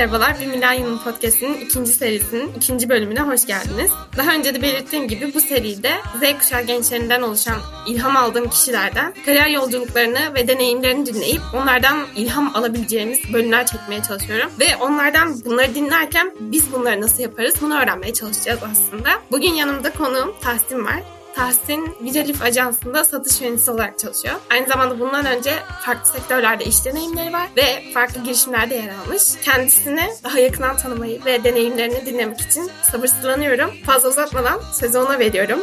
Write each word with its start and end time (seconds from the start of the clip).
Merhabalar. 0.00 0.40
Bir 0.40 0.46
Milenyum 0.46 0.98
Podcast'inin 0.98 1.60
ikinci 1.60 1.92
serisinin 1.92 2.52
ikinci 2.56 2.88
bölümüne 2.88 3.20
hoş 3.20 3.46
geldiniz. 3.46 3.90
Daha 4.16 4.34
önce 4.34 4.54
de 4.54 4.62
belirttiğim 4.62 5.08
gibi 5.08 5.34
bu 5.34 5.40
seride 5.40 5.92
Z 6.20 6.38
kuşağı 6.38 6.62
gençlerinden 6.62 7.22
oluşan 7.22 7.58
ilham 7.86 8.16
aldığım 8.16 8.48
kişilerden 8.50 9.14
kariyer 9.26 9.48
yolculuklarını 9.48 10.34
ve 10.34 10.48
deneyimlerini 10.48 11.06
dinleyip 11.06 11.40
onlardan 11.54 12.06
ilham 12.16 12.56
alabileceğimiz 12.56 13.18
bölümler 13.32 13.66
çekmeye 13.66 14.02
çalışıyorum. 14.02 14.50
Ve 14.60 14.76
onlardan 14.76 15.44
bunları 15.44 15.74
dinlerken 15.74 16.34
biz 16.40 16.72
bunları 16.72 17.00
nasıl 17.00 17.22
yaparız 17.22 17.54
bunu 17.60 17.82
öğrenmeye 17.82 18.12
çalışacağız 18.12 18.60
aslında. 18.72 19.10
Bugün 19.30 19.54
yanımda 19.54 19.92
konuğum 19.92 20.34
Tahsin 20.40 20.84
var. 20.84 21.19
Tahsin 21.34 21.96
Vijalif 22.02 22.42
Ajansı'nda 22.42 23.04
satış 23.04 23.40
yöneticisi 23.40 23.70
olarak 23.70 23.98
çalışıyor. 23.98 24.34
Aynı 24.50 24.66
zamanda 24.66 25.00
bundan 25.00 25.26
önce 25.26 25.52
farklı 25.86 26.12
sektörlerde 26.12 26.64
iş 26.64 26.84
deneyimleri 26.84 27.32
var 27.32 27.48
ve 27.56 27.92
farklı 27.94 28.24
girişimlerde 28.24 28.74
yer 28.74 28.88
almış. 28.88 29.22
Kendisini 29.42 30.10
daha 30.24 30.38
yakından 30.38 30.76
tanımayı 30.76 31.24
ve 31.24 31.44
deneyimlerini 31.44 32.06
dinlemek 32.06 32.40
için 32.40 32.70
sabırsızlanıyorum. 32.92 33.70
Fazla 33.86 34.08
uzatmadan 34.08 34.60
sözü 34.72 35.18
veriyorum. 35.18 35.60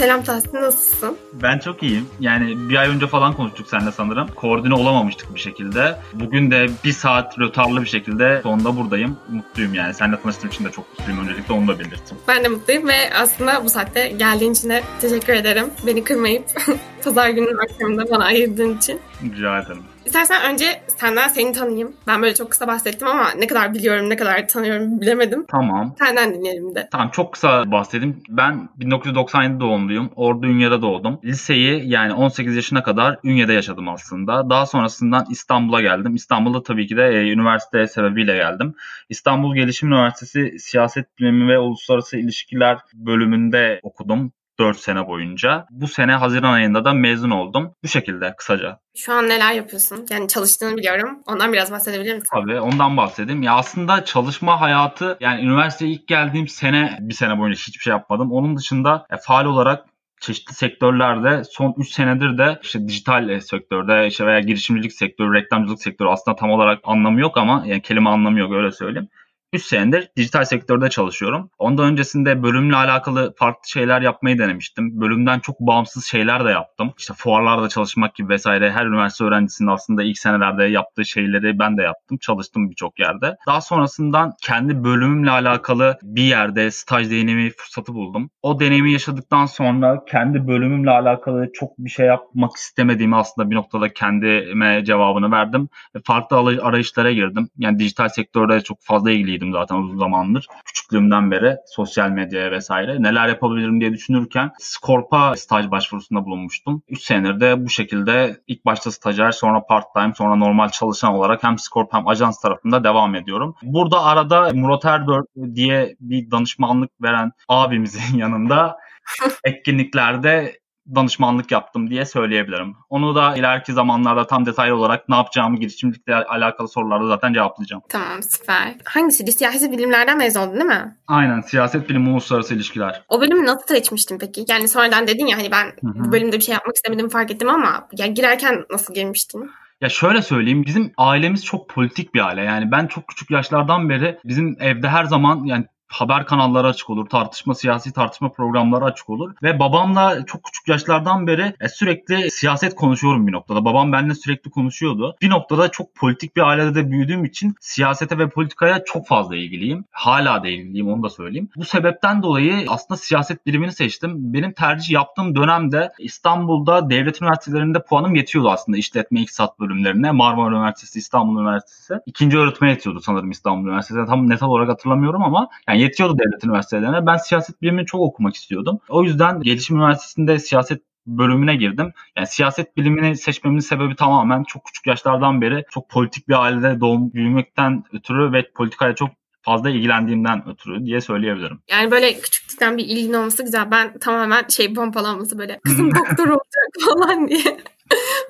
Selam 0.00 0.24
Tahsin 0.24 0.54
nasılsın? 0.54 1.16
Ben 1.32 1.58
çok 1.58 1.82
iyiyim. 1.82 2.06
Yani 2.20 2.68
bir 2.68 2.76
ay 2.76 2.88
önce 2.88 3.06
falan 3.06 3.36
konuştuk 3.36 3.66
seninle 3.68 3.92
sanırım. 3.92 4.28
Koordine 4.34 4.74
olamamıştık 4.74 5.34
bir 5.34 5.40
şekilde. 5.40 5.96
Bugün 6.12 6.50
de 6.50 6.66
bir 6.84 6.92
saat 6.92 7.38
rötarlı 7.38 7.82
bir 7.82 7.86
şekilde 7.86 8.40
sonunda 8.42 8.76
buradayım. 8.76 9.16
Mutluyum 9.28 9.74
yani. 9.74 9.94
Seninle 9.94 10.20
tanıştığım 10.20 10.50
için 10.50 10.64
de 10.64 10.70
çok 10.70 10.98
mutluyum. 10.98 11.20
Öncelikle 11.20 11.54
onu 11.54 11.68
da 11.68 11.78
belirttim. 11.78 12.16
Ben 12.28 12.44
de 12.44 12.48
mutluyum 12.48 12.88
ve 12.88 13.14
aslında 13.14 13.64
bu 13.64 13.70
saatte 13.70 14.08
geldiğin 14.08 14.52
için 14.52 14.70
de 14.70 14.82
teşekkür 15.00 15.32
ederim. 15.32 15.66
Beni 15.86 16.04
kırmayıp 16.04 16.44
pazar 17.04 17.28
gününün 17.30 17.58
akşamında 17.58 18.10
bana 18.10 18.24
ayırdığın 18.24 18.78
için. 18.78 19.00
Rica 19.22 19.58
ederim. 19.58 19.82
İstersen 20.10 20.52
önce 20.52 20.82
senden 20.86 21.28
seni 21.28 21.52
tanıyayım. 21.52 21.92
Ben 22.06 22.22
böyle 22.22 22.34
çok 22.34 22.50
kısa 22.50 22.66
bahsettim 22.66 23.08
ama 23.08 23.30
ne 23.38 23.46
kadar 23.46 23.74
biliyorum, 23.74 24.10
ne 24.10 24.16
kadar 24.16 24.48
tanıyorum 24.48 25.00
bilemedim. 25.00 25.46
Tamam. 25.48 25.94
Senden 25.98 26.34
dinleyelim 26.34 26.74
de. 26.74 26.88
Tamam 26.92 27.10
çok 27.10 27.32
kısa 27.32 27.70
bahsedeyim. 27.70 28.22
Ben 28.28 28.68
1997 28.76 29.60
doğumluyum. 29.60 30.10
Ordu 30.16 30.46
Ünye'de 30.46 30.82
doğdum. 30.82 31.20
Liseyi 31.24 31.90
yani 31.90 32.12
18 32.12 32.56
yaşına 32.56 32.82
kadar 32.82 33.18
Ünye'de 33.24 33.52
yaşadım 33.52 33.88
aslında. 33.88 34.50
Daha 34.50 34.66
sonrasından 34.66 35.26
İstanbul'a 35.30 35.80
geldim. 35.80 36.14
İstanbul'da 36.14 36.62
tabii 36.62 36.86
ki 36.86 36.96
de 36.96 37.02
e, 37.02 37.32
üniversite 37.32 37.86
sebebiyle 37.86 38.36
geldim. 38.36 38.74
İstanbul 39.08 39.54
Gelişim 39.54 39.88
Üniversitesi 39.88 40.58
Siyaset 40.58 41.18
Bilimi 41.18 41.52
ve 41.52 41.58
Uluslararası 41.58 42.18
İlişkiler 42.18 42.78
bölümünde 42.94 43.80
okudum. 43.82 44.32
4 44.60 44.78
sene 44.78 45.06
boyunca. 45.06 45.66
Bu 45.70 45.88
sene 45.88 46.12
Haziran 46.12 46.52
ayında 46.52 46.84
da 46.84 46.92
mezun 46.92 47.30
oldum. 47.30 47.74
Bu 47.84 47.88
şekilde 47.88 48.34
kısaca. 48.38 48.78
Şu 48.96 49.12
an 49.12 49.28
neler 49.28 49.52
yapıyorsun? 49.52 50.06
Yani 50.10 50.28
çalıştığını 50.28 50.76
biliyorum. 50.76 51.18
Ondan 51.26 51.52
biraz 51.52 51.72
bahsedebilir 51.72 52.14
misin? 52.14 52.28
Tabii 52.32 52.60
ondan 52.60 52.96
bahsedeyim. 52.96 53.42
Ya 53.42 53.54
aslında 53.54 54.04
çalışma 54.04 54.60
hayatı 54.60 55.16
yani 55.20 55.42
üniversiteye 55.42 55.90
ilk 55.90 56.08
geldiğim 56.08 56.48
sene 56.48 56.98
bir 57.00 57.14
sene 57.14 57.38
boyunca 57.38 57.58
hiçbir 57.58 57.82
şey 57.82 57.90
yapmadım. 57.90 58.32
Onun 58.32 58.56
dışında 58.56 59.06
e, 59.10 59.16
faal 59.26 59.44
olarak 59.44 59.84
çeşitli 60.20 60.54
sektörlerde 60.54 61.42
son 61.44 61.74
3 61.78 61.92
senedir 61.92 62.38
de 62.38 62.58
işte 62.62 62.88
dijital 62.88 63.28
e, 63.28 63.40
sektörde 63.40 64.06
işte 64.06 64.26
veya 64.26 64.40
girişimcilik 64.40 64.92
sektörü, 64.92 65.34
reklamcılık 65.34 65.82
sektörü 65.82 66.08
aslında 66.08 66.36
tam 66.36 66.50
olarak 66.50 66.80
anlamı 66.84 67.20
yok 67.20 67.38
ama 67.38 67.62
yani 67.66 67.82
kelime 67.82 68.10
anlamı 68.10 68.38
yok 68.38 68.52
öyle 68.52 68.72
söyleyeyim. 68.72 69.08
3 69.52 69.62
senedir 69.62 70.10
dijital 70.16 70.44
sektörde 70.44 70.90
çalışıyorum. 70.90 71.50
Ondan 71.58 71.86
öncesinde 71.86 72.42
bölümle 72.42 72.76
alakalı 72.76 73.34
farklı 73.36 73.68
şeyler 73.68 74.02
yapmayı 74.02 74.38
denemiştim. 74.38 75.00
Bölümden 75.00 75.38
çok 75.38 75.60
bağımsız 75.60 76.04
şeyler 76.04 76.44
de 76.44 76.50
yaptım. 76.50 76.92
İşte 76.98 77.14
fuarlarda 77.16 77.68
çalışmak 77.68 78.14
gibi 78.14 78.28
vesaire 78.28 78.72
her 78.72 78.86
üniversite 78.86 79.24
öğrencisinin 79.24 79.68
aslında 79.68 80.02
ilk 80.02 80.18
senelerde 80.18 80.64
yaptığı 80.64 81.04
şeyleri 81.04 81.58
ben 81.58 81.78
de 81.78 81.82
yaptım. 81.82 82.18
Çalıştım 82.18 82.70
birçok 82.70 82.98
yerde. 83.00 83.36
Daha 83.46 83.60
sonrasından 83.60 84.32
kendi 84.42 84.84
bölümümle 84.84 85.30
alakalı 85.30 85.98
bir 86.02 86.22
yerde 86.22 86.70
staj 86.70 87.10
deneyimi 87.10 87.50
fırsatı 87.50 87.94
buldum. 87.94 88.30
O 88.42 88.60
deneyimi 88.60 88.92
yaşadıktan 88.92 89.46
sonra 89.46 90.04
kendi 90.08 90.48
bölümümle 90.48 90.90
alakalı 90.90 91.50
çok 91.54 91.78
bir 91.78 91.90
şey 91.90 92.06
yapmak 92.06 92.56
istemediğimi 92.56 93.16
aslında 93.16 93.50
bir 93.50 93.56
noktada 93.56 93.92
kendime 93.92 94.84
cevabını 94.84 95.30
verdim. 95.30 95.68
Ve 95.96 96.00
farklı 96.04 96.36
arayışlara 96.62 97.12
girdim. 97.12 97.48
Yani 97.58 97.78
dijital 97.78 98.08
sektörde 98.08 98.60
çok 98.60 98.78
fazla 98.82 99.10
ilgiliydim 99.10 99.39
ilgiliydim 99.40 99.52
zaten 99.52 99.76
uzun 99.76 99.98
zamandır. 99.98 100.46
Küçüklüğümden 100.64 101.30
beri 101.30 101.56
sosyal 101.66 102.10
medyaya 102.10 102.50
vesaire. 102.50 103.02
Neler 103.02 103.28
yapabilirim 103.28 103.80
diye 103.80 103.92
düşünürken 103.92 104.50
Scorp'a 104.58 105.36
staj 105.36 105.70
başvurusunda 105.70 106.24
bulunmuştum. 106.24 106.82
3 106.88 107.02
senedir 107.02 107.40
de 107.40 107.64
bu 107.64 107.68
şekilde 107.68 108.36
ilk 108.46 108.64
başta 108.64 108.90
stajyer 108.90 109.30
sonra 109.30 109.66
part 109.66 109.94
time 109.94 110.12
sonra 110.14 110.36
normal 110.36 110.68
çalışan 110.68 111.14
olarak 111.14 111.42
hem 111.42 111.58
Scorp 111.58 111.92
hem 111.92 112.08
ajans 112.08 112.40
tarafında 112.40 112.84
devam 112.84 113.14
ediyorum. 113.14 113.54
Burada 113.62 114.04
arada 114.04 114.50
Murat 114.54 114.84
Erdör 114.84 115.22
diye 115.54 115.96
bir 116.00 116.30
danışmanlık 116.30 116.90
veren 117.02 117.32
abimizin 117.48 118.18
yanında 118.18 118.76
etkinliklerde 119.44 120.60
danışmanlık 120.94 121.52
yaptım 121.52 121.90
diye 121.90 122.06
söyleyebilirim. 122.06 122.76
Onu 122.88 123.14
da 123.14 123.36
ileriki 123.36 123.72
zamanlarda 123.72 124.26
tam 124.26 124.46
detaylı 124.46 124.76
olarak 124.76 125.08
ne 125.08 125.16
yapacağımı 125.16 125.56
girişimcilikle 125.56 126.14
alakalı 126.14 126.68
sorularda 126.68 127.06
zaten 127.06 127.32
cevaplayacağım. 127.32 127.82
Tamam 127.88 128.22
süper. 128.22 128.74
Hangisiydi? 128.84 129.32
Siyasi 129.32 129.72
bilimlerden 129.72 130.18
mezun 130.18 130.40
oldun 130.40 130.54
değil 130.54 130.64
mi? 130.64 130.96
Aynen. 131.06 131.40
Siyaset 131.40 131.88
bilimi 131.88 132.08
uluslararası 132.08 132.54
ilişkiler. 132.54 133.02
O 133.08 133.20
bölümü 133.20 133.46
nasıl 133.46 133.66
seçmiştin 133.66 134.18
peki? 134.18 134.44
Yani 134.48 134.68
sonradan 134.68 135.06
dedin 135.06 135.26
ya 135.26 135.38
hani 135.38 135.50
ben 135.50 135.66
Hı-hı. 135.66 136.04
bu 136.04 136.12
bölümde 136.12 136.36
bir 136.36 136.42
şey 136.42 136.52
yapmak 136.52 136.76
istemedim 136.76 137.08
fark 137.08 137.30
ettim 137.30 137.48
ama 137.48 137.88
ya 137.98 138.06
girerken 138.06 138.64
nasıl 138.70 138.94
girmiştin? 138.94 139.50
Ya 139.80 139.88
şöyle 139.88 140.22
söyleyeyim 140.22 140.64
bizim 140.66 140.92
ailemiz 140.96 141.44
çok 141.44 141.68
politik 141.68 142.14
bir 142.14 142.26
aile. 142.26 142.42
Yani 142.42 142.70
ben 142.70 142.86
çok 142.86 143.08
küçük 143.08 143.30
yaşlardan 143.30 143.88
beri 143.88 144.18
bizim 144.24 144.56
evde 144.60 144.88
her 144.88 145.04
zaman 145.04 145.44
yani 145.44 145.64
haber 145.90 146.26
kanalları 146.26 146.66
açık 146.66 146.90
olur, 146.90 147.06
tartışma, 147.08 147.54
siyasi 147.54 147.92
tartışma 147.92 148.32
programları 148.32 148.84
açık 148.84 149.10
olur. 149.10 149.32
Ve 149.42 149.58
babamla 149.58 150.26
çok 150.26 150.44
küçük 150.44 150.68
yaşlardan 150.68 151.26
beri 151.26 151.54
e, 151.60 151.68
sürekli 151.68 152.30
siyaset 152.30 152.74
konuşuyorum 152.74 153.26
bir 153.26 153.32
noktada. 153.32 153.64
Babam 153.64 153.92
benimle 153.92 154.14
sürekli 154.14 154.50
konuşuyordu. 154.50 155.16
Bir 155.22 155.30
noktada 155.30 155.68
çok 155.68 155.94
politik 155.94 156.36
bir 156.36 156.42
ailede 156.42 156.74
de 156.74 156.90
büyüdüğüm 156.90 157.24
için 157.24 157.54
siyasete 157.60 158.18
ve 158.18 158.28
politikaya 158.28 158.84
çok 158.84 159.06
fazla 159.06 159.36
ilgiliyim. 159.36 159.84
Hala 159.90 160.42
da 160.42 160.48
ilgiliyim 160.48 160.88
onu 160.88 161.02
da 161.02 161.08
söyleyeyim. 161.10 161.48
Bu 161.56 161.64
sebepten 161.64 162.22
dolayı 162.22 162.64
aslında 162.68 162.98
siyaset 162.98 163.46
birimini 163.46 163.72
seçtim. 163.72 164.12
Benim 164.16 164.52
tercih 164.52 164.90
yaptığım 164.90 165.34
dönemde 165.34 165.92
İstanbul'da 165.98 166.90
devlet 166.90 167.22
üniversitelerinde 167.22 167.82
puanım 167.82 168.14
yetiyordu 168.14 168.50
aslında 168.50 168.78
işletme 168.78 169.20
iktisat 169.20 169.60
bölümlerine. 169.60 170.10
Marmara 170.10 170.54
Üniversitesi, 170.54 170.98
İstanbul 170.98 171.40
Üniversitesi. 171.40 171.94
İkinci 172.06 172.38
öğretime 172.38 172.70
yetiyordu 172.70 173.00
sanırım 173.00 173.30
İstanbul 173.30 173.68
Üniversitesi. 173.68 174.06
Tam 174.06 174.30
net 174.30 174.42
olarak 174.42 174.68
hatırlamıyorum 174.68 175.22
ama 175.22 175.48
yani 175.68 175.79
yetiyordu 175.80 176.18
devlet 176.18 176.44
üniversitelerine. 176.44 177.06
Ben 177.06 177.16
siyaset 177.16 177.62
bilimini 177.62 177.86
çok 177.86 178.00
okumak 178.00 178.34
istiyordum. 178.34 178.78
O 178.88 179.02
yüzden 179.02 179.40
Gelişim 179.40 179.76
Üniversitesi'nde 179.76 180.38
siyaset 180.38 180.82
bölümüne 181.06 181.56
girdim. 181.56 181.92
Yani 182.16 182.26
siyaset 182.26 182.76
bilimini 182.76 183.16
seçmemin 183.16 183.58
sebebi 183.58 183.96
tamamen 183.96 184.44
çok 184.44 184.64
küçük 184.64 184.86
yaşlardan 184.86 185.40
beri 185.40 185.64
çok 185.70 185.90
politik 185.90 186.28
bir 186.28 186.42
ailede 186.42 186.80
doğum 186.80 187.12
büyümekten 187.12 187.84
ötürü 187.92 188.32
ve 188.32 188.50
politikayla 188.54 188.94
çok 188.94 189.10
fazla 189.42 189.70
ilgilendiğimden 189.70 190.48
ötürü 190.48 190.86
diye 190.86 191.00
söyleyebilirim. 191.00 191.60
Yani 191.70 191.90
böyle 191.90 192.20
küçüklükten 192.20 192.78
bir 192.78 192.84
ilgin 192.84 193.12
olması 193.12 193.42
güzel. 193.42 193.70
Ben 193.70 193.98
tamamen 193.98 194.44
şey 194.48 194.74
pompalanması 194.74 195.38
böyle 195.38 195.60
kızım 195.64 195.94
doktor 195.94 196.28
olacak 196.28 196.70
falan 196.86 197.28
diye. 197.28 197.56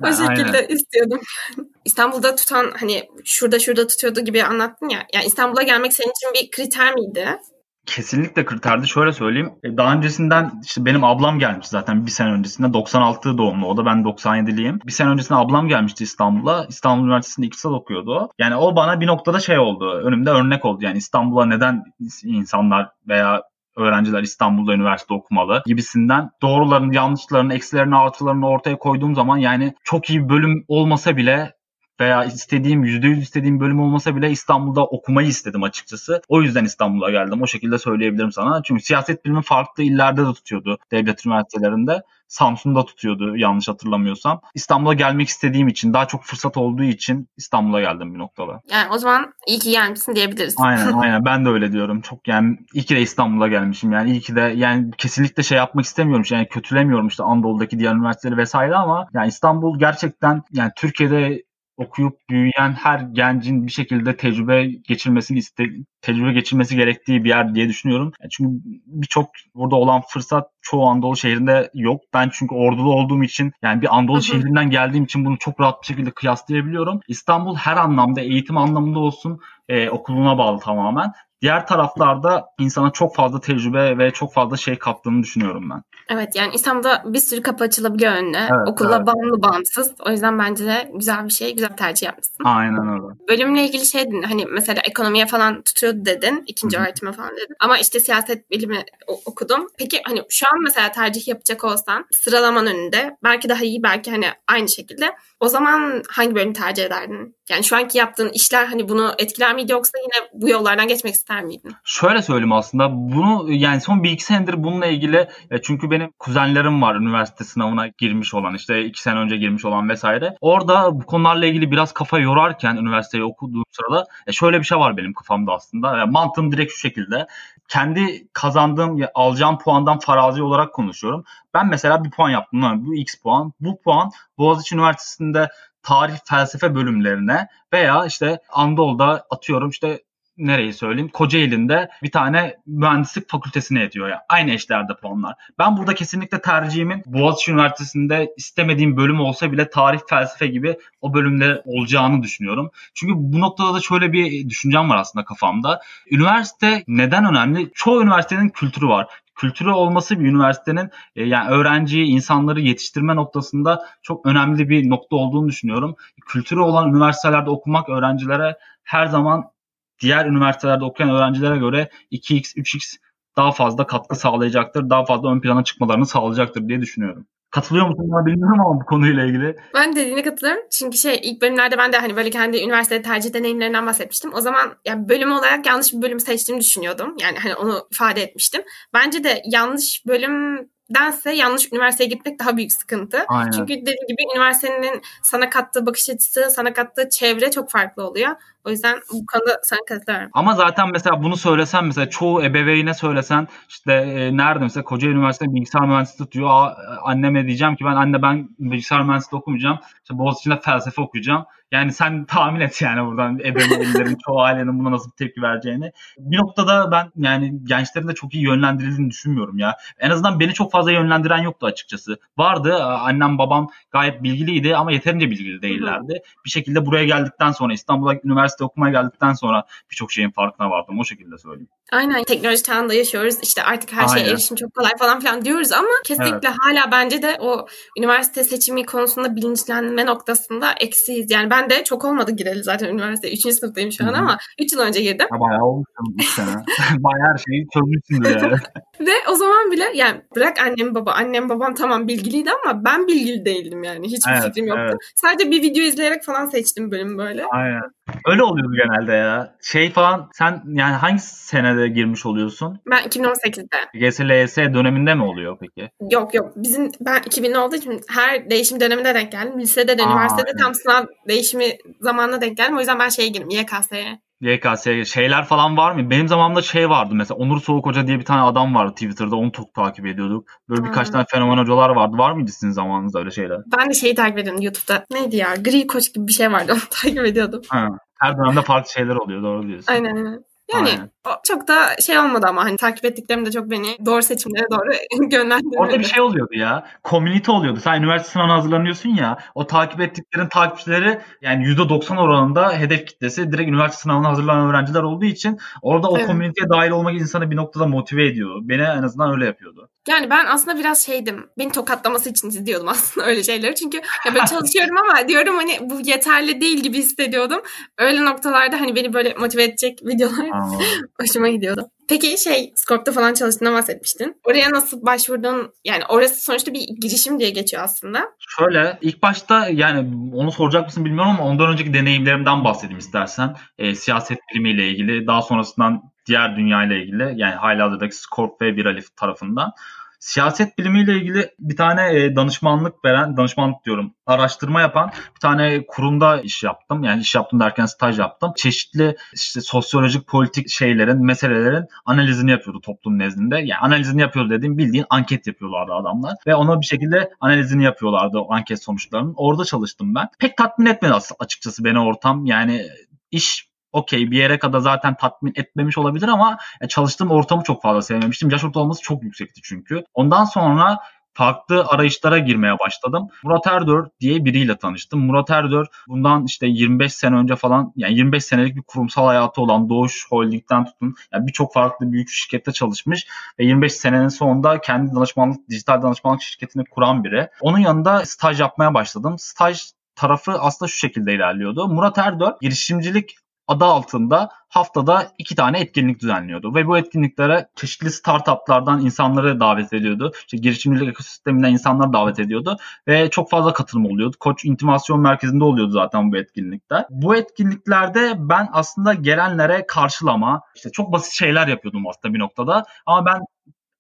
o 0.03 0.13
şekilde 0.13 0.59
aynen. 0.59 0.69
istiyordum. 0.69 1.21
İstanbul'da 1.85 2.37
tutan 2.37 2.73
hani 2.81 3.09
şurada 3.25 3.59
şurada 3.59 3.87
tutuyordu 3.87 4.21
gibi 4.21 4.45
anlattın 4.45 4.89
ya. 4.89 5.07
Yani 5.15 5.25
İstanbul'a 5.25 5.63
gelmek 5.63 5.93
senin 5.93 6.11
için 6.11 6.35
bir 6.35 6.51
kriter 6.51 6.95
miydi? 6.95 7.39
Kesinlikle 7.87 8.45
kriterdi. 8.45 8.89
Şöyle 8.89 9.13
söyleyeyim. 9.13 9.53
E, 9.65 9.77
daha 9.77 9.95
öncesinden 9.95 10.53
işte 10.65 10.85
benim 10.85 11.05
ablam 11.05 11.39
gelmiş 11.39 11.67
zaten 11.67 12.07
bir 12.07 12.11
sene 12.11 12.33
öncesinde. 12.33 12.73
96 12.73 13.39
doğumlu 13.39 13.67
o 13.67 13.77
da 13.77 13.87
ben 13.87 13.97
97'liyim. 13.97 14.87
Bir 14.87 14.93
sene 14.93 15.09
öncesinde 15.09 15.39
ablam 15.39 15.69
gelmişti 15.69 16.05
İstanbul'a. 16.05 16.67
İstanbul 16.69 17.05
Üniversitesi'nde 17.05 17.47
iktisat 17.47 17.73
okuyordu. 17.73 18.31
Yani 18.39 18.57
o 18.57 18.77
bana 18.77 19.01
bir 19.01 19.07
noktada 19.07 19.41
şey 19.41 19.59
oldu. 19.59 20.01
Önümde 20.05 20.31
örnek 20.31 20.65
oldu. 20.65 20.85
Yani 20.85 20.99
İstanbul'a 20.99 21.47
neden 21.47 21.85
insanlar 22.25 22.89
veya 23.09 23.43
öğrenciler 23.77 24.23
İstanbul'da 24.23 24.75
üniversite 24.75 25.15
okumalı 25.15 25.63
gibisinden 25.67 26.31
doğruların, 26.43 26.93
yanlışlarını, 26.93 27.55
eksilerini, 27.55 27.97
artılarını 27.97 28.49
ortaya 28.49 28.79
koyduğum 28.79 29.15
zaman 29.15 29.37
yani 29.37 29.75
çok 29.85 30.11
iyi 30.11 30.29
bölüm 30.29 30.65
olmasa 30.69 31.17
bile 31.17 31.55
veya 32.01 32.25
istediğim 32.25 32.85
%100 32.85 33.21
istediğim 33.21 33.61
bölüm 33.61 33.81
olmasa 33.81 34.17
bile 34.17 34.31
İstanbul'da 34.31 34.85
okumayı 34.85 35.29
istedim 35.29 35.63
açıkçası. 35.63 36.23
O 36.29 36.43
yüzden 36.43 36.65
İstanbul'a 36.65 37.11
geldim. 37.11 37.43
O 37.43 37.47
şekilde 37.47 37.79
söyleyebilirim 37.79 38.33
sana. 38.33 38.63
Çünkü 38.63 38.83
siyaset 38.83 39.25
bilimi 39.25 39.43
farklı 39.43 39.83
illerde 39.83 40.27
de 40.27 40.33
tutuyordu 40.33 40.79
devlet 40.91 41.27
üniversitelerinde. 41.27 42.03
Samsun'da 42.31 42.85
tutuyordu 42.85 43.37
yanlış 43.37 43.69
hatırlamıyorsam. 43.69 44.41
İstanbul'a 44.55 44.95
gelmek 44.95 45.29
istediğim 45.29 45.69
için, 45.69 45.95
daha 45.95 46.09
çok 46.09 46.25
fırsat 46.25 46.57
olduğu 46.57 46.83
için 46.83 47.29
İstanbul'a 47.37 47.81
geldim 47.81 48.15
bir 48.15 48.19
noktada. 48.19 48.61
Yani 48.71 48.89
o 48.93 48.99
zaman 48.99 49.33
iyi 49.47 49.59
ki 49.59 49.71
gelmişsin 49.71 50.15
diyebiliriz. 50.15 50.55
Aynen 50.59 50.93
aynen 51.03 51.25
ben 51.25 51.45
de 51.45 51.49
öyle 51.49 51.73
diyorum. 51.73 52.01
Çok 52.01 52.29
yani 52.29 52.59
iyi 52.75 52.85
ki 52.85 52.97
de 52.97 53.01
İstanbul'a 53.01 53.49
gelmişim. 53.49 53.93
Yani 53.93 54.11
iyi 54.11 54.21
ki 54.21 54.37
de 54.37 54.41
yani 54.41 54.91
kesinlikle 54.99 55.43
şey 55.43 55.59
yapmak 55.59 55.85
istemiyorum. 55.85 56.25
Yani 56.31 56.49
kötülemiyorum 56.49 57.09
işte 57.09 57.23
Anadolu'daki 57.23 57.79
diğer 57.79 57.95
üniversiteleri 57.95 58.37
vesaire 58.37 58.75
ama 58.75 59.09
yani 59.15 59.29
İstanbul 59.29 59.79
gerçekten 59.79 60.43
yani 60.53 60.71
Türkiye'de 60.77 61.43
okuyup 61.81 62.29
büyüyen 62.31 62.73
her 62.73 63.01
gencin 63.01 63.67
bir 63.67 63.73
şekilde 63.73 64.17
tecrübe 64.17 64.67
geçirmesini 64.67 65.39
iste 65.39 65.65
tecrübe 66.03 66.33
geçirmesi 66.33 66.77
gerektiği 66.77 67.25
bir 67.25 67.29
yer 67.29 67.55
diye 67.55 67.69
düşünüyorum. 67.69 68.13
Yani 68.21 68.31
çünkü 68.31 68.51
birçok 68.87 69.31
burada 69.55 69.77
olan 69.77 70.03
fırsat 70.09 70.51
çoğu 70.63 70.87
Anadolu 70.87 71.17
şehrinde 71.17 71.71
yok. 71.75 72.01
Ben 72.15 72.31
çünkü 72.33 72.55
ordulu 72.55 72.93
olduğum 72.93 73.23
için 73.23 73.53
yani 73.63 73.83
bir 73.83 73.97
Anadolu 73.99 74.23
şehrinden 74.23 74.71
geldiğim 74.71 75.05
için 75.05 75.25
bunu 75.25 75.39
çok 75.39 75.61
rahat 75.61 75.83
bir 75.83 75.87
şekilde 75.87 76.11
kıyaslayabiliyorum. 76.11 77.01
İstanbul 77.09 77.57
her 77.57 77.77
anlamda 77.77 78.21
eğitim 78.21 78.57
anlamında 78.57 78.99
olsun 78.99 79.41
e, 79.69 79.91
okuluna 79.91 80.39
bağlı 80.39 80.61
tamamen. 80.61 81.13
Diğer 81.43 81.67
taraflarda 81.67 82.47
insana 82.59 82.91
çok 82.91 83.15
fazla 83.15 83.41
tecrübe 83.41 83.99
ve 83.99 84.11
çok 84.11 84.33
fazla 84.33 84.57
şey 84.57 84.79
kattığını 84.79 85.23
düşünüyorum 85.23 85.71
ben. 85.71 85.83
Evet 86.09 86.37
yani 86.37 86.55
İstanbul'da 86.55 87.03
bir 87.07 87.19
sürü 87.19 87.43
kapı 87.43 87.65
açılabiliyor 87.65 88.13
önüne. 88.13 88.49
Evet, 88.51 88.69
Okulla 88.69 88.97
evet. 88.97 89.07
bağımlı 89.07 89.43
bağımsız. 89.43 89.93
O 90.07 90.11
yüzden 90.11 90.39
bence 90.39 90.67
de 90.67 90.91
güzel 90.95 91.25
bir 91.25 91.31
şey, 91.31 91.55
güzel 91.55 91.71
bir 91.71 91.77
tercih 91.77 92.07
yapmışsın. 92.07 92.45
Aynen 92.45 92.89
öyle. 92.89 93.19
Bölümle 93.29 93.65
ilgili 93.65 93.87
şey 93.87 94.07
dedin 94.07 94.23
hani 94.23 94.47
mesela 94.47 94.81
ekonomiye 94.85 95.27
falan 95.27 95.63
tutuyordu 95.63 96.05
dedin. 96.05 96.45
ikinci 96.47 96.77
Hı-hı. 96.77 96.85
öğretime 96.85 97.13
falan 97.13 97.31
dedin. 97.31 97.57
Ama 97.61 97.79
işte 97.79 98.01
siyaset 98.01 98.51
bilimi 98.51 98.85
okudum. 99.25 99.67
Peki 99.79 100.01
hani 100.05 100.23
şu 100.29 100.47
an 100.53 100.63
mesela 100.63 100.93
tercih 100.93 101.29
yapacak 101.29 101.65
olsan 101.65 102.07
sıralaman 102.11 102.67
önünde 102.67 103.17
belki 103.25 103.49
daha 103.49 103.65
iyi 103.65 103.83
belki 103.83 104.11
hani 104.11 104.27
aynı 104.49 104.69
şekilde 104.69 105.17
o 105.41 105.49
zaman 105.49 106.03
hangi 106.09 106.35
bölümü 106.35 106.53
tercih 106.53 106.85
ederdin? 106.85 107.37
Yani 107.49 107.65
şu 107.65 107.77
anki 107.77 107.99
yaptığın 107.99 108.29
işler 108.29 108.67
hani 108.67 108.89
bunu 108.89 109.15
etkiler 109.19 109.55
miydi 109.55 109.73
yoksa 109.73 109.99
yine 109.99 110.29
bu 110.33 110.49
yollardan 110.49 110.89
geçmek 110.89 111.15
ister 111.15 111.30
miydin? 111.39 111.73
Şöyle 111.85 112.23
söyleyeyim 112.23 112.53
aslında 112.53 112.89
bunu 112.93 113.53
yani 113.53 113.81
son 113.81 114.03
bir 114.03 114.11
iki 114.11 114.25
senedir 114.25 114.63
bununla 114.63 114.87
ilgili 114.87 115.29
çünkü 115.63 115.91
benim 115.91 116.11
kuzenlerim 116.19 116.83
var 116.83 116.95
üniversite 116.95 117.45
sınavına 117.45 117.87
girmiş 117.87 118.35
olan 118.35 118.55
işte 118.55 118.85
iki 118.85 119.03
sene 119.03 119.19
önce 119.19 119.37
girmiş 119.37 119.65
olan 119.65 119.89
vesaire. 119.89 120.37
Orada 120.41 121.01
bu 121.01 121.07
konularla 121.07 121.47
ilgili 121.47 121.71
biraz 121.71 121.93
kafa 121.93 122.19
yorarken 122.19 122.77
üniversiteyi 122.77 123.25
okuduğum 123.25 123.65
sırada 123.71 124.07
şöyle 124.31 124.59
bir 124.59 124.65
şey 124.65 124.79
var 124.79 124.97
benim 124.97 125.13
kafamda 125.13 125.53
aslında. 125.53 125.97
Yani 125.97 126.11
mantığım 126.11 126.53
direkt 126.53 126.73
şu 126.73 126.79
şekilde 126.79 127.27
kendi 127.69 128.29
kazandığım, 128.33 129.01
alacağım 129.15 129.59
puandan 129.59 129.99
farazi 129.99 130.43
olarak 130.43 130.75
konuşuyorum. 130.75 131.25
Ben 131.55 131.67
mesela 131.69 132.05
bir 132.05 132.11
puan 132.11 132.31
yaptım. 132.31 132.87
Bu 132.87 132.95
X 132.95 133.15
puan. 133.15 133.53
Bu 133.61 133.81
puan 133.83 134.11
Boğaziçi 134.39 134.75
Üniversitesi'nde 134.75 135.49
tarih 135.83 136.17
felsefe 136.25 136.75
bölümlerine 136.75 137.49
veya 137.73 138.07
işte 138.07 138.39
Anadolu'da 138.53 139.27
atıyorum 139.31 139.71
işte 139.71 140.01
nereyi 140.41 140.73
söyleyeyim 140.73 141.11
Kocaeli'nde 141.13 141.91
bir 142.03 142.11
tane 142.11 142.57
mühendislik 142.67 143.31
fakültesine 143.31 143.83
ediyor 143.83 144.09
ya. 144.09 144.23
Aynı 144.29 144.51
eşlerde 144.51 144.93
puanlar. 145.03 145.35
Ben 145.59 145.77
burada 145.77 145.95
kesinlikle 145.95 146.41
tercihimin 146.41 147.03
Boğaziçi 147.07 147.53
Üniversitesi'nde 147.53 148.35
istemediğim 148.37 148.97
bölüm 148.97 149.21
olsa 149.21 149.53
bile 149.53 149.71
tarih, 149.71 150.01
felsefe 150.09 150.47
gibi 150.47 150.79
o 151.01 151.15
bölümde 151.15 151.63
olacağını 151.65 152.23
düşünüyorum. 152.23 152.71
Çünkü 152.95 153.13
bu 153.17 153.41
noktada 153.41 153.75
da 153.75 153.81
şöyle 153.81 154.13
bir 154.13 154.49
düşüncem 154.49 154.91
var 154.91 154.97
aslında 154.97 155.25
kafamda. 155.25 155.81
Üniversite 156.11 156.85
neden 156.89 157.25
önemli? 157.25 157.71
Çoğu 157.75 158.03
üniversitenin 158.03 158.49
kültürü 158.49 158.87
var 158.87 159.07
kültürü 159.41 159.71
olması 159.71 160.21
bir 160.21 160.25
üniversitenin 160.25 160.91
e, 161.17 161.25
yani 161.25 161.51
öğrenciyi, 161.51 162.07
insanları 162.07 162.61
yetiştirme 162.61 163.17
noktasında 163.17 163.87
çok 164.03 164.27
önemli 164.27 164.69
bir 164.69 164.91
nokta 164.91 165.17
olduğunu 165.17 165.49
düşünüyorum. 165.49 165.97
Kültürü 166.27 166.61
olan 166.61 166.91
üniversitelerde 166.91 167.51
okumak 167.51 167.89
öğrencilere 167.89 168.57
her 168.83 169.07
zaman 169.07 169.51
diğer 170.01 170.27
üniversitelerde 170.27 170.85
okuyan 170.85 171.11
öğrencilere 171.11 171.59
göre 171.59 171.91
2x, 172.13 172.57
3x 172.57 172.97
daha 173.37 173.53
fazla 173.53 173.87
katkı 173.87 174.17
sağlayacaktır. 174.17 174.91
Daha 174.91 175.05
fazla 175.05 175.33
ön 175.33 175.41
plana 175.41 175.65
çıkmalarını 175.65 176.07
sağlayacaktır 176.07 176.69
diye 176.69 176.81
düşünüyorum. 176.81 177.27
Katılıyor 177.51 177.89
musun 177.89 178.05
bana 178.11 178.27
bilmiyorum 178.27 178.61
ama 178.61 178.81
bu 178.81 178.85
konuyla 178.85 179.25
ilgili. 179.25 179.57
Ben 179.75 179.97
dediğine 179.97 180.23
katılıyorum. 180.23 180.63
Çünkü 180.71 180.99
şey 180.99 181.21
ilk 181.23 181.43
bölümlerde 181.43 181.79
ben 181.79 181.93
de 181.93 181.99
hani 181.99 182.17
böyle 182.17 182.31
kendi 182.31 182.59
üniversite 182.59 183.03
tercih 183.03 183.35
deneyimlerinden 183.35 183.87
bahsetmiştim. 183.87 184.35
O 184.35 184.41
zaman 184.41 184.73
yani 184.85 185.09
bölüm 185.09 185.33
olarak 185.33 185.67
yanlış 185.67 185.93
bir 185.93 186.03
bölüm 186.03 186.21
seçtiğimi 186.21 186.63
düşünüyordum. 186.63 187.17
Yani 187.21 187.39
hani 187.39 187.55
onu 187.55 187.87
ifade 187.93 188.23
etmiştim. 188.23 188.63
Bence 188.95 189.25
de 189.25 189.43
yanlış 189.53 190.03
bölüm 190.07 190.69
dense 190.95 191.33
yanlış 191.33 191.73
üniversiteye 191.73 192.11
gitmek 192.11 192.39
daha 192.39 192.57
büyük 192.57 192.73
sıkıntı. 192.73 193.19
Aynen. 193.29 193.51
Çünkü 193.51 193.73
dediğim 193.73 194.07
gibi 194.09 194.23
üniversitenin 194.35 195.03
sana 195.23 195.51
kattığı 195.51 195.87
bakış 195.87 196.11
açısı, 196.11 196.51
sana 196.51 196.73
kattığı 196.73 197.09
çevre 197.09 197.51
çok 197.51 197.71
farklı 197.71 198.09
oluyor. 198.09 198.31
O 198.65 198.71
yüzden 198.71 199.01
bu 199.13 199.27
konuda 199.27 199.61
sana 199.63 199.81
katılıyorum. 199.89 200.31
Ama 200.33 200.55
zaten 200.55 200.91
mesela 200.93 201.23
bunu 201.23 201.37
söylesen 201.37 201.85
mesela 201.85 202.11
çoğu 202.11 202.43
ebeveyne 202.43 202.95
söylesen 202.95 203.49
işte 203.69 203.93
e, 203.93 204.37
nerede 204.37 204.65
mesela 204.65 204.85
Kocaeli 204.85 205.15
Üniversitesi 205.15 205.55
bilgisayar 205.55 205.87
mühendisliği 205.87 206.27
tutuyor. 206.27 206.51
Aa, 206.51 206.77
anneme 207.05 207.47
diyeceğim 207.47 207.77
ki 207.77 207.85
ben 207.85 207.97
anne 207.97 208.23
ben 208.23 208.49
bilgisayar 208.59 209.03
mühendisliği 209.03 209.41
okumayacağım. 209.41 209.79
İşte 210.03 210.19
Boğaziçi'nde 210.19 210.61
felsefe 210.61 211.03
okuyacağım. 211.03 211.45
Yani 211.73 211.93
sen 211.93 212.25
tahmin 212.25 212.61
et 212.61 212.83
yani 212.83 213.07
buradan 213.07 213.39
ebeveynlerin 213.39 214.19
çoğu 214.27 214.41
ailenin 214.41 214.79
buna 214.79 214.91
nasıl 214.91 215.11
bir 215.11 215.17
tepki 215.17 215.43
vereceğini. 215.43 215.93
Bir 216.19 216.39
noktada 216.39 216.91
ben 216.91 217.13
yani 217.17 217.65
gençlerin 217.65 218.09
de 218.09 218.15
çok 218.15 218.35
iyi 218.35 218.45
yönlendirildiğini 218.45 219.11
düşünmüyorum 219.11 219.59
ya. 219.59 219.77
En 219.99 220.11
azından 220.11 220.41
beni 220.41 220.55
çok 220.55 220.73
fazla 220.73 220.93
yönlendiren 220.93 221.43
yoktu 221.43 221.67
açıkçası. 221.67 222.19
Vardı 222.39 222.85
annem 222.85 223.39
babam 223.39 223.71
gayet 223.91 224.23
bilgiliydi 224.23 224.77
ama 224.77 224.93
yeterince 224.93 225.31
bilgili 225.31 225.63
değillerdi. 225.63 226.13
Hı. 226.13 226.45
Bir 226.45 226.51
şekilde 226.51 226.87
buraya 226.87 227.05
geldikten 227.05 227.53
sonra 227.53 227.73
İstanbul'a 227.73 228.15
üniversite 228.25 228.65
okumaya 228.65 228.93
geldikten 229.03 229.33
sonra 229.33 229.65
birçok 229.91 230.13
şeyin 230.13 230.31
farkına 230.31 230.71
vardım. 230.71 230.99
O 231.01 231.05
şekilde 231.05 231.39
söyleyeyim. 231.39 231.69
Aynen 231.93 232.25
teknoloji 232.25 232.63
çağında 232.63 232.95
yaşıyoruz. 232.95 233.35
İşte 233.43 233.63
artık 233.63 233.93
her 233.93 234.09
şeye 234.09 234.27
erişim 234.31 234.57
çok 234.57 234.75
kolay 234.75 234.93
falan 234.99 235.21
filan 235.21 235.45
diyoruz 235.45 235.73
ama 235.73 235.89
kesinlikle 236.05 236.49
evet. 236.49 236.57
hala 236.61 236.91
bence 236.93 237.23
de 237.23 237.37
o 237.41 237.67
üniversite 237.99 238.45
seçimi 238.45 238.87
konusunda 238.87 239.37
bilinçlenme 239.37 240.07
noktasında 240.07 240.73
eksiyiz. 240.73 241.31
Yani 241.31 241.51
ben 241.51 241.60
de 241.71 241.85
çok 241.85 242.05
olmadı 242.05 242.31
gireli 242.31 242.63
zaten 242.63 242.89
üniversite. 242.89 243.33
Üçüncü 243.33 243.57
sınıftayım 243.57 243.93
şu 243.93 244.05
an 244.05 244.13
ama 244.13 244.39
üç 244.59 244.73
yıl 244.73 244.81
önce 244.81 245.01
girdim. 245.01 245.27
Ya 245.33 245.41
bayağı 245.41 245.65
olmuşsun 245.65 246.15
3 246.19 246.25
sene. 246.25 246.47
bayağı 246.99 247.33
her 247.33 247.39
şeyi 247.39 247.67
çözmüşsün 247.75 248.43
yani. 248.43 248.57
Ve 249.01 249.13
o 249.31 249.35
zaman 249.35 249.71
bile 249.71 249.85
yani 249.95 250.21
bırak 250.37 250.61
annem 250.61 250.95
baba. 250.95 251.13
Annem 251.13 251.49
babam 251.49 251.75
tamam 251.75 252.09
bilgiliydi 252.09 252.51
ama 252.51 252.85
ben 252.85 253.07
bilgili 253.07 253.45
değildim 253.45 253.83
yani. 253.83 254.07
Hiçbir 254.07 254.33
evet, 254.33 254.45
fikrim 254.45 254.67
yoktu. 254.67 254.83
Evet. 254.89 255.01
Sadece 255.15 255.51
bir 255.51 255.63
video 255.63 255.83
izleyerek 255.83 256.25
falan 256.25 256.47
seçtim 256.47 256.91
bölümü 256.91 257.19
böyle. 257.19 257.45
Aynen. 257.45 257.81
Öyle 258.27 258.43
oluyordu 258.43 258.73
genelde 258.77 259.13
ya. 259.13 259.55
Şey 259.63 259.91
falan 259.91 260.31
sen 260.33 260.63
yani 260.67 260.95
hangi 260.95 261.19
senede 261.19 261.89
girmiş 261.89 262.27
oluyorsun? 262.27 262.81
Ben 262.87 263.03
2018'de. 263.03 264.09
GSLS 264.09 264.57
döneminde 264.57 265.15
mi 265.15 265.23
oluyor 265.23 265.59
peki? 265.61 265.91
Yok 266.11 266.35
yok. 266.35 266.53
Bizim 266.57 266.91
ben 267.01 267.23
2000 267.27 267.55
olduğu 267.55 267.77
için 267.77 268.01
her 268.09 268.51
değişim 268.51 268.81
döneminde 268.81 269.15
denk 269.15 269.33
geldim. 269.33 269.61
Lisede 269.61 269.99
de 269.99 270.03
Aa, 270.05 270.13
üniversitede 270.13 270.51
evet. 270.51 270.61
tam 270.61 270.75
sınav 270.75 271.05
değişimi 271.29 271.79
zamanına 272.01 272.41
denk 272.41 272.57
geldim. 272.57 272.77
O 272.77 272.79
yüzden 272.79 272.99
ben 272.99 273.09
şeye 273.09 273.29
girdim 273.29 273.51
YKS'ye. 273.51 274.21
YKS 274.41 275.11
şeyler 275.13 275.45
falan 275.45 275.77
var 275.77 275.93
mı? 275.93 276.11
Benim 276.11 276.29
zamanımda 276.29 276.63
şey 276.63 276.91
vardı 276.91 277.15
mesela 277.15 277.39
Onur 277.39 277.61
Soğuk 277.61 277.87
Hoca 277.87 278.07
diye 278.07 278.19
bir 278.19 278.25
tane 278.25 278.43
adam 278.43 278.75
vardı 278.75 278.93
Twitter'da 278.93 279.37
onu 279.37 279.53
çok 279.53 279.75
takip 279.75 280.07
ediyorduk. 280.07 280.49
Böyle 280.69 280.85
birkaç 280.85 281.07
hmm. 281.07 281.13
tane 281.13 281.25
fenomen 281.29 281.59
hocalar 281.59 281.91
vardı. 281.91 282.19
Var 282.19 282.33
mıydı 282.33 282.51
sizin 282.51 282.71
zamanınızda 282.71 283.19
öyle 283.19 283.31
şeyler? 283.31 283.59
Ben 283.79 283.91
de 283.91 283.95
şeyi 283.95 284.15
takip 284.15 284.39
ediyordum 284.39 284.63
YouTube'da. 284.63 285.05
Neydi 285.11 285.37
ya? 285.37 285.55
Gri 285.55 285.87
Koç 285.87 286.15
gibi 286.15 286.29
bir 286.29 286.33
şey 286.33 286.53
vardı. 286.53 286.73
Onu 286.75 286.81
takip 286.91 287.25
ediyordum. 287.27 287.63
Ha. 287.69 287.89
Her 288.21 288.39
dönemde 288.39 288.63
farklı 288.63 288.93
şeyler 288.93 289.17
oluyor 289.17 289.43
doğru 289.43 289.69
diyorsun. 289.69 289.93
Aynen 289.93 290.17
aynen. 290.17 290.45
Yani 290.75 290.89
Aynen. 290.89 291.11
çok 291.45 291.69
da 291.69 291.97
şey 292.01 292.19
olmadı 292.19 292.47
ama 292.49 292.65
hani 292.65 292.77
takip 292.77 293.05
ettiklerim 293.05 293.47
de 293.47 293.51
çok 293.51 293.71
beni 293.71 293.97
doğru 294.07 294.23
seçimlere 294.23 294.67
doğru 294.71 294.93
yönlendirmedi. 295.33 295.79
Orada 295.79 295.99
bir 295.99 296.05
şey 296.05 296.21
oluyordu 296.21 296.55
ya. 296.55 296.87
Community 297.05 297.51
oluyordu. 297.51 297.81
Sen 297.81 298.03
üniversite 298.03 298.33
sınavına 298.33 298.55
hazırlanıyorsun 298.55 299.09
ya. 299.09 299.39
O 299.55 299.67
takip 299.67 300.01
ettiklerin 300.01 300.49
takipçileri 300.49 301.21
yani 301.43 301.65
%90 301.65 302.19
oranında 302.21 302.73
hedef 302.73 303.07
kitlesi 303.07 303.53
direkt 303.53 303.69
üniversite 303.69 304.03
sınavına 304.03 304.29
hazırlanan 304.29 304.71
öğrenciler 304.71 305.03
olduğu 305.03 305.25
için 305.25 305.59
orada 305.83 306.09
o 306.09 306.19
evet. 306.19 306.27
community'ye 306.27 306.69
dahil 306.69 306.91
olmak 306.91 307.15
insanı 307.15 307.51
bir 307.51 307.57
noktada 307.57 307.87
motive 307.87 308.27
ediyor. 308.27 308.61
Beni 308.63 308.83
en 308.83 309.03
azından 309.03 309.33
öyle 309.33 309.47
yapıyordu. 309.47 309.89
Yani 310.09 310.31
ben 310.31 310.47
aslında 310.47 310.79
biraz 310.79 311.07
şeydim. 311.07 311.47
Beni 311.59 311.73
tokatlaması 311.73 312.31
için 312.31 312.49
izliyordum 312.49 312.89
aslında 312.89 313.27
öyle 313.31 313.43
şeyleri. 313.43 313.75
Çünkü 313.75 313.97
ya 313.97 314.35
ben 314.35 314.45
çalışıyorum 314.45 314.97
ama 314.97 315.29
diyorum 315.29 315.57
hani 315.57 315.79
bu 315.81 316.01
yeterli 316.05 316.61
değil 316.61 316.79
gibi 316.79 316.99
hissediyordum. 316.99 317.61
Öyle 317.99 318.25
noktalarda 318.25 318.81
hani 318.81 318.97
beni 318.97 319.13
böyle 319.13 319.35
motive 319.35 319.65
edecek 319.65 319.99
videolar 320.07 320.47
hoşuma 321.21 321.49
gidiyordu. 321.49 321.91
Peki 322.09 322.39
şey 322.39 322.73
Scorp'ta 322.77 323.13
falan 323.13 323.35
çalıştığına 323.35 323.73
bahsetmiştin. 323.73 324.37
Oraya 324.45 324.71
nasıl 324.71 325.07
başvurdun? 325.07 325.73
Yani 325.85 326.03
orası 326.09 326.41
sonuçta 326.45 326.73
bir 326.73 326.89
girişim 327.01 327.39
diye 327.39 327.51
geçiyor 327.51 327.83
aslında. 327.83 328.23
Şöyle 328.59 328.99
ilk 329.01 329.23
başta 329.23 329.69
yani 329.69 330.11
onu 330.35 330.53
soracak 330.53 330.87
mısın 330.87 331.05
bilmiyorum 331.05 331.31
ama 331.31 331.45
ondan 331.45 331.73
önceki 331.73 331.95
deneyimlerimden 331.95 332.65
bahsedeyim 332.65 332.99
istersen. 332.99 333.57
E, 333.79 333.95
siyaset 333.95 334.39
bilimiyle 334.53 334.89
ilgili 334.89 335.27
daha 335.27 335.43
sonrasından 335.43 336.03
diğer 336.27 336.57
dünya 336.57 336.85
ile 336.85 337.03
ilgili 337.03 337.33
yani 337.37 337.55
halihazırdaki 337.55 338.17
Scorp 338.17 338.63
ve 338.63 338.77
Viralif 338.77 339.17
tarafından 339.17 339.73
siyaset 340.21 340.79
bilimiyle 340.79 341.17
ilgili 341.17 341.51
bir 341.59 341.77
tane 341.77 342.15
e, 342.15 342.37
danışmanlık 342.37 343.05
veren, 343.05 343.37
danışmanlık 343.37 343.85
diyorum, 343.85 344.15
araştırma 344.27 344.81
yapan 344.81 345.11
bir 345.35 345.41
tane 345.41 345.87
kurumda 345.87 346.41
iş 346.41 346.63
yaptım. 346.63 347.05
Yani 347.05 347.21
iş 347.21 347.35
yaptım 347.35 347.61
derken 347.61 347.87
staj 347.87 348.19
yaptım. 348.19 348.53
Çeşitli 348.57 349.17
işte 349.35 349.61
sosyolojik 349.61 350.27
politik 350.27 350.69
şeylerin, 350.69 351.25
meselelerin 351.25 351.87
analizini 352.07 352.51
yapıyordu 352.51 352.81
toplum 352.81 353.19
nezdinde. 353.19 353.57
Yani 353.57 353.77
analizini 353.81 354.21
yapıyordu 354.21 354.51
dediğim 354.51 354.79
bildiğin 354.79 355.07
anket 355.11 355.47
yapıyorlardı 355.47 355.93
adamlar. 355.93 356.35
Ve 356.47 356.55
ona 356.55 356.81
bir 356.81 356.87
şekilde 356.87 357.31
analizini 357.41 357.85
yapıyorlardı 357.85 358.39
o 358.39 358.53
anket 358.55 358.83
sonuçlarının. 358.83 359.35
Orada 359.37 359.65
çalıştım 359.65 360.15
ben. 360.15 360.29
Pek 360.39 360.57
tatmin 360.57 360.87
etmedi 360.87 361.15
açıkçası 361.39 361.85
beni 361.85 361.99
ortam. 361.99 362.47
Yani 362.47 362.87
iş 363.31 363.70
okey 363.93 364.31
bir 364.31 364.39
yere 364.39 364.59
kadar 364.59 364.79
zaten 364.79 365.17
tatmin 365.17 365.53
etmemiş 365.57 365.99
olabilir 365.99 366.29
ama 366.29 366.59
çalıştığım 366.89 367.31
ortamı 367.31 367.63
çok 367.63 367.83
fazla 367.83 368.03
sevmemiştim. 368.03 368.51
Yaş 368.51 368.65
ortalaması 368.65 369.03
çok 369.03 369.23
yüksekti 369.23 369.61
çünkü. 369.65 370.05
Ondan 370.15 370.45
sonra 370.45 370.99
farklı 371.33 371.85
arayışlara 371.89 372.39
girmeye 372.39 372.79
başladım. 372.79 373.29
Murat 373.45 373.67
Erdör 373.67 374.07
diye 374.21 374.45
biriyle 374.45 374.77
tanıştım. 374.77 375.21
Murat 375.27 375.51
Erdör 375.51 375.87
bundan 376.09 376.45
işte 376.45 376.67
25 376.67 377.15
sene 377.15 377.37
önce 377.37 377.57
falan 377.57 377.93
yani 377.97 378.15
25 378.15 378.45
senelik 378.45 378.77
bir 378.77 378.83
kurumsal 378.83 379.27
hayatı 379.27 379.61
olan 379.61 379.89
Doğuş 379.89 380.27
Holding'den 380.31 380.85
tutun 380.85 381.15
yani 381.33 381.47
birçok 381.47 381.73
farklı 381.73 382.13
büyük 382.13 382.29
şirkette 382.29 382.73
çalışmış 382.73 383.27
ve 383.59 383.65
25 383.65 383.93
senenin 383.93 384.29
sonunda 384.29 384.81
kendi 384.81 385.15
danışmanlık, 385.15 385.69
dijital 385.69 386.03
danışmanlık 386.03 386.43
şirketini 386.43 386.85
kuran 386.85 387.25
biri. 387.25 387.49
Onun 387.61 387.79
yanında 387.79 388.27
staj 388.27 388.61
yapmaya 388.61 388.95
başladım. 388.95 389.37
Staj 389.39 389.83
tarafı 390.15 390.53
aslında 390.53 390.89
şu 390.89 390.97
şekilde 390.97 391.35
ilerliyordu. 391.35 391.89
Murat 391.89 392.19
Erdör 392.19 392.53
girişimcilik 392.61 393.37
adı 393.71 393.85
altında 393.85 394.49
haftada 394.69 395.33
iki 395.39 395.55
tane 395.55 395.81
etkinlik 395.81 396.21
düzenliyordu. 396.21 396.75
Ve 396.75 396.87
bu 396.87 396.99
etkinliklere 396.99 397.69
çeşitli 397.77 398.11
startuplardan 398.11 399.01
insanları 399.01 399.61
davet 399.61 399.93
ediyordu. 399.93 400.33
İşte 400.35 400.57
girişimcilik 400.57 401.09
ekosisteminden 401.09 401.73
insanları 401.73 402.13
davet 402.13 402.39
ediyordu. 402.39 402.77
Ve 403.09 403.31
çok 403.31 403.51
fazla 403.51 403.73
katılım 403.73 404.07
oluyordu. 404.07 404.37
Koç 404.41 404.65
İntimasyon 404.65 405.21
Merkezi'nde 405.21 405.65
oluyordu 405.65 405.93
zaten 405.93 406.33
bu 406.33 406.37
etkinlikler. 406.37 407.07
Bu 407.11 407.37
etkinliklerde 407.37 408.35
ben 408.39 408.69
aslında 408.73 409.15
gelenlere 409.15 409.87
karşılama, 409.87 410.61
işte 410.75 410.91
çok 410.91 411.13
basit 411.13 411.33
şeyler 411.33 411.69
yapıyordum 411.69 412.09
aslında 412.09 412.35
bir 412.35 412.39
noktada. 412.39 412.85
Ama 413.07 413.27
ben 413.27 413.41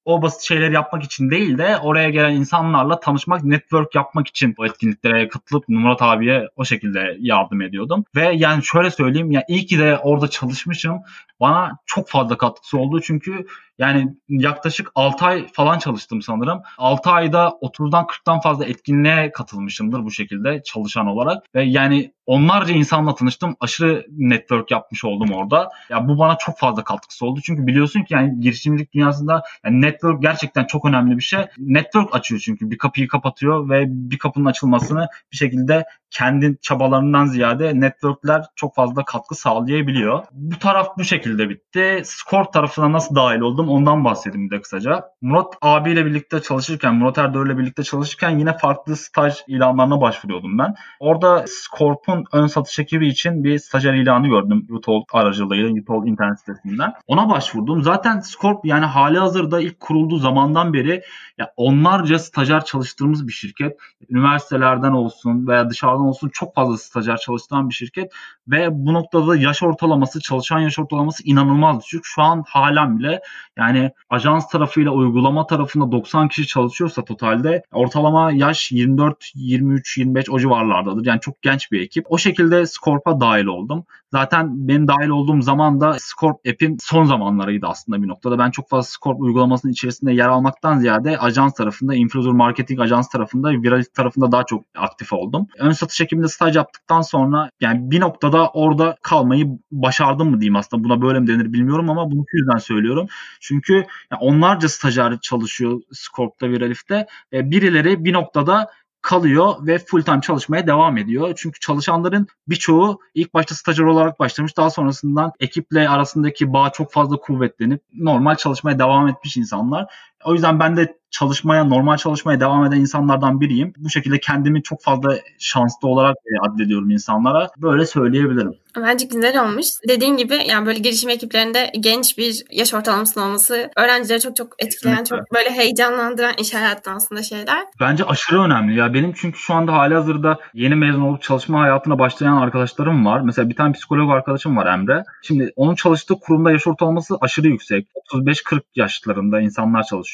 o 0.04 0.22
basit 0.22 0.42
şeyleri 0.42 0.74
yapmak 0.74 1.04
için 1.04 1.30
değil 1.30 1.58
de 1.58 1.76
oraya 1.76 2.10
gelen 2.10 2.32
insanlarla 2.32 3.00
tanışmak, 3.00 3.44
network 3.44 3.94
yapmak 3.94 4.28
için 4.28 4.54
o 4.58 4.66
etkinliklere 4.66 5.28
katılıp 5.28 5.68
Murat 5.68 6.02
abiye 6.02 6.48
o 6.56 6.64
şekilde 6.64 7.16
yardım 7.20 7.62
ediyordum. 7.62 8.04
Ve 8.16 8.32
yani 8.34 8.64
şöyle 8.64 8.90
söyleyeyim 8.90 9.30
ya 9.30 9.44
iyi 9.48 9.66
ki 9.66 9.78
de 9.78 9.98
orada 9.98 10.28
çalışmışım. 10.28 10.98
Bana 11.40 11.78
çok 11.86 12.08
fazla 12.08 12.38
katkısı 12.38 12.78
oldu 12.78 13.00
çünkü 13.00 13.46
yani 13.80 14.14
yaklaşık 14.28 14.90
6 14.94 15.24
ay 15.24 15.46
falan 15.52 15.78
çalıştım 15.78 16.22
sanırım. 16.22 16.62
6 16.78 17.10
ayda 17.10 17.58
30'dan 17.62 18.04
40'tan 18.04 18.42
fazla 18.42 18.64
etkinliğe 18.64 19.32
katılmışımdır 19.32 20.04
bu 20.04 20.10
şekilde 20.10 20.62
çalışan 20.62 21.06
olarak. 21.06 21.44
Ve 21.54 21.62
yani 21.62 22.12
onlarca 22.26 22.74
insanla 22.74 23.14
tanıştım. 23.14 23.56
Aşırı 23.60 24.06
network 24.10 24.70
yapmış 24.70 25.04
oldum 25.04 25.30
orada. 25.32 25.68
Ya 25.90 26.08
bu 26.08 26.18
bana 26.18 26.36
çok 26.38 26.58
fazla 26.58 26.84
katkısı 26.84 27.26
oldu. 27.26 27.40
Çünkü 27.44 27.66
biliyorsun 27.66 28.02
ki 28.02 28.14
yani 28.14 28.40
girişimcilik 28.40 28.92
dünyasında 28.92 29.42
yani 29.64 29.82
network 29.82 30.22
gerçekten 30.22 30.64
çok 30.64 30.84
önemli 30.84 31.16
bir 31.16 31.22
şey. 31.22 31.40
Network 31.58 32.14
açıyor 32.14 32.40
çünkü 32.44 32.70
bir 32.70 32.78
kapıyı 32.78 33.08
kapatıyor 33.08 33.68
ve 33.68 33.84
bir 33.88 34.18
kapının 34.18 34.44
açılmasını 34.44 35.08
bir 35.32 35.36
şekilde 35.36 35.84
kendi 36.10 36.56
çabalarından 36.62 37.26
ziyade 37.26 37.80
networkler 37.80 38.44
çok 38.56 38.74
fazla 38.74 39.04
katkı 39.04 39.34
sağlayabiliyor. 39.34 40.24
Bu 40.32 40.58
taraf 40.58 40.88
bu 40.98 41.04
şekilde 41.04 41.48
bitti. 41.48 42.02
Skor 42.04 42.44
tarafına 42.44 42.92
nasıl 42.92 43.14
dahil 43.14 43.40
oldum 43.40 43.68
ondan 43.70 44.04
bahsedeyim 44.04 44.50
de 44.50 44.60
kısaca. 44.60 45.04
Murat 45.22 45.54
abiyle 45.62 46.06
birlikte 46.06 46.42
çalışırken, 46.42 46.94
Murat 46.94 47.18
Erdöğür'le 47.18 47.58
birlikte 47.58 47.82
çalışırken 47.82 48.38
yine 48.38 48.56
farklı 48.56 48.96
staj 48.96 49.34
ilanlarına 49.46 50.00
başvuruyordum 50.00 50.58
ben. 50.58 50.74
Orada 51.00 51.44
Scorp'un 51.46 52.24
ön 52.32 52.46
satış 52.46 52.78
ekibi 52.78 53.08
için 53.08 53.44
bir 53.44 53.58
stajyer 53.58 53.94
ilanı 53.94 54.28
gördüm 54.28 54.66
Utol 54.70 55.04
aracılığıyla, 55.12 55.80
Utol 55.82 56.06
internet 56.06 56.38
sitesinden. 56.38 56.92
Ona 57.06 57.28
başvurdum. 57.28 57.82
Zaten 57.82 58.20
Scorp 58.20 58.64
yani 58.64 58.84
hali 58.84 59.18
hazırda 59.18 59.60
ilk 59.60 59.80
kurulduğu 59.80 60.18
zamandan 60.18 60.72
beri 60.72 61.02
ya 61.38 61.52
onlarca 61.56 62.18
stajyer 62.18 62.64
çalıştığımız 62.64 63.28
bir 63.28 63.32
şirket. 63.32 63.78
Üniversitelerden 64.10 64.92
olsun 64.92 65.46
veya 65.46 65.70
dışarıdan 65.70 66.06
olsun 66.06 66.28
çok 66.32 66.54
fazla 66.54 66.78
stajyer 66.78 67.16
çalıştıran 67.16 67.68
bir 67.68 67.74
şirket 67.74 68.12
ve 68.48 68.68
bu 68.70 68.94
noktada 68.94 69.36
yaş 69.36 69.62
ortalaması, 69.62 70.20
çalışan 70.20 70.58
yaş 70.58 70.78
ortalaması 70.78 71.22
inanılmaz 71.24 71.84
düşük. 71.84 72.04
Şu 72.04 72.22
an 72.22 72.44
halen 72.48 72.98
bile 72.98 73.20
yani 73.60 73.90
ajans 74.10 74.48
tarafıyla 74.48 74.90
uygulama 74.90 75.46
tarafında 75.46 75.92
90 75.92 76.28
kişi 76.28 76.46
çalışıyorsa 76.46 77.04
totalde 77.04 77.62
ortalama 77.72 78.32
yaş 78.32 78.72
24, 78.72 79.30
23, 79.34 79.98
25 79.98 80.30
o 80.30 80.38
civarlardadır. 80.38 81.06
Yani 81.06 81.20
çok 81.20 81.42
genç 81.42 81.72
bir 81.72 81.80
ekip. 81.80 82.04
O 82.08 82.18
şekilde 82.18 82.66
Scorp'a 82.66 83.20
dahil 83.20 83.44
oldum. 83.44 83.84
Zaten 84.12 84.68
benim 84.68 84.88
dahil 84.88 85.08
olduğum 85.08 85.42
zaman 85.42 85.80
da 85.80 85.96
Scorp 85.98 86.36
app'in 86.48 86.76
son 86.80 87.04
zamanlarıydı 87.04 87.66
aslında 87.66 88.02
bir 88.02 88.08
noktada. 88.08 88.38
Ben 88.38 88.50
çok 88.50 88.68
fazla 88.68 88.88
Scorp 88.90 89.20
uygulamasının 89.20 89.72
içerisinde 89.72 90.12
yer 90.12 90.28
almaktan 90.28 90.78
ziyade 90.78 91.18
ajans 91.18 91.54
tarafında, 91.54 91.94
influencer 91.94 92.32
marketing 92.32 92.80
ajans 92.80 93.08
tarafında, 93.08 93.50
Viralit 93.50 93.94
tarafında 93.94 94.32
daha 94.32 94.44
çok 94.44 94.64
aktif 94.76 95.12
oldum. 95.12 95.46
Ön 95.58 95.72
satış 95.72 96.00
ekibinde 96.00 96.28
staj 96.28 96.56
yaptıktan 96.56 97.00
sonra 97.00 97.50
yani 97.60 97.90
bir 97.90 98.00
noktada 98.00 98.48
orada 98.48 98.96
kalmayı 99.02 99.58
başardım 99.72 100.30
mı 100.30 100.40
diyeyim 100.40 100.56
aslında. 100.56 100.84
Buna 100.84 101.02
böyle 101.02 101.20
mi 101.20 101.26
denir 101.26 101.52
bilmiyorum 101.52 101.90
ama 101.90 102.10
bunu 102.10 102.24
yüzden 102.32 102.58
söylüyorum. 102.58 103.06
Çünkü 103.40 103.86
onlarca 104.20 104.68
stajyer 104.68 105.20
çalışıyor 105.20 105.80
Scorp'ta, 105.92 106.48
Viralif'te. 106.48 107.06
E, 107.32 107.50
birileri 107.50 108.04
bir 108.04 108.12
noktada 108.12 108.70
kalıyor 109.02 109.54
ve 109.66 109.78
full 109.78 110.02
time 110.02 110.20
çalışmaya 110.20 110.66
devam 110.66 110.98
ediyor. 110.98 111.32
Çünkü 111.36 111.60
çalışanların 111.60 112.26
birçoğu 112.48 113.00
ilk 113.14 113.34
başta 113.34 113.54
stajyer 113.54 113.84
olarak 113.84 114.20
başlamış. 114.20 114.56
Daha 114.56 114.70
sonrasından 114.70 115.32
ekiple 115.40 115.88
arasındaki 115.88 116.52
bağ 116.52 116.70
çok 116.70 116.92
fazla 116.92 117.16
kuvvetlenip 117.16 117.82
normal 117.94 118.34
çalışmaya 118.34 118.78
devam 118.78 119.08
etmiş 119.08 119.36
insanlar. 119.36 119.94
O 120.24 120.32
yüzden 120.32 120.60
ben 120.60 120.76
de 120.76 121.00
çalışmaya, 121.10 121.64
normal 121.64 121.96
çalışmaya 121.96 122.40
devam 122.40 122.64
eden 122.64 122.76
insanlardan 122.76 123.40
biriyim. 123.40 123.72
Bu 123.76 123.90
şekilde 123.90 124.20
kendimi 124.20 124.62
çok 124.62 124.82
fazla 124.82 125.18
şanslı 125.38 125.88
olarak 125.88 126.16
addediyorum 126.48 126.90
insanlara. 126.90 127.48
Böyle 127.56 127.86
söyleyebilirim. 127.86 128.54
Bence 128.76 129.06
güzel 129.06 129.44
olmuş. 129.44 129.66
Dediğin 129.88 130.16
gibi 130.16 130.38
yani 130.48 130.66
böyle 130.66 130.78
girişim 130.78 131.10
ekiplerinde 131.10 131.72
genç 131.80 132.18
bir 132.18 132.44
yaş 132.50 132.74
ortalamasının 132.74 133.24
olması 133.24 133.70
öğrencileri 133.76 134.20
çok 134.20 134.36
çok 134.36 134.54
etkileyen, 134.58 134.96
evet. 134.96 135.06
çok 135.06 135.18
böyle 135.34 135.50
heyecanlandıran 135.50 136.34
iş 136.38 136.54
hayatı 136.54 136.90
aslında 136.90 137.22
şeyler. 137.22 137.64
Bence 137.80 138.04
aşırı 138.04 138.40
önemli. 138.40 138.78
Ya 138.78 138.94
benim 138.94 139.12
çünkü 139.16 139.38
şu 139.38 139.54
anda 139.54 139.72
hali 139.72 139.94
hazırda 139.94 140.38
yeni 140.54 140.74
mezun 140.74 141.00
olup 141.00 141.22
çalışma 141.22 141.60
hayatına 141.60 141.98
başlayan 141.98 142.36
arkadaşlarım 142.36 143.06
var. 143.06 143.20
Mesela 143.20 143.48
bir 143.48 143.56
tane 143.56 143.72
psikolog 143.72 144.10
arkadaşım 144.10 144.56
var 144.56 144.74
Emre. 144.74 145.04
Şimdi 145.22 145.52
onun 145.56 145.74
çalıştığı 145.74 146.14
kurumda 146.14 146.50
yaş 146.50 146.66
ortalaması 146.66 147.16
aşırı 147.20 147.48
yüksek. 147.48 147.86
35-40 148.12 148.60
yaşlarında 148.76 149.40
insanlar 149.40 149.82
çalışıyor 149.82 150.09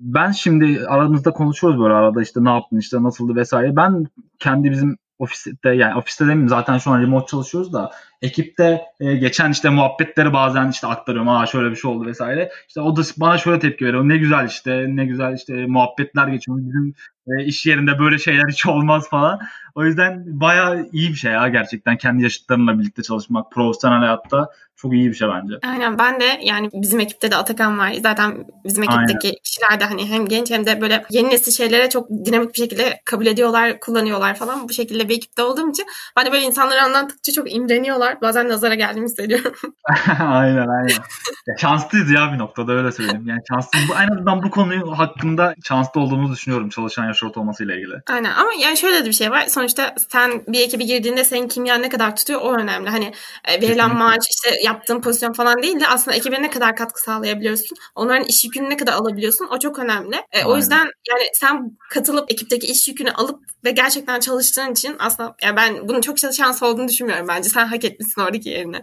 ben 0.00 0.30
şimdi 0.30 0.86
aramızda 0.86 1.30
konuşuyoruz 1.30 1.80
böyle 1.80 1.94
arada 1.94 2.22
işte 2.22 2.44
ne 2.44 2.50
yaptın 2.50 2.78
işte 2.78 3.02
nasıldı 3.02 3.34
vesaire. 3.36 3.76
Ben 3.76 4.06
kendi 4.38 4.70
bizim 4.70 4.96
ofiste 5.18 5.50
yani 5.64 5.94
ofiste 5.94 6.24
demeyeyim 6.24 6.48
zaten 6.48 6.78
şu 6.78 6.90
an 6.90 7.02
remote 7.02 7.26
çalışıyoruz 7.26 7.72
da 7.72 7.90
ekipte 8.22 8.82
e, 9.00 9.14
geçen 9.16 9.50
işte 9.50 9.68
muhabbetleri 9.68 10.32
bazen 10.32 10.70
işte 10.70 10.86
aktarıyorum. 10.86 11.28
Aa 11.28 11.46
şöyle 11.46 11.70
bir 11.70 11.76
şey 11.76 11.90
oldu 11.90 12.06
vesaire. 12.06 12.50
İşte 12.68 12.80
o 12.80 12.96
da 12.96 13.02
bana 13.16 13.38
şöyle 13.38 13.58
tepki 13.58 13.84
veriyor. 13.84 14.08
Ne 14.08 14.16
güzel 14.16 14.46
işte 14.46 14.84
ne 14.88 15.06
güzel 15.06 15.34
işte 15.36 15.66
muhabbetler 15.66 16.28
geçiyor. 16.28 16.58
Bizim 16.58 16.94
e, 17.26 17.44
iş 17.44 17.66
yerinde 17.66 17.98
böyle 17.98 18.18
şeyler 18.18 18.48
hiç 18.48 18.66
olmaz 18.66 19.08
falan. 19.10 19.40
O 19.74 19.84
yüzden 19.84 20.40
bayağı 20.40 20.88
iyi 20.92 21.10
bir 21.10 21.14
şey 21.14 21.32
ya 21.32 21.48
gerçekten 21.48 21.96
kendi 21.96 22.22
yaşıtlarınla 22.22 22.78
birlikte 22.78 23.02
çalışmak 23.02 23.52
profesyonel 23.52 23.98
hayatta 23.98 24.48
çok 24.76 24.92
iyi 24.92 25.08
bir 25.08 25.14
şey 25.14 25.28
bence. 25.28 25.54
Aynen 25.62 25.98
ben 25.98 26.20
de 26.20 26.40
yani 26.42 26.70
bizim 26.72 27.00
ekipte 27.00 27.30
de 27.30 27.36
Atakan 27.36 27.78
var. 27.78 27.92
Zaten 28.02 28.46
bizim 28.64 28.82
ekipteki 28.82 29.28
Aynen. 29.28 29.38
kişiler 29.44 29.80
de 29.80 29.84
hani 29.84 30.08
hem 30.10 30.28
genç 30.28 30.50
hem 30.50 30.66
de 30.66 30.80
böyle 30.80 31.04
yeni 31.10 31.30
nesil 31.30 31.52
şeylere 31.52 31.88
çok 31.90 32.10
dinamik 32.10 32.54
bir 32.54 32.58
şekilde 32.58 33.00
kabul 33.04 33.26
ediyorlar, 33.26 33.80
kullanıyorlar 33.80 34.34
falan. 34.34 34.68
Bu 34.68 34.72
şekilde 34.72 35.08
bir 35.08 35.16
ekipte 35.16 35.42
olduğum 35.42 35.70
için 35.70 35.86
ben 36.16 36.26
de 36.26 36.32
böyle 36.32 36.44
insanları 36.44 36.82
anlattıkça 36.82 37.32
çok 37.32 37.54
imreniyorlar 37.54 38.09
var. 38.10 38.20
Bazen 38.20 38.48
nazara 38.48 38.74
geldiğimi 38.74 39.06
hissediyorum. 39.06 39.52
aynen 40.20 40.68
aynen. 40.68 41.02
Ya 41.46 41.56
şanslıyız 41.58 42.10
ya 42.10 42.32
bir 42.32 42.38
noktada 42.38 42.72
öyle 42.72 42.92
söyleyeyim. 42.92 43.26
Yani 43.26 43.40
şanslı, 43.48 43.78
bu, 43.88 43.94
en 43.94 44.08
azından 44.08 44.42
bu 44.42 44.50
konuyu 44.50 44.98
hakkında 44.98 45.54
şanslı 45.64 46.00
olduğumuzu 46.00 46.32
düşünüyorum 46.32 46.68
çalışan 46.68 47.06
yaş 47.06 47.22
ortalaması 47.22 47.64
ile 47.64 47.76
ilgili. 47.76 47.94
Aynen 48.10 48.30
ama 48.30 48.50
yani 48.60 48.76
şöyle 48.76 49.04
de 49.04 49.08
bir 49.08 49.12
şey 49.12 49.30
var. 49.30 49.46
Sonuçta 49.48 49.94
sen 50.08 50.42
bir 50.48 50.60
ekibi 50.60 50.86
girdiğinde 50.86 51.24
senin 51.24 51.48
kimya 51.48 51.74
ne 51.74 51.88
kadar 51.88 52.16
tutuyor 52.16 52.40
o 52.40 52.54
önemli. 52.54 52.90
Hani 52.90 53.12
e, 53.44 53.52
verilen 53.52 53.68
Kesinlikle. 53.68 53.98
maaş 53.98 54.24
işte 54.30 54.50
yaptığın 54.64 55.00
pozisyon 55.00 55.32
falan 55.32 55.62
değil 55.62 55.80
de 55.80 55.88
aslında 55.88 56.16
ekibe 56.16 56.42
ne 56.42 56.50
kadar 56.50 56.76
katkı 56.76 57.02
sağlayabiliyorsun. 57.02 57.76
Onların 57.94 58.24
iş 58.24 58.44
yükünü 58.44 58.70
ne 58.70 58.76
kadar 58.76 58.92
alabiliyorsun 58.92 59.48
o 59.50 59.58
çok 59.58 59.78
önemli. 59.78 60.16
E, 60.32 60.44
o 60.44 60.56
yüzden 60.56 60.90
yani 61.08 61.22
sen 61.34 61.76
katılıp 61.90 62.32
ekipteki 62.32 62.66
iş 62.66 62.88
yükünü 62.88 63.10
alıp 63.10 63.40
ve 63.64 63.70
gerçekten 63.70 64.20
çalıştığın 64.20 64.72
için 64.72 64.96
aslında 64.98 65.34
yani 65.42 65.56
ben 65.56 65.88
bunun 65.88 66.00
çok 66.00 66.16
şans 66.18 66.62
olduğunu 66.62 66.88
düşünmüyorum 66.88 67.28
bence. 67.28 67.48
Sen 67.48 67.66
hak 67.66 67.84
etmişsin 67.84 67.99
oradaki 68.18 68.48
yerini. 68.48 68.82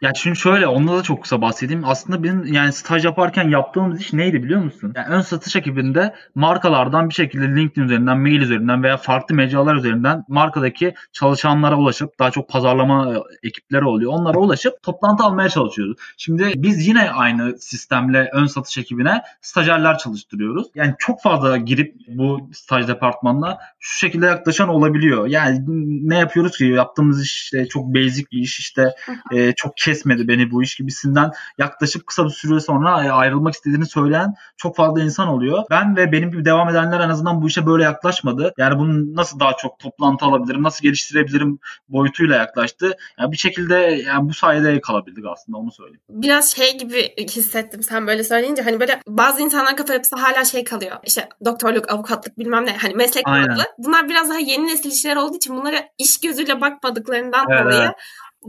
Ya 0.00 0.12
çünkü 0.12 0.38
şöyle 0.38 0.66
onda 0.66 0.96
da 0.98 1.02
çok 1.02 1.22
kısa 1.22 1.42
bahsedeyim. 1.42 1.84
Aslında 1.84 2.22
benim 2.22 2.52
yani 2.52 2.72
staj 2.72 3.04
yaparken 3.04 3.48
yaptığımız 3.48 4.00
iş 4.00 4.12
neydi 4.12 4.42
biliyor 4.42 4.60
musun? 4.60 4.92
Yani 4.96 5.14
ön 5.14 5.20
satış 5.20 5.56
ekibinde 5.56 6.14
markalardan 6.34 7.08
bir 7.08 7.14
şekilde 7.14 7.48
LinkedIn 7.48 7.82
üzerinden, 7.82 8.18
mail 8.18 8.40
üzerinden 8.40 8.82
veya 8.82 8.96
farklı 8.96 9.34
mecralar 9.34 9.74
üzerinden 9.74 10.24
markadaki 10.28 10.94
çalışanlara 11.12 11.76
ulaşıp 11.76 12.18
daha 12.18 12.30
çok 12.30 12.48
pazarlama 12.48 13.14
e, 13.14 13.48
ekipleri 13.48 13.84
oluyor. 13.84 14.12
Onlara 14.12 14.38
ulaşıp 14.38 14.82
toplantı 14.82 15.24
almaya 15.24 15.48
çalışıyoruz. 15.48 15.96
Şimdi 16.16 16.52
biz 16.56 16.86
yine 16.86 17.10
aynı 17.10 17.58
sistemle 17.58 18.30
ön 18.32 18.46
satış 18.46 18.78
ekibine 18.78 19.22
stajyerler 19.40 19.98
çalıştırıyoruz. 19.98 20.66
Yani 20.74 20.94
çok 20.98 21.22
fazla 21.22 21.56
girip 21.56 21.94
bu 22.08 22.50
staj 22.52 22.88
departmanına 22.88 23.58
şu 23.80 23.98
şekilde 23.98 24.26
yaklaşan 24.26 24.68
olabiliyor. 24.68 25.26
Yani 25.26 25.64
ne 26.08 26.18
yapıyoruz 26.18 26.56
ki? 26.58 26.64
Yaptığımız 26.64 27.22
iş 27.22 27.42
işte 27.42 27.68
çok 27.68 27.94
basic 27.94 28.24
bir 28.32 28.38
iş 28.38 28.58
işte 28.58 28.90
e, 29.32 29.52
çok 29.52 29.76
kesmedi 29.86 30.28
beni 30.28 30.50
bu 30.50 30.62
iş 30.62 30.76
gibisinden 30.76 31.30
yaklaşık 31.58 32.06
kısa 32.06 32.24
bir 32.24 32.30
süre 32.30 32.60
sonra 32.60 32.94
ayrılmak 32.94 33.54
istediğini 33.54 33.86
söyleyen 33.86 34.34
çok 34.56 34.76
fazla 34.76 35.02
insan 35.02 35.28
oluyor. 35.28 35.64
Ben 35.70 35.96
ve 35.96 36.12
benim 36.12 36.30
gibi 36.30 36.44
devam 36.44 36.68
edenler 36.68 37.00
en 37.00 37.08
azından 37.08 37.42
bu 37.42 37.46
işe 37.46 37.66
böyle 37.66 37.82
yaklaşmadı. 37.82 38.54
Yani 38.58 38.78
bunu 38.78 39.16
nasıl 39.16 39.40
daha 39.40 39.52
çok 39.56 39.78
toplantı 39.78 40.24
alabilirim, 40.24 40.62
nasıl 40.62 40.82
geliştirebilirim 40.82 41.58
boyutuyla 41.88 42.36
yaklaştı. 42.36 42.96
Yani 43.20 43.32
bir 43.32 43.36
şekilde 43.36 43.74
yani 44.06 44.28
bu 44.28 44.34
sayede 44.34 44.80
kalabildik 44.80 45.24
aslında 45.26 45.58
onu 45.58 45.72
söyleyeyim. 45.72 46.00
Biraz 46.08 46.56
şey 46.56 46.78
gibi 46.78 47.14
hissettim 47.18 47.82
sen 47.82 48.06
böyle 48.06 48.24
söyleyince 48.24 48.62
hani 48.62 48.80
böyle 48.80 49.00
bazı 49.08 49.42
insanlar 49.42 49.76
kafa 49.76 49.92
yapısı 49.92 50.16
hala 50.16 50.44
şey 50.44 50.64
kalıyor. 50.64 50.96
İşte 51.04 51.28
doktorluk, 51.44 51.92
avukatlık 51.92 52.38
bilmem 52.38 52.66
ne 52.66 52.76
hani 52.76 52.94
meslek 52.94 53.24
farklı. 53.24 53.62
Bunlar 53.78 54.08
biraz 54.08 54.30
daha 54.30 54.38
yeni 54.38 54.66
nesil 54.66 54.90
işler 54.90 55.16
olduğu 55.16 55.36
için 55.36 55.56
bunlara 55.56 55.88
iş 55.98 56.20
gözüyle 56.20 56.60
bakmadıklarından 56.60 57.46
evet. 57.50 57.64
dolayı 57.64 57.92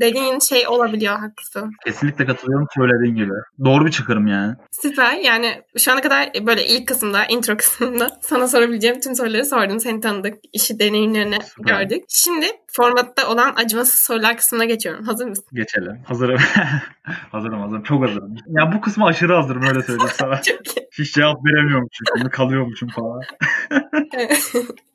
dediğin 0.01 0.39
şey 0.39 0.67
olabiliyor 0.67 1.19
haklısın. 1.19 1.71
Kesinlikle 1.85 2.25
katılıyorum 2.25 2.67
söylediğin 2.75 3.15
gibi. 3.15 3.33
Doğru 3.65 3.85
bir 3.85 3.91
çıkarım 3.91 4.27
yani. 4.27 4.53
Süper 4.71 5.13
yani 5.13 5.61
şu 5.77 5.91
ana 5.91 6.01
kadar 6.01 6.29
böyle 6.45 6.65
ilk 6.65 6.87
kısımda 6.87 7.25
intro 7.25 7.57
kısmında 7.57 8.09
sana 8.21 8.47
sorabileceğim 8.47 8.99
tüm 8.99 9.15
soruları 9.15 9.45
sordum. 9.45 9.79
Seni 9.79 10.01
tanıdık, 10.01 10.35
işi 10.53 10.79
deneyimlerini 10.79 11.37
Süper. 11.55 11.81
gördük. 11.81 12.03
Şimdi 12.09 12.45
formatta 12.71 13.29
olan 13.29 13.53
acımasız 13.55 13.99
sorular 13.99 14.37
kısmına 14.37 14.65
geçiyorum. 14.65 15.05
Hazır 15.05 15.25
mısın? 15.25 15.45
Geçelim. 15.53 16.03
Hazırım. 16.07 16.39
hazırım 17.31 17.61
hazırım. 17.61 17.83
Çok 17.83 18.03
hazırım. 18.03 18.35
Ya 18.47 18.71
bu 18.75 18.81
kısmı 18.81 19.05
aşırı 19.05 19.35
hazırım 19.35 19.61
öyle 19.61 19.83
söyleyeyim 19.83 20.11
sana. 20.15 20.41
Çok 20.41 20.77
iyi. 20.77 20.87
Hiç 20.99 21.13
cevap 21.13 21.45
veremiyormuşum. 21.45 22.05
Şimdi 22.17 22.29
kalıyormuşum 22.29 22.89
falan. 22.89 23.21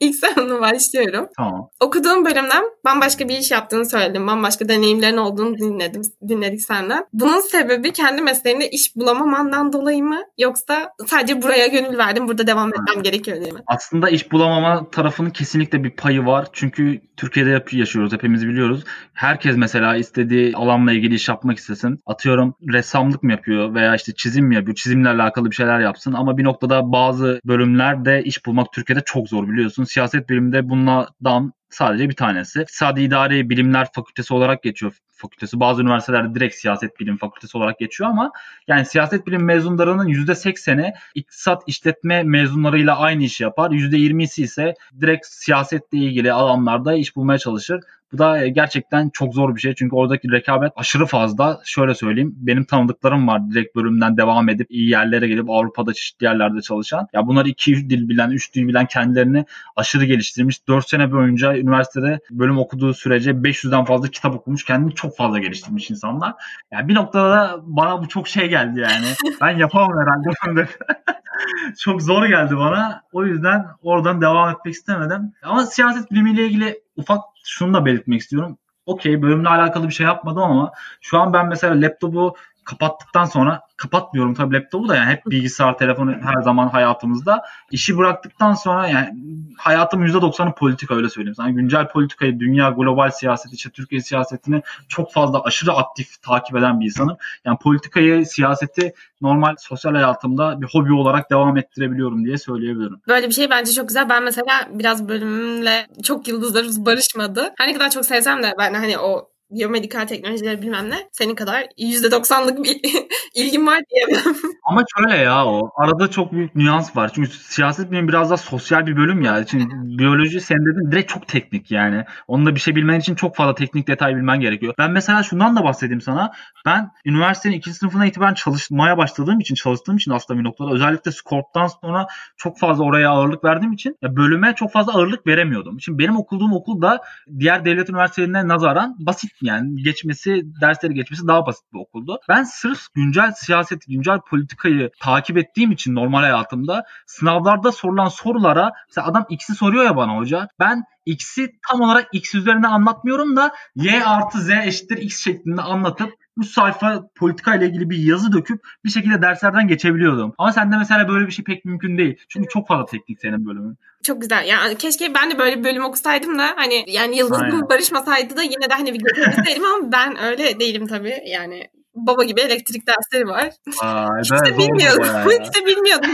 İlk 0.01 0.17
sorumla 0.17 0.61
başlıyorum. 0.61 1.29
Tamam. 1.37 1.69
Okuduğum 1.81 2.25
bölümden 2.25 2.65
bambaşka 2.85 3.29
bir 3.29 3.39
iş 3.39 3.51
yaptığını 3.51 3.91
söyledim. 3.91 4.27
Bambaşka 4.27 4.69
deneyimlerin 4.93 5.17
olduğunu 5.17 5.59
dinledim, 5.59 6.03
dinledik 6.29 6.63
senden. 6.63 7.05
Bunun 7.13 7.41
sebebi 7.41 7.93
kendi 7.93 8.23
mesleğinde 8.23 8.71
iş 8.71 8.97
bulamamandan 8.97 9.73
dolayı 9.73 10.05
mı? 10.05 10.21
Yoksa 10.39 10.91
sadece 11.07 11.43
buraya 11.43 11.67
gönül 11.67 11.99
verdim, 11.99 12.29
burada 12.29 12.47
devam 12.47 12.69
etmem 12.69 13.03
gerekiyor 13.03 13.41
diye 13.41 13.53
mi? 13.53 13.61
Aslında 13.67 14.11
iş 14.11 14.33
bulamama 14.33 14.91
tarafının 14.91 15.31
kesinlikle 15.31 15.85
bir 15.85 15.91
payı 15.91 16.27
var. 16.27 16.47
Çünkü 16.53 17.01
Türkiye'de 17.17 17.65
yaşıyoruz, 17.73 18.13
hepimiz 18.13 18.47
biliyoruz. 18.47 18.85
Herkes 19.13 19.57
mesela 19.57 19.97
istediği 19.97 20.57
alanla 20.57 20.93
ilgili 20.93 21.15
iş 21.15 21.29
yapmak 21.29 21.59
istesin. 21.59 21.99
Atıyorum 22.07 22.55
ressamlık 22.73 23.23
mı 23.23 23.33
yapıyor 23.33 23.75
veya 23.75 23.95
işte 23.95 24.13
çizim 24.15 24.47
mi 24.47 24.55
yapıyor? 24.55 24.75
Çizimle 24.75 25.09
alakalı 25.09 25.51
bir 25.51 25.57
şeyler 25.57 25.81
yapsın. 25.81 26.13
Ama 26.13 26.39
bir 26.39 26.45
noktada 26.45 26.93
bazı 26.93 27.41
bölümlerde 27.45 28.23
iş 28.25 28.47
bulmak 28.47 28.73
Türkiye'de 28.73 29.03
çok 29.05 29.29
zor 29.29 29.49
biliyorsun. 29.49 29.85
Siyaset 29.85 30.29
biliminde 30.29 30.69
bunlardan 30.69 31.53
sadece 31.75 32.09
bir 32.09 32.17
tanesi. 32.17 32.63
İktisadi 32.63 33.03
İdari 33.03 33.51
Bilimler 33.51 33.89
Fakültesi 33.93 34.35
olarak 34.35 34.63
geçiyor 34.63 34.93
fakültesi. 35.23 35.61
Bazı 35.61 35.83
üniversitelerde 35.83 36.35
direkt 36.35 36.55
siyaset 36.55 37.01
bilim 37.01 37.17
fakültesi 37.17 37.59
olarak 37.59 37.79
geçiyor 37.79 38.11
ama 38.11 38.33
yani 38.67 38.87
siyaset 38.87 39.27
bilim 39.27 39.45
mezunlarının 39.45 40.09
%80'i 40.09 40.95
iktisat 41.15 41.63
işletme 41.67 42.23
mezunlarıyla 42.23 42.99
aynı 42.99 43.23
işi 43.23 43.43
yapar. 43.43 43.71
%20'si 43.71 44.43
ise 44.43 44.75
direkt 45.01 45.27
siyasetle 45.27 45.99
ilgili 45.99 46.33
alanlarda 46.33 46.95
iş 46.95 47.17
bulmaya 47.17 47.39
çalışır. 47.39 47.81
Bu 48.13 48.19
da 48.19 48.47
gerçekten 48.47 49.11
çok 49.11 49.35
zor 49.35 49.57
bir 49.57 49.61
şey. 49.61 49.75
Çünkü 49.75 49.97
oradaki 49.97 50.33
rekabet 50.33 50.73
aşırı 50.77 51.07
fazla. 51.07 51.61
Şöyle 51.65 51.95
söyleyeyim. 51.95 52.35
Benim 52.37 52.65
tanıdıklarım 52.65 53.29
var 53.29 53.51
direkt 53.51 53.77
bölümden 53.77 54.17
devam 54.17 54.49
edip 54.49 54.67
iyi 54.71 54.91
yerlere 54.91 55.29
gelip 55.29 55.51
Avrupa'da 55.51 55.93
çeşitli 55.95 56.25
yerlerde 56.25 56.61
çalışan. 56.61 57.09
Ya 57.13 57.27
bunlar 57.27 57.47
iki 57.47 57.91
dil 57.91 58.09
bilen, 58.09 58.31
üç 58.31 58.55
dil 58.55 58.69
bilen 58.69 58.87
kendilerini 58.87 59.45
aşırı 59.77 60.05
geliştirmiş. 60.05 60.69
Dört 60.69 60.89
sene 60.89 61.13
boyunca 61.13 61.57
üniversitede 61.57 62.21
bölüm 62.31 62.59
okuduğu 62.59 62.95
sürece 62.95 63.31
500'den 63.31 63.85
fazla 63.85 64.09
kitap 64.09 64.35
okumuş. 64.35 64.65
Kendini 64.65 64.95
çok 64.95 65.17
fazla 65.17 65.39
geliştirmiş 65.39 65.91
insanlar. 65.91 66.35
Yani 66.73 66.89
bir 66.89 66.95
noktada 66.95 67.31
da 67.31 67.61
bana 67.63 68.03
bu 68.03 68.09
çok 68.09 68.29
şey 68.29 68.49
geldi 68.49 68.81
yani. 68.81 69.07
Ben 69.41 69.57
yapamam 69.59 69.91
herhalde. 69.99 70.69
çok 71.79 72.03
zor 72.03 72.27
geldi 72.27 72.57
bana. 72.57 73.03
O 73.13 73.25
yüzden 73.25 73.67
oradan 73.83 74.21
devam 74.21 74.51
etmek 74.51 74.75
istemedim. 74.75 75.33
Ama 75.43 75.67
siyaset 75.67 76.11
bilimiyle 76.11 76.47
ilgili 76.47 76.81
ufak 76.97 77.21
şunu 77.45 77.75
da 77.75 77.87
belirtmek 77.87 78.21
istiyorum. 78.21 78.59
Okey 78.87 79.23
bölümle 79.23 79.49
alakalı 79.49 79.89
bir 79.89 79.95
şey 79.95 80.07
yapmadım 80.07 80.43
ama 80.43 80.73
şu 81.01 81.19
an 81.21 81.33
ben 81.33 81.49
mesela 81.49 81.81
laptopu 81.81 82.37
kapattıktan 82.65 83.25
sonra 83.25 83.61
kapatmıyorum 83.77 84.35
tabii 84.35 84.55
laptopu 84.55 84.89
da 84.89 84.97
yani 84.97 85.11
hep 85.11 85.27
bilgisayar, 85.27 85.79
telefonu 85.79 86.15
her 86.23 86.43
zaman 86.43 86.69
hayatımızda. 86.69 87.43
İşi 87.71 87.99
bıraktıktan 87.99 88.55
sonra 88.55 88.89
yani 88.89 89.15
hayatım 89.59 90.07
%90'ı 90.07 90.55
politika 90.55 90.95
öyle 90.95 91.09
söyleyeyim 91.09 91.35
sana. 91.35 91.51
Güncel 91.51 91.89
politikayı, 91.89 92.41
dünya, 92.41 92.71
global 92.71 93.11
siyaseti, 93.11 93.55
işte 93.55 93.71
Türkiye 93.71 94.01
siyasetini 94.01 94.63
çok 94.89 95.13
fazla 95.13 95.43
aşırı 95.43 95.73
aktif 95.73 96.23
takip 96.23 96.57
eden 96.57 96.81
bir 96.81 96.85
insanım. 96.85 97.17
Yani 97.45 97.59
politikayı, 97.59 98.27
siyaseti 98.27 98.95
normal 99.21 99.55
sosyal 99.59 99.93
hayatımda 99.93 100.61
bir 100.61 100.67
hobi 100.67 100.93
olarak 100.93 101.31
devam 101.31 101.57
ettirebiliyorum 101.57 102.25
diye 102.25 102.39
söyleyebilirim. 102.39 103.01
Böyle 103.09 103.29
bir 103.29 103.33
şey 103.33 103.51
bence 103.51 103.73
çok 103.73 103.89
güzel. 103.89 104.09
Ben 104.09 104.23
mesela 104.23 104.69
biraz 104.71 105.09
bölümümle 105.09 105.87
çok 106.03 106.29
yıldızlarımız 106.29 106.87
barışmadı. 106.87 107.53
Her 107.59 107.69
ne 107.69 107.73
kadar 107.73 107.91
çok 107.91 108.07
sevsem 108.07 108.43
de 108.43 108.55
ben 108.59 108.75
hani 108.75 108.99
o 108.99 109.32
biyomedikal 109.53 110.07
teknolojileri 110.07 110.63
bilmem 110.63 110.91
ne 110.91 111.09
senin 111.13 111.35
kadar 111.35 111.63
%90'lık 111.79 112.65
bir 112.65 112.81
ilgim 113.35 113.67
var 113.67 113.83
diyemem. 113.91 114.35
Ama 114.65 114.85
şöyle 114.97 115.17
ya 115.17 115.47
o. 115.47 115.71
Arada 115.77 116.11
çok 116.11 116.33
büyük 116.33 116.55
nüans 116.55 116.97
var. 116.97 117.11
Çünkü 117.15 117.31
siyaset 117.31 117.91
bilim 117.91 118.09
biraz 118.09 118.31
daha 118.31 118.37
sosyal 118.37 118.87
bir 118.87 118.97
bölüm 118.97 119.23
ya. 119.23 119.47
Çünkü 119.47 119.67
biyoloji 119.99 120.41
sen 120.41 120.59
dedin 120.59 120.93
direkt 120.93 121.13
çok 121.13 121.29
teknik 121.29 121.71
yani. 121.71 122.05
Onunla 122.29 122.55
bir 122.55 122.61
şey 122.61 122.77
bilmen 122.77 123.01
için 123.01 123.15
çok 123.15 123.37
fazla 123.37 123.55
teknik 123.55 123.89
detay 123.89 124.17
bilmen 124.17 124.41
gerekiyor. 124.41 124.75
Ben 124.79 124.91
mesela 124.91 125.23
şundan 125.23 125.57
da 125.57 125.65
bahsedeyim 125.65 126.01
sana. 126.01 126.33
Ben 126.67 126.91
üniversitenin 127.05 127.55
ikinci 127.55 127.79
sınıfına 127.79 128.07
itibaren 128.07 128.35
çalışmaya 128.35 128.99
başladığım 128.99 129.41
için, 129.41 129.55
çalıştığım 129.55 129.97
için 129.97 130.11
aslında 130.11 130.41
bir 130.41 130.45
noktada 130.45 130.71
özellikle 130.71 131.13
Scorp'tan 131.13 131.67
sonra 131.67 132.07
çok 132.37 132.59
fazla 132.59 132.85
oraya 132.85 133.11
ağırlık 133.11 133.45
verdiğim 133.45 133.73
için 133.73 133.97
ya 134.03 134.17
bölüme 134.17 134.55
çok 134.57 134.73
fazla 134.73 134.93
ağırlık 134.93 135.27
veremiyordum. 135.27 135.81
Şimdi 135.81 135.99
benim 135.99 136.17
okuduğum 136.17 136.53
okul 136.53 136.83
da 136.83 137.01
diğer 137.39 137.65
devlet 137.65 137.91
üniversitelerine 137.91 138.49
nazaran 138.49 138.97
basit 138.99 139.42
yani 139.43 139.83
geçmesi, 139.83 140.43
dersleri 140.61 140.95
geçmesi 140.95 141.27
daha 141.27 141.47
basit 141.47 141.65
bir 141.73 141.79
okuldu. 141.79 142.19
Ben 142.29 142.43
sırf 142.43 142.81
güncel 142.95 143.33
siyaseti, 143.33 143.93
güncel 143.93 144.19
politikayı 144.31 144.91
takip 145.01 145.39
ettiğim 145.39 145.73
için 145.73 145.95
normal 145.95 146.21
hayatımda 146.21 146.85
sınavlarda 147.07 147.73
sorulan 147.73 148.09
sorulara 148.09 148.73
mesela 148.89 149.07
adam 149.07 149.27
X'i 149.31 149.55
soruyor 149.55 149.85
ya 149.85 149.97
bana 149.97 150.17
hoca. 150.17 150.49
Ben 150.61 150.85
X'i 151.07 151.53
tam 151.71 151.81
olarak 151.81 152.09
X 152.13 152.35
üzerine 152.35 152.67
anlatmıyorum 152.67 153.37
da 153.37 153.55
Y 153.75 154.05
artı 154.05 154.39
Z 154.39 154.51
eşittir 154.51 154.97
X 154.97 155.25
şeklinde 155.25 155.63
anlatıp 155.63 156.11
bu 156.37 156.45
sayfa 156.45 157.09
politika 157.15 157.55
ile 157.55 157.67
ilgili 157.67 157.91
bir 157.91 157.99
yazı 157.99 158.33
döküp 158.33 158.61
bir 158.85 158.91
şekilde 158.91 159.23
derslerden 159.23 159.69
geçebiliyordum. 159.69 160.35
Ama 160.39 160.53
sende 160.53 160.77
mesela 160.77 161.09
böyle 161.09 161.27
bir 161.27 161.33
şey 161.33 161.45
pek 161.45 161.65
mümkün 161.65 161.99
değil. 161.99 162.17
Çünkü 162.29 162.49
çok 162.49 162.69
fazla 162.69 162.87
teknik 162.87 163.21
senin 163.21 163.47
bölümün. 163.47 163.79
Çok 164.03 164.21
güzel. 164.21 164.47
Yani 164.47 164.79
keşke 164.79 165.15
ben 165.15 165.31
de 165.31 165.39
böyle 165.39 165.59
bir 165.59 165.65
bölüm 165.65 165.85
okusaydım 165.85 166.39
da 166.39 166.53
hani 166.57 166.85
yani 166.89 167.17
Yıldız'ın 167.17 167.69
barışmasaydı 167.71 168.37
da 168.37 168.43
yine 168.43 168.71
de 168.71 168.75
hani 168.75 168.95
bir 168.95 168.99
götürebilseydim 168.99 169.65
ama 169.65 169.93
ben 169.93 170.25
öyle 170.25 170.61
değilim 170.61 170.87
tabii. 170.87 171.23
Yani 171.27 171.69
baba 171.95 172.25
gibi 172.25 172.41
elektrik 172.41 172.83
dersleri 172.87 173.29
var. 173.29 173.51
Aa, 173.83 174.09
hiç 174.21 174.31
de 174.31 174.59
bilmiyordum. 174.59 175.31
hiç 175.31 175.55
de 175.55 175.67
bilmiyordum 175.67 176.11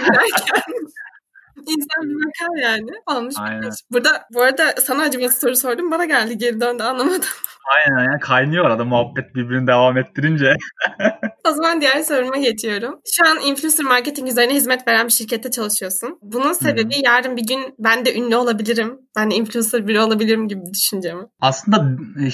İnsan 1.66 2.02
bir 2.02 2.14
bakar 2.14 2.62
yani. 2.62 2.90
Olmuş. 3.06 3.34
Burada 3.90 4.26
bu 4.34 4.42
arada 4.42 4.74
sana 4.80 5.02
acıması 5.02 5.40
soru 5.40 5.56
sordum. 5.56 5.90
Bana 5.90 6.04
geldi 6.04 6.38
geri 6.38 6.60
döndü 6.60 6.82
anlamadım. 6.82 7.28
Aynen 7.68 8.04
yani 8.04 8.20
kaynıyor 8.20 8.64
arada 8.64 8.84
muhabbet 8.84 9.34
birbirini 9.34 9.66
devam 9.66 9.98
ettirince. 9.98 10.56
o 11.48 11.52
zaman 11.52 11.80
diğer 11.80 12.02
soruma 12.02 12.36
geçiyorum. 12.36 13.00
Şu 13.12 13.30
an 13.30 13.38
influencer 13.46 13.86
marketing 13.86 14.28
üzerine 14.28 14.54
hizmet 14.54 14.88
veren 14.88 15.06
bir 15.06 15.12
şirkette 15.12 15.50
çalışıyorsun. 15.50 16.18
Bunun 16.22 16.52
sebebi 16.52 16.94
Hı-hı. 16.94 17.02
yarın 17.04 17.36
bir 17.36 17.46
gün 17.46 17.74
ben 17.78 18.04
de 18.04 18.14
ünlü 18.14 18.36
olabilirim. 18.36 18.98
Ben 19.16 19.30
de 19.30 19.34
influencer 19.34 19.86
biri 19.88 20.00
olabilirim 20.00 20.48
gibi 20.48 20.60
bir 20.60 20.72
düşünce 20.72 21.14
mi? 21.14 21.22
Aslında 21.40 21.76
e, 22.22 22.26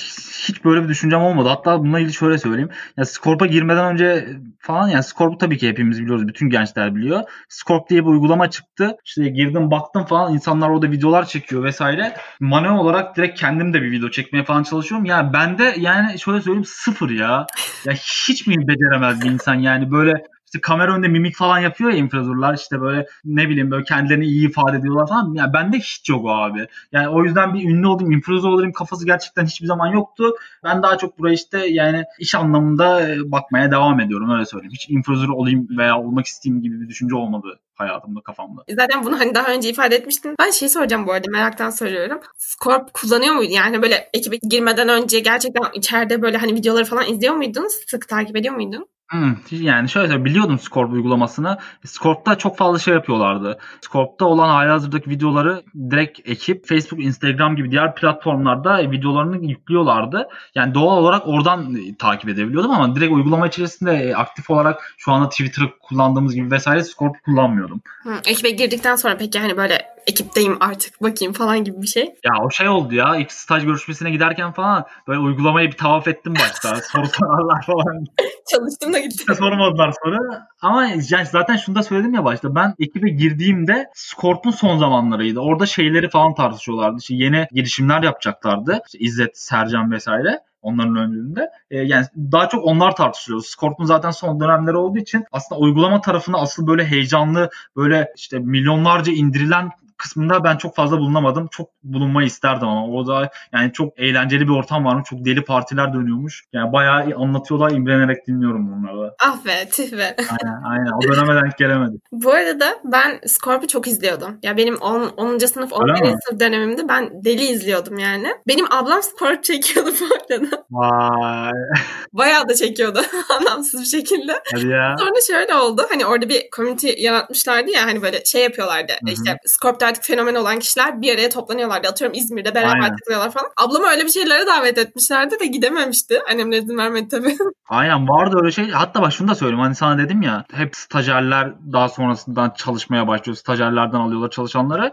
hiç 0.48 0.64
böyle 0.64 0.84
bir 0.84 0.88
düşüncem 0.88 1.20
olmadı. 1.20 1.48
Hatta 1.48 1.80
bununla 1.80 1.98
ilgili 1.98 2.14
şöyle 2.14 2.38
söyleyeyim. 2.38 2.70
Ya 2.96 3.04
Scorp'a 3.04 3.46
girmeden 3.46 3.92
önce 3.92 4.28
falan 4.58 4.88
yani 4.88 5.04
Scorp'u 5.04 5.38
tabii 5.38 5.58
ki 5.58 5.68
hepimiz 5.68 6.02
biliyoruz. 6.02 6.28
Bütün 6.28 6.50
gençler 6.50 6.94
biliyor. 6.94 7.22
Scorp 7.48 7.90
diye 7.90 8.00
bir 8.02 8.10
uygulama 8.10 8.50
çıktı. 8.50 8.96
İşte 9.04 9.28
girdim 9.28 9.70
baktım 9.70 10.04
falan 10.04 10.34
insanlar 10.34 10.68
orada 10.70 10.90
videolar 10.90 11.26
çekiyor 11.26 11.64
vesaire. 11.64 12.16
Manuel 12.40 12.78
olarak 12.78 13.16
direkt 13.16 13.40
kendim 13.40 13.74
de 13.74 13.82
bir 13.82 13.90
video 13.90 14.10
çekmeye 14.10 14.44
falan 14.44 14.62
çalışıyorum. 14.62 15.06
Yani 15.06 15.23
ben 15.32 15.58
de 15.58 15.74
yani 15.78 16.18
şöyle 16.18 16.40
söyleyeyim 16.40 16.64
sıfır 16.64 17.10
ya. 17.10 17.46
Ya 17.84 17.92
hiç 17.92 18.46
mi 18.46 18.68
beceremez 18.68 19.24
bir 19.24 19.30
insan 19.30 19.54
yani 19.54 19.90
böyle 19.90 20.24
işte 20.54 20.60
kamera 20.60 20.94
önünde 20.94 21.08
mimik 21.08 21.36
falan 21.36 21.58
yapıyor 21.58 21.90
ya 21.90 21.96
influencerlar 21.96 22.54
işte 22.54 22.80
böyle 22.80 23.06
ne 23.24 23.48
bileyim 23.48 23.70
böyle 23.70 23.84
kendilerini 23.84 24.24
iyi 24.24 24.48
ifade 24.48 24.76
ediyorlar 24.76 25.08
falan. 25.08 25.34
Yani 25.34 25.52
bende 25.52 25.76
hiç 25.78 26.08
yok 26.08 26.24
o 26.24 26.28
abi. 26.28 26.66
Yani 26.92 27.08
o 27.08 27.24
yüzden 27.24 27.54
bir 27.54 27.68
ünlü 27.68 27.86
olayım, 27.86 28.12
influencer 28.12 28.48
olayım 28.48 28.72
kafası 28.72 29.06
gerçekten 29.06 29.46
hiçbir 29.46 29.66
zaman 29.66 29.86
yoktu. 29.86 30.34
Ben 30.64 30.82
daha 30.82 30.98
çok 30.98 31.18
buraya 31.18 31.34
işte 31.34 31.66
yani 31.66 32.04
iş 32.18 32.34
anlamında 32.34 33.08
e, 33.08 33.30
bakmaya 33.32 33.70
devam 33.70 34.00
ediyorum 34.00 34.30
öyle 34.30 34.46
söyleyeyim. 34.46 34.72
Hiç 34.72 34.90
influencer 34.90 35.28
olayım 35.28 35.68
veya 35.78 35.98
olmak 36.00 36.26
isteyeyim 36.26 36.62
gibi 36.62 36.80
bir 36.80 36.88
düşünce 36.88 37.14
olmadı 37.14 37.60
hayatımda 37.74 38.20
kafamda. 38.20 38.62
Zaten 38.70 39.04
bunu 39.04 39.20
hani 39.20 39.34
daha 39.34 39.52
önce 39.52 39.68
ifade 39.68 39.96
etmiştin. 39.96 40.34
Ben 40.38 40.50
şey 40.50 40.68
soracağım 40.68 41.06
bu 41.06 41.12
arada 41.12 41.30
meraktan 41.30 41.70
soruyorum. 41.70 42.20
Scorp 42.38 42.94
kullanıyor 42.94 43.34
muydun? 43.34 43.52
Yani 43.52 43.82
böyle 43.82 44.10
ekibe 44.14 44.36
girmeden 44.36 44.88
önce 44.88 45.20
gerçekten 45.20 45.62
içeride 45.74 46.22
böyle 46.22 46.36
hani 46.36 46.54
videoları 46.54 46.84
falan 46.84 47.12
izliyor 47.12 47.34
muydun? 47.34 47.68
Sık 47.86 48.08
takip 48.08 48.36
ediyor 48.36 48.54
muydun? 48.54 48.86
Hmm, 49.10 49.36
yani 49.50 49.88
şöyle 49.88 50.24
biliyordum 50.24 50.58
Scorp 50.58 50.92
uygulamasını. 50.92 51.58
Scorp'ta 51.84 52.38
çok 52.38 52.56
fazla 52.56 52.78
şey 52.78 52.94
yapıyorlardı. 52.94 53.58
Scorp'ta 53.80 54.24
olan 54.24 54.48
halihazırdaki 54.48 55.10
videoları 55.10 55.62
direkt 55.90 56.28
ekip 56.28 56.66
Facebook, 56.66 57.04
Instagram 57.04 57.56
gibi 57.56 57.70
diğer 57.70 57.94
platformlarda 57.94 58.90
videolarını 58.90 59.46
yüklüyorlardı. 59.46 60.28
Yani 60.54 60.74
doğal 60.74 60.96
olarak 60.96 61.28
oradan 61.28 61.76
takip 61.98 62.30
edebiliyordum 62.30 62.70
ama 62.70 62.96
direkt 62.96 63.12
uygulama 63.12 63.46
içerisinde 63.46 63.92
e, 63.92 64.14
aktif 64.14 64.50
olarak 64.50 64.94
şu 64.98 65.12
anda 65.12 65.28
Twitter'ı 65.28 65.78
kullandığımız 65.78 66.34
gibi 66.34 66.50
vesaire 66.50 66.84
Scorp 66.84 67.24
kullanmıyordum. 67.24 67.80
Hmm, 68.02 68.18
ekibe 68.26 68.50
girdikten 68.50 68.96
sonra 68.96 69.16
peki 69.16 69.38
hani 69.38 69.56
böyle 69.56 69.93
ekipteyim 70.06 70.56
artık 70.60 71.02
bakayım 71.02 71.32
falan 71.32 71.64
gibi 71.64 71.82
bir 71.82 71.86
şey. 71.86 72.02
Ya 72.02 72.32
o 72.44 72.50
şey 72.50 72.68
oldu 72.68 72.94
ya 72.94 73.16
ilk 73.16 73.32
staj 73.32 73.64
görüşmesine 73.64 74.10
giderken 74.10 74.52
falan 74.52 74.84
böyle 75.08 75.20
uygulamayı 75.20 75.70
bir 75.70 75.76
tavaf 75.76 76.08
ettim 76.08 76.34
başta. 76.34 76.76
Soru 76.92 77.06
sorarlar 77.06 77.66
falan. 77.66 78.04
Çalıştım 78.50 78.92
da 78.92 78.98
gittim. 78.98 79.34
Sormadılar 79.34 79.94
sonra. 80.04 80.48
Ama 80.62 80.84
yani 80.84 81.26
zaten 81.26 81.56
şunu 81.56 81.74
da 81.74 81.82
söyledim 81.82 82.14
ya 82.14 82.24
başta. 82.24 82.54
Ben 82.54 82.74
ekibe 82.78 83.10
girdiğimde 83.10 83.90
Scorp'un 83.94 84.50
son 84.50 84.78
zamanlarıydı. 84.78 85.40
Orada 85.40 85.66
şeyleri 85.66 86.10
falan 86.10 86.34
tartışıyorlardı. 86.34 86.96
İşte 87.00 87.14
yeni 87.14 87.46
girişimler 87.52 88.02
yapacaklardı. 88.02 88.82
İşte 88.86 88.98
İzzet, 88.98 89.38
Sercan 89.38 89.92
vesaire 89.92 90.40
onların 90.64 90.96
öncülüğünde. 90.96 91.50
E, 91.70 91.78
yani 91.78 92.06
daha 92.16 92.48
çok 92.48 92.64
onlar 92.64 92.96
tartışılıyor. 92.96 93.42
Scorp'un 93.42 93.84
zaten 93.84 94.10
son 94.10 94.40
dönemleri 94.40 94.76
olduğu 94.76 94.98
için 94.98 95.24
aslında 95.32 95.60
uygulama 95.60 96.00
tarafında 96.00 96.38
asıl 96.38 96.66
böyle 96.66 96.84
heyecanlı 96.86 97.50
böyle 97.76 98.12
işte 98.16 98.38
milyonlarca 98.38 99.12
indirilen 99.12 99.70
kısmında 100.04 100.44
ben 100.44 100.56
çok 100.56 100.76
fazla 100.76 100.98
bulunamadım. 100.98 101.48
Çok 101.50 101.70
bulunmayı 101.82 102.26
isterdim 102.26 102.68
ama 102.68 102.86
o 102.86 103.06
da 103.06 103.30
yani 103.52 103.72
çok 103.72 103.98
eğlenceli 103.98 104.48
bir 104.48 104.52
ortam 104.52 104.84
varmış. 104.84 105.08
Çok 105.10 105.24
deli 105.24 105.44
partiler 105.44 105.92
dönüyormuş. 105.94 106.44
Yani 106.52 106.72
bayağı 106.72 107.14
anlatıyorlar. 107.16 107.70
imrenerek 107.70 108.26
dinliyorum 108.26 108.72
bunları. 108.72 109.14
Ah 109.24 109.44
be 109.44 109.68
tüh 109.72 109.92
be. 109.92 110.16
Aynen 110.18 110.62
aynen. 110.64 110.92
O 110.92 111.02
döneme 111.02 111.42
denk 111.42 111.58
gelemedim. 111.58 112.00
Bu 112.12 112.30
arada 112.32 112.66
ben 112.84 113.20
Scorp'u 113.26 113.66
çok 113.66 113.88
izliyordum. 113.88 114.38
Ya 114.42 114.56
benim 114.56 114.76
10. 114.76 115.08
10. 115.16 115.38
sınıf 115.38 115.72
11. 115.72 115.94
sınıf 115.96 116.40
dönemimde 116.40 116.88
ben 116.88 117.24
deli 117.24 117.42
izliyordum 117.42 117.98
yani. 117.98 118.28
Benim 118.48 118.72
ablam 118.72 119.02
Scorp 119.02 119.44
çekiyordu 119.44 119.90
bu 120.00 120.34
arada. 120.34 120.64
Vay. 120.70 121.52
Bayağı 122.12 122.48
da 122.48 122.54
çekiyordu 122.54 123.00
anlamsız 123.38 123.80
bir 123.80 123.86
şekilde. 123.86 124.42
Hadi 124.52 124.66
ya. 124.66 124.96
Sonra 124.98 125.20
şöyle 125.26 125.54
oldu. 125.54 125.86
Hani 125.90 126.06
orada 126.06 126.28
bir 126.28 126.42
community 126.56 126.90
yaratmışlardı 126.98 127.70
ya 127.70 127.86
hani 127.86 128.02
böyle 128.02 128.24
şey 128.24 128.42
yapıyorlardı. 128.42 128.92
Hı-hı. 128.92 129.10
İşte 129.12 129.38
Scorp'ta 129.46 129.93
artık 129.94 130.04
fenomen 130.04 130.34
olan 130.34 130.58
kişiler 130.58 131.02
bir 131.02 131.14
araya 131.14 131.28
toplanıyorlardı. 131.28 131.88
Atıyorum 131.88 132.16
İzmir'de 132.16 132.54
beraber 132.54 132.74
Aynen. 132.74 132.96
takılıyorlar 132.96 133.30
falan. 133.30 133.46
Ablamı 133.56 133.86
öyle 133.86 134.04
bir 134.04 134.10
şeylere 134.10 134.46
davet 134.46 134.78
etmişlerdi 134.78 135.40
de 135.40 135.46
gidememişti. 135.46 136.20
Annemle 136.30 136.58
izin 136.58 136.78
vermedi 136.78 137.08
tabii. 137.08 137.36
Aynen 137.68 138.08
vardı 138.08 138.36
öyle 138.40 138.52
şey. 138.52 138.70
Hatta 138.70 139.02
bak 139.02 139.12
şunu 139.12 139.28
da 139.28 139.34
söyleyeyim. 139.34 139.60
Hani 139.60 139.74
sana 139.74 139.98
dedim 139.98 140.22
ya 140.22 140.44
hep 140.52 140.76
stajyerler 140.76 141.52
daha 141.72 141.88
sonrasından 141.88 142.52
çalışmaya 142.56 143.08
başlıyor. 143.08 143.36
Stajyerlerden 143.36 143.98
alıyorlar 143.98 144.30
çalışanları. 144.30 144.92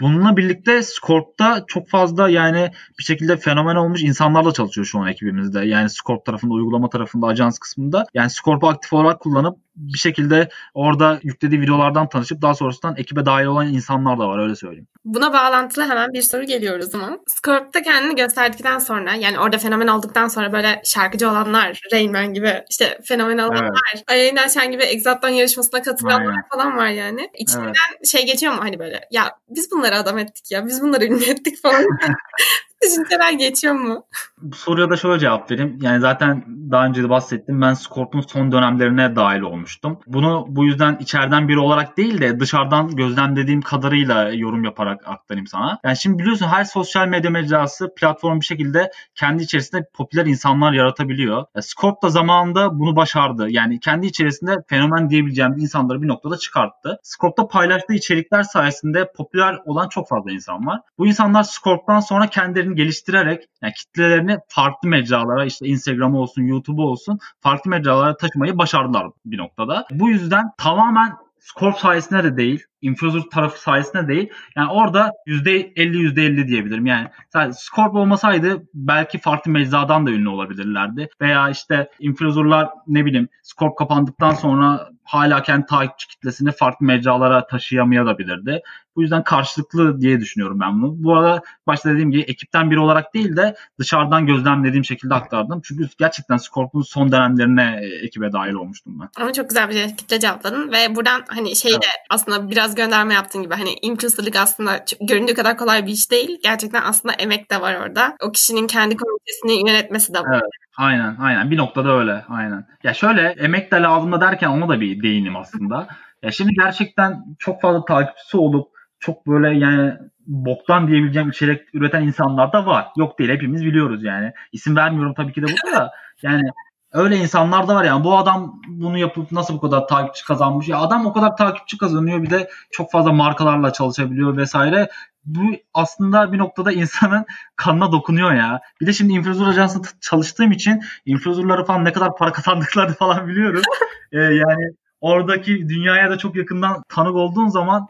Bununla 0.00 0.36
birlikte 0.36 0.82
Scorp'ta 0.82 1.64
çok 1.66 1.88
fazla 1.88 2.28
yani 2.28 2.70
bir 2.98 3.04
şekilde 3.04 3.36
fenomen 3.36 3.76
olmuş 3.76 4.02
insanlarla 4.02 4.52
çalışıyor 4.52 4.84
şu 4.84 4.98
an 4.98 5.08
ekibimizde. 5.08 5.60
Yani 5.66 5.90
Scorp 5.90 6.24
tarafında, 6.24 6.54
uygulama 6.54 6.88
tarafında, 6.88 7.26
ajans 7.26 7.58
kısmında. 7.58 8.06
Yani 8.14 8.30
Scorp'u 8.30 8.68
aktif 8.68 8.92
olarak 8.92 9.20
kullanıp 9.20 9.58
bir 9.76 9.98
şekilde 9.98 10.48
orada 10.74 11.20
yüklediği 11.22 11.60
videolardan 11.60 12.08
tanışıp 12.08 12.42
daha 12.42 12.54
sonrasında 12.54 12.94
ekibe 12.96 13.26
dahil 13.26 13.46
olan 13.46 13.68
insanlar 13.68 14.18
da 14.18 14.28
var 14.28 14.42
öyle 14.42 14.56
söyleyeyim. 14.56 14.86
Buna 15.04 15.32
bağlantılı 15.32 15.84
hemen 15.84 16.12
bir 16.12 16.22
soru 16.22 16.42
geliyor 16.44 16.78
o 16.78 16.82
zaman. 16.82 17.20
Scorp'ta 17.26 17.82
kendini 17.82 18.16
gösterdikten 18.16 18.78
sonra 18.78 19.14
yani 19.14 19.38
orada 19.38 19.58
fenomen 19.58 19.86
olduktan 19.86 20.28
sonra 20.28 20.52
böyle 20.52 20.80
şarkıcı 20.84 21.30
olanlar, 21.30 21.80
Rain 21.92 22.12
Man 22.12 22.34
gibi 22.34 22.64
işte 22.70 22.98
fenomen 23.04 23.38
olanlar, 23.38 23.92
evet. 23.94 24.04
Aleyna 24.08 24.48
Şen 24.48 24.72
gibi 24.72 24.82
Exat'tan 24.82 25.28
yarışmasına 25.28 25.82
katılanlar 25.82 26.26
Aynen. 26.26 26.48
falan 26.52 26.76
var 26.76 26.88
yani. 26.88 27.30
İçinden 27.38 27.66
evet. 27.66 28.06
şey 28.06 28.26
geçiyor 28.26 28.52
mu 28.52 28.60
hani 28.60 28.78
böyle 28.78 29.00
ya 29.10 29.38
biz 29.48 29.70
bunları 29.70 29.96
adam 29.96 30.18
ettik 30.18 30.50
ya 30.50 30.66
biz 30.66 30.82
bunları 30.82 31.04
ünlü 31.04 31.24
ettik 31.24 31.62
falan. 31.62 31.84
Düşünceler 32.82 33.32
geçiyor 33.32 33.74
mu? 33.74 34.04
Bu 34.42 34.56
soruya 34.56 34.90
da 34.90 34.96
şöyle 34.96 35.18
cevap 35.18 35.50
vereyim. 35.50 35.78
Yani 35.82 36.00
zaten 36.00 36.44
daha 36.70 36.86
önce 36.86 37.02
de 37.02 37.10
bahsettim. 37.10 37.60
Ben 37.60 37.74
Scorp'un 37.74 38.20
son 38.20 38.52
dönemlerine 38.52 39.16
dahil 39.16 39.40
olmuştum. 39.40 39.98
Bunu 40.06 40.46
bu 40.48 40.64
yüzden 40.64 40.96
içeriden 41.00 41.48
biri 41.48 41.58
olarak 41.58 41.96
değil 41.96 42.20
de 42.20 42.40
dışarıdan 42.40 42.96
gözlemlediğim 42.96 43.62
kadarıyla 43.62 44.30
yorum 44.32 44.64
yaparak 44.64 45.08
aktarayım 45.08 45.46
sana. 45.46 45.78
Yani 45.84 45.96
şimdi 45.96 46.18
biliyorsun 46.18 46.46
her 46.46 46.64
sosyal 46.64 47.08
medya 47.08 47.30
mecrası 47.30 47.94
platform 47.94 48.40
bir 48.40 48.44
şekilde 48.44 48.90
kendi 49.14 49.42
içerisinde 49.42 49.88
popüler 49.94 50.26
insanlar 50.26 50.72
yaratabiliyor. 50.72 51.44
Scorp 51.60 52.02
da 52.02 52.08
zamanında 52.08 52.78
bunu 52.78 52.96
başardı. 52.96 53.46
Yani 53.50 53.80
kendi 53.80 54.06
içerisinde 54.06 54.56
fenomen 54.68 55.10
diyebileceğimiz 55.10 55.62
insanları 55.62 56.02
bir 56.02 56.08
noktada 56.08 56.36
çıkarttı. 56.36 56.98
Scorp'ta 57.02 57.48
paylaştığı 57.48 57.94
içerikler 57.94 58.42
sayesinde 58.42 59.12
popüler 59.16 59.58
olan 59.64 59.88
çok 59.88 60.08
fazla 60.08 60.30
insan 60.30 60.66
var. 60.66 60.80
Bu 60.98 61.06
insanlar 61.06 61.42
Scorp'tan 61.42 62.00
sonra 62.00 62.26
kendilerini 62.26 62.71
kendilerini 62.72 62.76
geliştirerek 62.76 63.48
yani 63.62 63.72
kitlelerini 63.72 64.38
farklı 64.48 64.88
mecralara 64.88 65.44
işte 65.44 65.66
Instagram 65.66 66.14
olsun, 66.14 66.42
YouTube 66.42 66.82
olsun 66.82 67.18
farklı 67.40 67.70
mecralara 67.70 68.16
taşımayı 68.16 68.58
başardılar 68.58 69.06
bir 69.24 69.38
noktada. 69.38 69.86
Bu 69.90 70.08
yüzden 70.08 70.44
tamamen 70.58 71.12
Scorp 71.40 71.78
sayesinde 71.78 72.24
de 72.24 72.36
değil, 72.36 72.64
influencer 72.82 73.20
tarafı 73.20 73.60
sayesinde 73.60 74.08
değil. 74.08 74.30
Yani 74.56 74.70
orada 74.70 75.12
%50 75.26 75.96
%50 75.96 76.48
diyebilirim. 76.48 76.86
Yani 76.86 77.08
Scorp 77.52 77.94
olmasaydı 77.94 78.62
belki 78.74 79.18
farklı 79.18 79.50
mecradan 79.50 80.06
da 80.06 80.10
ünlü 80.10 80.28
olabilirlerdi. 80.28 81.08
Veya 81.20 81.50
işte 81.50 81.90
influencerlar 82.00 82.68
ne 82.86 83.04
bileyim 83.04 83.28
Scorp 83.42 83.78
kapandıktan 83.78 84.34
sonra 84.34 84.88
hala 85.04 85.42
kendi 85.42 85.66
takipçi 85.66 86.08
kitlesini 86.08 86.52
farklı 86.52 86.86
mecralara 86.86 87.46
taşıyamayabilirdi. 87.46 88.62
Bu 88.96 89.02
yüzden 89.02 89.24
karşılıklı 89.24 90.00
diye 90.00 90.20
düşünüyorum 90.20 90.60
ben 90.60 90.82
bunu. 90.82 91.04
Bu 91.04 91.16
arada 91.16 91.42
başta 91.66 91.90
dediğim 91.90 92.10
gibi 92.10 92.22
ekipten 92.22 92.70
biri 92.70 92.80
olarak 92.80 93.14
değil 93.14 93.36
de 93.36 93.54
dışarıdan 93.78 94.26
gözlemlediğim 94.26 94.84
şekilde 94.84 95.14
aktardım. 95.14 95.60
Çünkü 95.64 95.88
gerçekten 95.98 96.36
Scorp'un 96.36 96.82
son 96.82 97.12
dönemlerine 97.12 97.80
e, 97.82 98.06
ekibe 98.06 98.32
dahil 98.32 98.52
olmuştum 98.52 99.00
ben. 99.00 99.08
Ama 99.22 99.32
çok 99.32 99.48
güzel 99.48 99.68
bir 99.68 99.74
şekilde 99.74 100.20
cevapladın 100.20 100.72
ve 100.72 100.96
buradan 100.96 101.22
hani 101.28 101.56
şey 101.56 101.70
de 101.70 101.76
evet. 101.76 102.06
aslında 102.10 102.50
biraz 102.50 102.71
gönderme 102.74 103.14
yaptığın 103.14 103.42
gibi 103.42 103.54
hani 103.54 103.74
influencerlık 103.82 104.36
aslında 104.36 104.84
göründüğü 105.00 105.34
kadar 105.34 105.56
kolay 105.56 105.86
bir 105.86 105.92
iş 105.92 106.10
değil. 106.10 106.38
Gerçekten 106.42 106.82
aslında 106.82 107.14
emek 107.14 107.50
de 107.50 107.60
var 107.60 107.74
orada. 107.74 108.16
O 108.22 108.32
kişinin 108.32 108.66
kendi 108.66 108.96
komitesini 108.96 109.70
yönetmesi 109.70 110.14
de 110.14 110.18
var. 110.18 110.32
Evet. 110.32 110.50
Aynen 110.78 111.16
aynen 111.20 111.50
bir 111.50 111.56
noktada 111.56 111.98
öyle 111.98 112.24
aynen. 112.28 112.66
Ya 112.82 112.94
şöyle 112.94 113.34
emek 113.38 113.72
de 113.72 113.76
lazım 113.76 114.12
da 114.12 114.20
derken 114.20 114.48
ona 114.48 114.68
da 114.68 114.80
bir 114.80 115.02
değinim 115.02 115.36
aslında. 115.36 115.88
Ya 116.22 116.30
şimdi 116.30 116.54
gerçekten 116.54 117.24
çok 117.38 117.60
fazla 117.60 117.84
takipçisi 117.84 118.36
olup 118.36 118.68
çok 119.00 119.26
böyle 119.26 119.58
yani 119.58 119.94
boktan 120.26 120.88
diyebileceğim 120.88 121.28
içerik 121.28 121.74
üreten 121.74 122.02
insanlar 122.02 122.52
da 122.52 122.66
var. 122.66 122.86
Yok 122.96 123.18
değil 123.18 123.30
hepimiz 123.30 123.64
biliyoruz 123.64 124.04
yani. 124.04 124.32
İsim 124.52 124.76
vermiyorum 124.76 125.14
tabii 125.14 125.32
ki 125.32 125.42
de 125.42 125.46
burada 125.46 125.78
da 125.78 125.90
yani 126.22 126.42
Öyle 126.92 127.16
insanlar 127.16 127.68
da 127.68 127.74
var 127.74 127.84
yani 127.84 128.04
bu 128.04 128.18
adam 128.18 128.60
bunu 128.68 128.98
yapıp 128.98 129.32
nasıl 129.32 129.54
bu 129.54 129.60
kadar 129.60 129.88
takipçi 129.88 130.24
kazanmış? 130.24 130.68
Ya 130.68 130.78
adam 130.78 131.06
o 131.06 131.12
kadar 131.12 131.36
takipçi 131.36 131.78
kazanıyor 131.78 132.22
bir 132.22 132.30
de 132.30 132.50
çok 132.70 132.90
fazla 132.90 133.12
markalarla 133.12 133.72
çalışabiliyor 133.72 134.36
vesaire. 134.36 134.88
Bu 135.24 135.40
aslında 135.74 136.32
bir 136.32 136.38
noktada 136.38 136.72
insanın 136.72 137.24
kanına 137.56 137.92
dokunuyor 137.92 138.32
ya. 138.32 138.60
Bir 138.80 138.86
de 138.86 138.92
şimdi 138.92 139.12
influencer 139.12 139.46
ajansında 139.46 139.88
çalıştığım 140.00 140.52
için 140.52 140.82
influencerları 141.06 141.64
falan 141.64 141.84
ne 141.84 141.92
kadar 141.92 142.16
para 142.16 142.32
kazandıklarını 142.32 142.94
falan 142.98 143.28
biliyorum. 143.28 143.62
ee, 144.12 144.18
yani 144.18 144.72
oradaki 145.00 145.68
dünyaya 145.68 146.10
da 146.10 146.18
çok 146.18 146.36
yakından 146.36 146.82
tanık 146.88 147.14
olduğun 147.14 147.48
zaman 147.48 147.88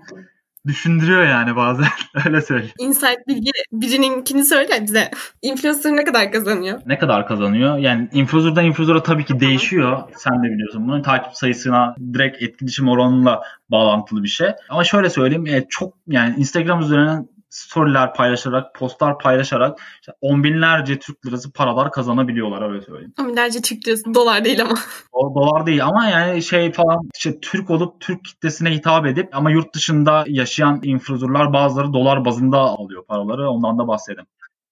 düşündürüyor 0.67 1.25
yani 1.25 1.57
bazen. 1.57 1.87
Öyle 2.27 2.43
söyleyeyim. 2.43 2.75
Insight 2.79 3.29
bilgi 3.29 3.51
birininkini 3.73 4.45
söyle 4.45 4.83
bize. 4.83 5.11
Influencer 5.43 5.97
ne 5.97 6.05
kadar 6.05 6.33
kazanıyor? 6.33 6.81
Ne 6.87 6.99
kadar 6.99 7.27
kazanıyor? 7.27 7.79
Yani 7.79 8.09
influencer'dan 8.13 8.65
influencer'a 8.65 9.03
tabii 9.03 9.25
ki 9.25 9.41
değişiyor. 9.41 10.03
Sen 10.17 10.43
de 10.43 10.49
biliyorsun 10.49 10.89
bunun 10.89 11.03
takip 11.03 11.37
sayısına 11.37 11.95
direkt 12.15 12.43
etkileşim 12.43 12.89
oranıyla 12.89 13.43
bağlantılı 13.71 14.23
bir 14.23 14.29
şey. 14.29 14.49
Ama 14.69 14.85
şöyle 14.85 15.11
söyleyeyim 15.11 15.47
e, 15.47 15.67
çok 15.69 15.95
yani 16.07 16.35
Instagram 16.37 16.81
üzerinden 16.81 17.29
storyler 17.53 18.15
paylaşarak, 18.15 18.75
postlar 18.75 19.19
paylaşarak 19.19 19.79
işte 20.01 20.13
on 20.21 20.45
binlerce 20.45 20.99
Türk 20.99 21.27
lirası 21.27 21.53
paralar 21.53 21.93
kazanabiliyorlar 21.93 22.71
öyle 22.71 22.83
söyleyeyim. 22.83 23.15
On 23.21 23.29
binlerce 23.29 23.63
Türk 23.63 23.89
lirası 23.89 24.15
dolar 24.15 24.45
değil 24.45 24.63
ama. 24.63 24.75
O 25.13 25.35
dolar 25.35 25.67
değil 25.67 25.85
ama 25.85 26.07
yani 26.07 26.43
şey 26.43 26.73
falan 26.73 26.99
işte 27.17 27.41
Türk 27.41 27.71
olup 27.71 28.01
Türk 28.01 28.25
kitlesine 28.25 28.71
hitap 28.71 29.07
edip 29.07 29.37
ama 29.37 29.51
yurt 29.51 29.75
dışında 29.75 30.25
yaşayan 30.27 30.81
influencerlar 30.83 31.53
bazıları 31.53 31.93
dolar 31.93 32.25
bazında 32.25 32.59
alıyor 32.59 33.05
paraları 33.07 33.51
ondan 33.51 33.79
da 33.79 33.89
bahsedeyim. 33.89 34.27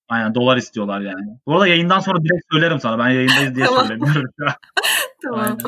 Aynen 0.08 0.34
dolar 0.34 0.56
istiyorlar 0.56 1.00
yani. 1.00 1.38
Bu 1.46 1.52
arada 1.52 1.66
yayından 1.66 1.98
sonra 1.98 2.18
direkt 2.18 2.44
söylerim 2.52 2.80
sana. 2.80 2.98
Ben 2.98 3.08
yayındayız 3.08 3.54
diye 3.54 3.66
Tamam. 3.66 3.86
söylemiyorum. 3.86 4.30
Tamam. 5.22 5.40
Aynen. 5.40 5.58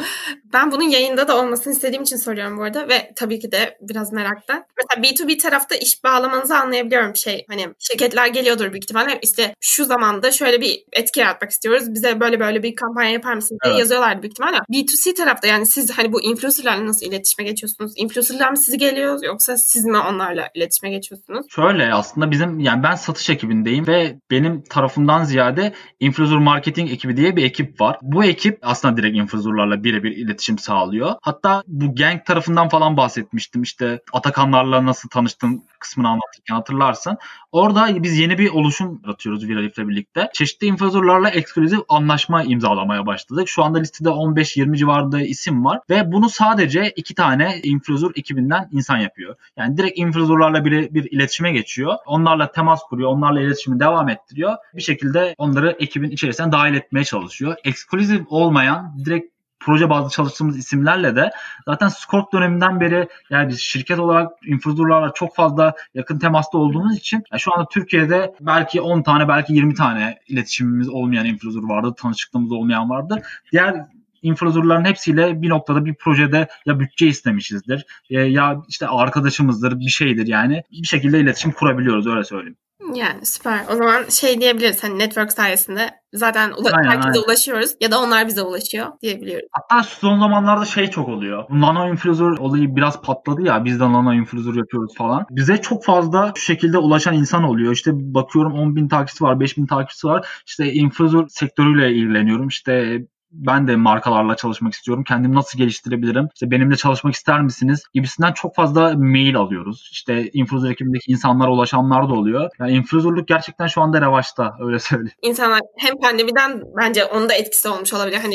Ben 0.53 0.73
bunun 0.73 0.89
yayında 0.89 1.29
da 1.29 1.37
olmasını 1.39 1.73
istediğim 1.73 2.03
için 2.03 2.17
soruyorum 2.17 2.59
bu 2.59 2.63
arada 2.63 2.89
ve 2.89 3.13
tabii 3.17 3.41
ki 3.41 3.53
de 3.53 3.79
biraz 3.81 4.13
meraktan. 4.13 4.65
Mesela 4.79 5.09
B2B 5.09 5.39
tarafta 5.39 5.75
iş 5.75 6.05
bağlamanızı 6.05 6.57
anlayabiliyorum 6.57 7.17
şey 7.17 7.45
hani 7.49 7.69
şirketler 7.79 8.27
geliyordur 8.27 8.73
büyük 8.73 8.85
ihtimalle 8.85 9.19
işte 9.23 9.55
şu 9.61 9.85
zamanda 9.85 10.31
şöyle 10.31 10.61
bir 10.61 10.85
etki 10.93 11.21
yaratmak 11.21 11.51
istiyoruz 11.51 11.95
bize 11.95 12.21
böyle 12.21 12.41
böyle 12.41 12.63
bir 12.63 12.75
kampanya 12.77 13.11
yapar 13.11 13.35
mısın 13.35 13.59
diye 13.65 13.73
Evet. 13.73 13.81
yazıyorlar 13.81 14.23
büyük 14.23 14.33
ihtimalle. 14.33 14.57
B2C 14.57 15.15
tarafta 15.15 15.49
yani 15.49 15.67
siz 15.67 15.99
hani 15.99 16.13
bu 16.13 16.23
influencerlarla 16.23 16.87
nasıl 16.87 17.07
iletişime 17.07 17.49
geçiyorsunuz? 17.49 17.93
Influencerlar 17.97 18.51
mı 18.51 18.57
sizi 18.57 18.79
geliyor 18.79 19.19
yoksa 19.25 19.57
siz 19.57 19.85
mi 19.85 19.99
onlarla 19.99 20.49
iletişime 20.55 20.91
geçiyorsunuz? 20.91 21.47
Şöyle 21.51 21.95
aslında 21.95 22.31
bizim 22.31 22.61
yani 22.61 22.83
ben 22.83 22.95
satış 22.95 23.31
ekibindeyim 23.31 23.87
ve 23.87 24.19
benim 24.31 24.63
tarafımdan 24.63 25.25
ziyade 25.25 25.73
influencer 26.01 26.39
marketing 26.39 26.93
ekibi 26.93 27.17
diye 27.17 27.37
bir 27.37 27.45
ekip 27.45 27.81
var. 27.81 27.99
Bu 28.03 28.25
ekip 28.25 28.59
aslında 28.63 28.97
direkt 28.97 29.17
influencerlarla 29.17 29.85
birebir 29.85 30.11
iletişim 30.11 30.42
sağlıyor. 30.43 31.15
Hatta 31.23 31.63
bu 31.67 31.95
gang 31.95 32.25
tarafından 32.25 32.69
falan 32.69 32.97
bahsetmiştim. 32.97 33.63
İşte 33.63 34.03
Atakanlarla 34.13 34.87
nasıl 34.87 35.09
tanıştığım 35.09 35.63
kısmını 35.79 36.09
anlatırken 36.09 36.55
hatırlarsın. 36.55 37.19
Orada 37.53 38.03
biz 38.03 38.19
yeni 38.19 38.39
bir 38.39 38.51
oluşum 38.51 39.01
yaratıyoruz 39.05 39.49
Viralif'le 39.49 39.79
birlikte. 39.79 40.31
Çeşitli 40.33 40.67
influencerlarla 40.67 41.29
ekskluzif 41.29 41.81
anlaşma 41.89 42.43
imzalamaya 42.43 43.07
başladık. 43.07 43.49
Şu 43.49 43.65
anda 43.65 43.79
listede 43.79 44.09
15-20 44.09 44.77
civarında 44.77 45.21
isim 45.21 45.65
var 45.65 45.81
ve 45.91 46.13
bunu 46.13 46.29
sadece 46.29 46.93
iki 46.97 47.15
tane 47.15 47.61
influencer 47.63 48.11
ekibinden 48.17 48.69
insan 48.73 48.97
yapıyor. 48.97 49.35
Yani 49.57 49.77
direkt 49.77 49.99
influencerlarla 49.99 50.65
bir, 50.65 50.95
bir 50.95 51.11
iletişime 51.11 51.53
geçiyor. 51.53 51.95
Onlarla 52.07 52.53
temas 52.53 52.83
kuruyor, 52.83 53.11
onlarla 53.11 53.41
iletişimi 53.41 53.81
devam 53.81 54.09
ettiriyor. 54.09 54.57
Bir 54.75 54.83
şekilde 54.83 55.35
onları 55.39 55.77
ekibin 55.79 56.11
içerisine 56.11 56.53
dahil 56.53 56.75
etmeye 56.75 57.05
çalışıyor. 57.05 57.57
Ekskluzif 57.65 58.23
olmayan 58.29 58.95
direkt 59.05 59.32
proje 59.65 59.91
bazlı 59.91 60.11
çalıştığımız 60.11 60.59
isimlerle 60.59 61.17
de 61.17 61.31
zaten 61.67 61.89
Scorp 61.89 62.33
döneminden 62.33 62.81
beri 62.81 63.09
yani 63.31 63.49
biz 63.49 63.61
şirket 63.61 63.99
olarak 63.99 64.33
influencerlarla 64.47 65.13
çok 65.15 65.37
fazla 65.37 65.75
yakın 65.95 66.19
temasta 66.19 66.59
olduğumuz 66.59 66.97
için 66.97 67.25
yani 67.33 67.41
şu 67.41 67.55
anda 67.55 67.69
Türkiye'de 67.69 68.35
belki 68.41 68.81
10 68.81 69.03
tane 69.03 69.29
belki 69.29 69.55
20 69.55 69.75
tane 69.75 70.19
iletişimimiz 70.29 70.89
olmayan 70.89 71.27
influencer 71.27 71.69
vardı, 71.69 71.95
tanışıklığımız 71.99 72.53
olmayan 72.53 72.91
vardı. 72.91 73.23
Diğer 73.53 73.87
influencerların 74.23 74.85
hepsiyle 74.85 75.43
bir 75.43 75.49
noktada 75.49 75.85
bir 75.85 75.95
projede 75.95 76.49
ya 76.67 76.81
bütçe 76.81 77.07
istemişizdir 77.07 77.87
e, 78.11 78.21
ya 78.21 78.63
işte 78.69 78.87
arkadaşımızdır 78.89 79.81
bir 79.81 79.89
şeydir 79.89 80.27
yani 80.27 80.63
bir 80.73 80.87
şekilde 80.87 81.21
iletişim 81.21 81.53
kurabiliyoruz 81.53 82.07
öyle 82.07 82.25
söyleyeyim. 82.25 82.57
Yani 82.95 83.27
süper. 83.27 83.61
O 83.71 83.77
zaman 83.77 84.05
şey 84.09 84.41
diyebiliriz 84.41 84.83
hani 84.85 84.99
network 84.99 85.33
sayesinde 85.33 85.91
zaten 86.13 86.51
ula- 86.51 86.77
Aynen, 86.77 86.91
herkese 86.91 87.09
aynen. 87.09 87.23
ulaşıyoruz 87.29 87.71
ya 87.81 87.91
da 87.91 88.01
onlar 88.01 88.27
bize 88.27 88.43
ulaşıyor 88.43 88.87
diyebiliyoruz. 89.03 89.47
Hatta 89.53 89.83
son 89.83 90.21
zamanlarda 90.21 90.65
şey 90.65 90.87
çok 90.87 91.09
oluyor. 91.09 91.45
Nano 91.51 91.89
influencer 91.93 92.39
olayı 92.39 92.77
biraz 92.77 93.03
patladı 93.03 93.43
ya. 93.43 93.65
Biz 93.65 93.81
de 93.81 93.85
nano 93.85 94.15
influencer 94.15 94.55
yapıyoruz 94.55 94.95
falan. 94.97 95.27
Bize 95.31 95.57
çok 95.57 95.85
fazla 95.85 96.33
şu 96.37 96.43
şekilde 96.43 96.79
ulaşan 96.79 97.15
insan 97.15 97.43
oluyor. 97.45 97.73
İşte 97.73 97.91
bakıyorum 97.95 98.53
10 98.53 98.77
bin 98.77 98.89
takipçisi 98.89 99.25
var, 99.25 99.41
5 99.41 99.57
bin 99.57 99.67
takipçisi 99.67 100.07
var. 100.07 100.27
İşte 100.47 100.73
influencer 100.73 101.25
sektörüyle 101.29 101.93
ilgileniyorum. 101.93 102.49
İşte 102.49 103.03
ben 103.33 103.69
de 103.69 103.77
markalarla 103.77 104.37
çalışmak 104.37 104.73
istiyorum. 104.73 105.05
Kendimi 105.05 105.35
nasıl 105.35 105.59
geliştirebilirim? 105.59 106.29
İşte 106.35 106.51
benimle 106.51 106.77
çalışmak 106.77 107.15
ister 107.15 107.43
misiniz? 107.43 107.83
Gibisinden 107.95 108.33
çok 108.33 108.55
fazla 108.55 108.95
mail 108.95 109.37
alıyoruz. 109.37 109.89
İşte 109.93 110.31
influencer 110.33 110.71
ekibindeki 110.71 111.13
insanlara 111.13 111.51
ulaşanlar 111.51 112.09
da 112.09 112.13
oluyor. 112.13 112.51
Yani 112.59 112.73
influencerlık 112.73 113.29
gerçekten 113.29 113.67
şu 113.67 113.81
anda 113.81 114.01
revaçta 114.01 114.57
öyle 114.61 114.79
söyleyeyim. 114.79 115.17
İnsanlar 115.23 115.61
hem 115.79 115.99
pandemiden 115.99 116.63
bence 116.81 117.05
onun 117.05 117.29
da 117.29 117.35
etkisi 117.35 117.69
olmuş 117.69 117.93
olabilir. 117.95 118.19
Hani 118.23 118.35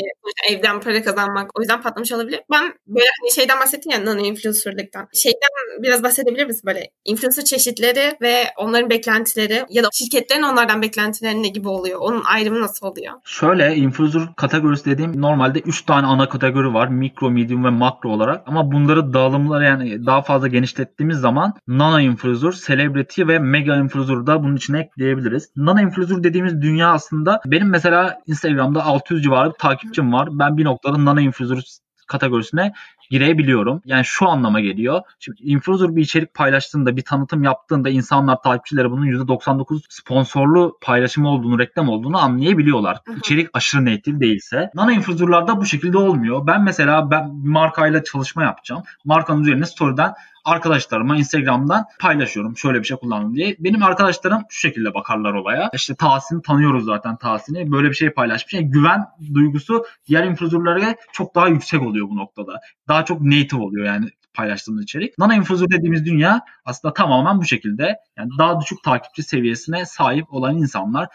evden 0.50 0.80
para 0.80 1.02
kazanmak 1.02 1.58
o 1.58 1.60
yüzden 1.60 1.82
patlamış 1.82 2.12
olabilir. 2.12 2.40
Ben 2.50 2.74
böyle 2.86 3.06
hani 3.20 3.32
şeyden 3.34 3.60
bahsettim 3.60 3.92
ya 3.92 4.04
nano 4.04 4.20
influencerlıktan. 4.20 5.08
Şeyden 5.14 5.82
biraz 5.82 6.02
bahsedebilir 6.02 6.46
misin 6.46 6.62
böyle 6.66 6.90
influencer 7.04 7.44
çeşitleri 7.44 8.16
ve 8.20 8.44
onların 8.56 8.90
beklentileri 8.90 9.64
ya 9.68 9.84
da 9.84 9.88
şirketlerin 9.92 10.42
onlardan 10.42 10.82
beklentileri 10.82 11.42
ne 11.42 11.48
gibi 11.48 11.68
oluyor? 11.68 12.00
Onun 12.00 12.24
ayrımı 12.24 12.60
nasıl 12.60 12.86
oluyor? 12.86 13.14
Şöyle 13.24 13.76
influencer 13.76 14.22
kategorisi 14.36 14.87
dediğim 14.88 15.22
normalde 15.22 15.60
3 15.60 15.82
tane 15.82 16.06
ana 16.06 16.28
kategori 16.28 16.74
var. 16.74 16.88
Mikro, 16.88 17.30
medium 17.30 17.64
ve 17.64 17.70
makro 17.70 18.10
olarak. 18.10 18.42
Ama 18.46 18.72
bunları 18.72 19.12
dağılımları 19.12 19.64
yani 19.64 20.06
daha 20.06 20.22
fazla 20.22 20.48
genişlettiğimiz 20.48 21.18
zaman 21.18 21.54
nano 21.68 22.00
influencer, 22.00 22.52
celebrity 22.66 23.22
ve 23.26 23.38
mega 23.38 23.76
influencer 23.76 24.26
da 24.26 24.42
bunun 24.42 24.56
içine 24.56 24.80
ekleyebiliriz. 24.80 25.50
Nano 25.56 25.80
influencer 25.80 26.24
dediğimiz 26.24 26.62
dünya 26.62 26.92
aslında 26.92 27.40
benim 27.46 27.68
mesela 27.68 28.18
Instagram'da 28.26 28.84
600 28.84 29.22
civarı 29.22 29.48
bir 29.48 29.58
takipçim 29.58 30.12
var. 30.12 30.28
Ben 30.32 30.56
bir 30.56 30.64
noktada 30.64 31.04
nano 31.04 31.20
influencer 31.20 31.64
kategorisine 32.08 32.72
girebiliyorum. 33.10 33.82
Yani 33.84 34.04
şu 34.04 34.28
anlama 34.28 34.60
geliyor. 34.60 35.00
Şimdi 35.18 35.42
influencer 35.42 35.96
bir 35.96 36.02
içerik 36.02 36.34
paylaştığında, 36.34 36.96
bir 36.96 37.02
tanıtım 37.02 37.42
yaptığında 37.42 37.88
insanlar 37.88 38.42
takipçileri 38.42 38.90
bunun 38.90 39.06
%99 39.06 39.80
sponsorlu 39.88 40.78
paylaşım 40.80 41.24
olduğunu, 41.24 41.58
reklam 41.58 41.88
olduğunu 41.88 42.18
anlayabiliyorlar. 42.18 42.98
İçerik 43.16 43.48
aşırı 43.52 43.84
native 43.84 44.20
değilse. 44.20 44.70
Nano 44.74 44.90
influencerlarda 44.90 45.60
bu 45.60 45.66
şekilde 45.66 45.98
olmuyor. 45.98 46.46
Ben 46.46 46.62
mesela 46.62 47.10
ben 47.10 47.44
bir 47.44 47.48
markayla 47.48 48.04
çalışma 48.04 48.42
yapacağım. 48.42 48.82
Markanın 49.04 49.42
üzerine 49.42 49.66
story'den 49.66 50.14
arkadaşlarıma 50.48 51.16
Instagram'dan 51.16 51.84
paylaşıyorum. 52.00 52.56
Şöyle 52.56 52.78
bir 52.78 52.84
şey 52.84 52.96
kullandım 52.96 53.34
diye. 53.34 53.56
Benim 53.58 53.82
arkadaşlarım 53.82 54.42
şu 54.48 54.60
şekilde 54.60 54.94
bakarlar 54.94 55.32
olaya. 55.32 55.70
İşte 55.74 55.94
Tahsin'i 55.94 56.42
tanıyoruz 56.42 56.84
zaten 56.84 57.16
Tahsin'i. 57.16 57.72
Böyle 57.72 57.88
bir 57.88 57.94
şey 57.94 58.10
paylaşmış. 58.10 58.54
Yani 58.54 58.70
güven 58.70 59.04
duygusu 59.34 59.84
diğer 60.06 60.24
influencerlara 60.24 60.94
çok 61.12 61.34
daha 61.34 61.48
yüksek 61.48 61.82
oluyor 61.82 62.08
bu 62.08 62.16
noktada. 62.16 62.60
Daha 62.88 62.97
çok 63.04 63.20
native 63.20 63.60
oluyor 63.60 63.86
yani 63.86 64.10
paylaştığımız 64.34 64.82
içerik. 64.82 65.18
Nano 65.18 65.32
influencer 65.32 65.70
dediğimiz 65.70 66.06
dünya 66.06 66.40
aslında 66.64 66.94
tamamen 66.94 67.38
bu 67.38 67.44
şekilde. 67.44 67.96
Yani 68.16 68.30
daha 68.38 68.60
düşük 68.60 68.82
takipçi 68.84 69.22
seviyesine 69.22 69.86
sahip 69.86 70.34
olan 70.34 70.56
insanlar. 70.56 71.08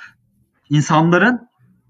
insanların 0.69 1.50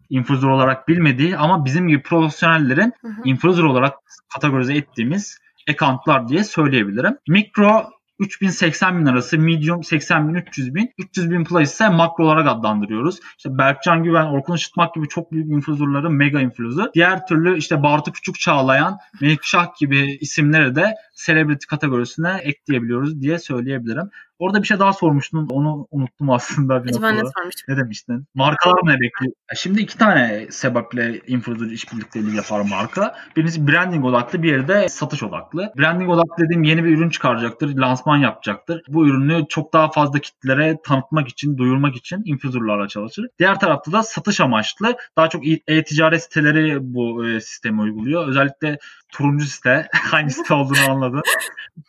influencer 0.09 0.47
olarak 0.47 0.87
bilmediği 0.87 1.37
ama 1.37 1.65
bizim 1.65 1.87
gibi 1.87 2.01
profesyonellerin 2.01 2.93
Hı 3.01 3.07
hı. 3.07 3.21
influencer 3.23 3.63
olarak 3.63 3.93
kategorize 4.33 4.75
ettiğimiz 4.75 5.37
accountlar 5.69 6.27
diye 6.27 6.43
söyleyebilirim. 6.43 7.17
Mikro 7.27 7.89
3080 8.19 8.99
bin 8.99 9.05
arası, 9.05 9.37
medium 9.37 9.83
80 9.83 10.29
bin, 10.29 10.33
300 10.33 10.75
bin, 10.75 10.93
300 10.97 11.31
bin 11.31 11.43
plus 11.43 11.63
ise 11.63 11.89
makro 11.89 12.25
olarak 12.25 12.47
adlandırıyoruz. 12.47 13.19
İşte 13.37 13.57
Berkcan 13.57 14.03
Güven, 14.03 14.25
Orkun 14.25 14.55
Işıtmak 14.55 14.93
gibi 14.95 15.07
çok 15.07 15.31
büyük 15.31 15.51
influencerları 15.51 16.09
mega 16.09 16.41
influencer. 16.41 16.93
Diğer 16.93 17.27
türlü 17.27 17.57
işte 17.57 17.83
Bartu 17.83 18.11
Küçük 18.11 18.39
Çağlayan, 18.39 18.97
Melik 19.21 19.43
Şah 19.43 19.67
gibi 19.79 20.17
isimleri 20.21 20.75
de 20.75 20.93
celebrity 21.25 21.65
kategorisine 21.65 22.39
ekleyebiliyoruz 22.43 23.21
diye 23.21 23.39
söyleyebilirim. 23.39 24.09
Orada 24.43 24.61
bir 24.61 24.67
şey 24.67 24.79
daha 24.79 24.93
sormuştun. 24.93 25.47
Onu 25.49 25.87
unuttum 25.91 26.29
aslında 26.29 26.83
bir 26.83 26.89
Acaba 26.89 27.09
ne 27.09 27.21
sormuştum? 27.35 27.75
Ne 27.75 27.77
demiştin? 27.77 28.27
Markalar 28.35 28.79
ne 28.83 28.93
bekliyor? 28.93 29.33
Şimdi 29.55 29.81
iki 29.81 29.97
tane 29.97 30.47
sebeple 30.49 31.21
influencer 31.27 31.65
işbirlikteliği 31.65 32.35
yapar 32.35 32.61
marka. 32.61 33.15
Birincisi 33.35 33.67
branding 33.67 34.05
odaklı, 34.05 34.43
bir 34.43 34.67
de 34.67 34.89
satış 34.89 35.23
odaklı. 35.23 35.73
Branding 35.77 36.09
odaklı 36.09 36.43
dediğim 36.43 36.63
yeni 36.63 36.83
bir 36.83 36.97
ürün 36.97 37.09
çıkaracaktır, 37.09 37.77
lansman 37.77 38.17
yapacaktır. 38.17 38.81
Bu 38.87 39.07
ürünü 39.07 39.45
çok 39.49 39.73
daha 39.73 39.91
fazla 39.91 40.19
kitlere 40.19 40.77
tanıtmak 40.83 41.27
için, 41.27 41.57
duyurmak 41.57 41.95
için 41.95 42.21
influencerlarla 42.25 42.87
çalışır. 42.87 43.27
Diğer 43.39 43.59
tarafta 43.59 43.91
da 43.91 44.03
satış 44.03 44.41
amaçlı 44.41 44.95
daha 45.17 45.29
çok 45.29 45.43
e-ticaret 45.67 46.23
siteleri 46.23 46.77
bu 46.81 47.27
e, 47.27 47.41
sistemi 47.41 47.81
uyguluyor. 47.81 48.27
Özellikle 48.27 48.77
turuncu 49.13 49.45
site, 49.45 49.87
hangi 49.93 50.31
site 50.31 50.53
olduğunu 50.53 50.91
anladım. 50.91 51.21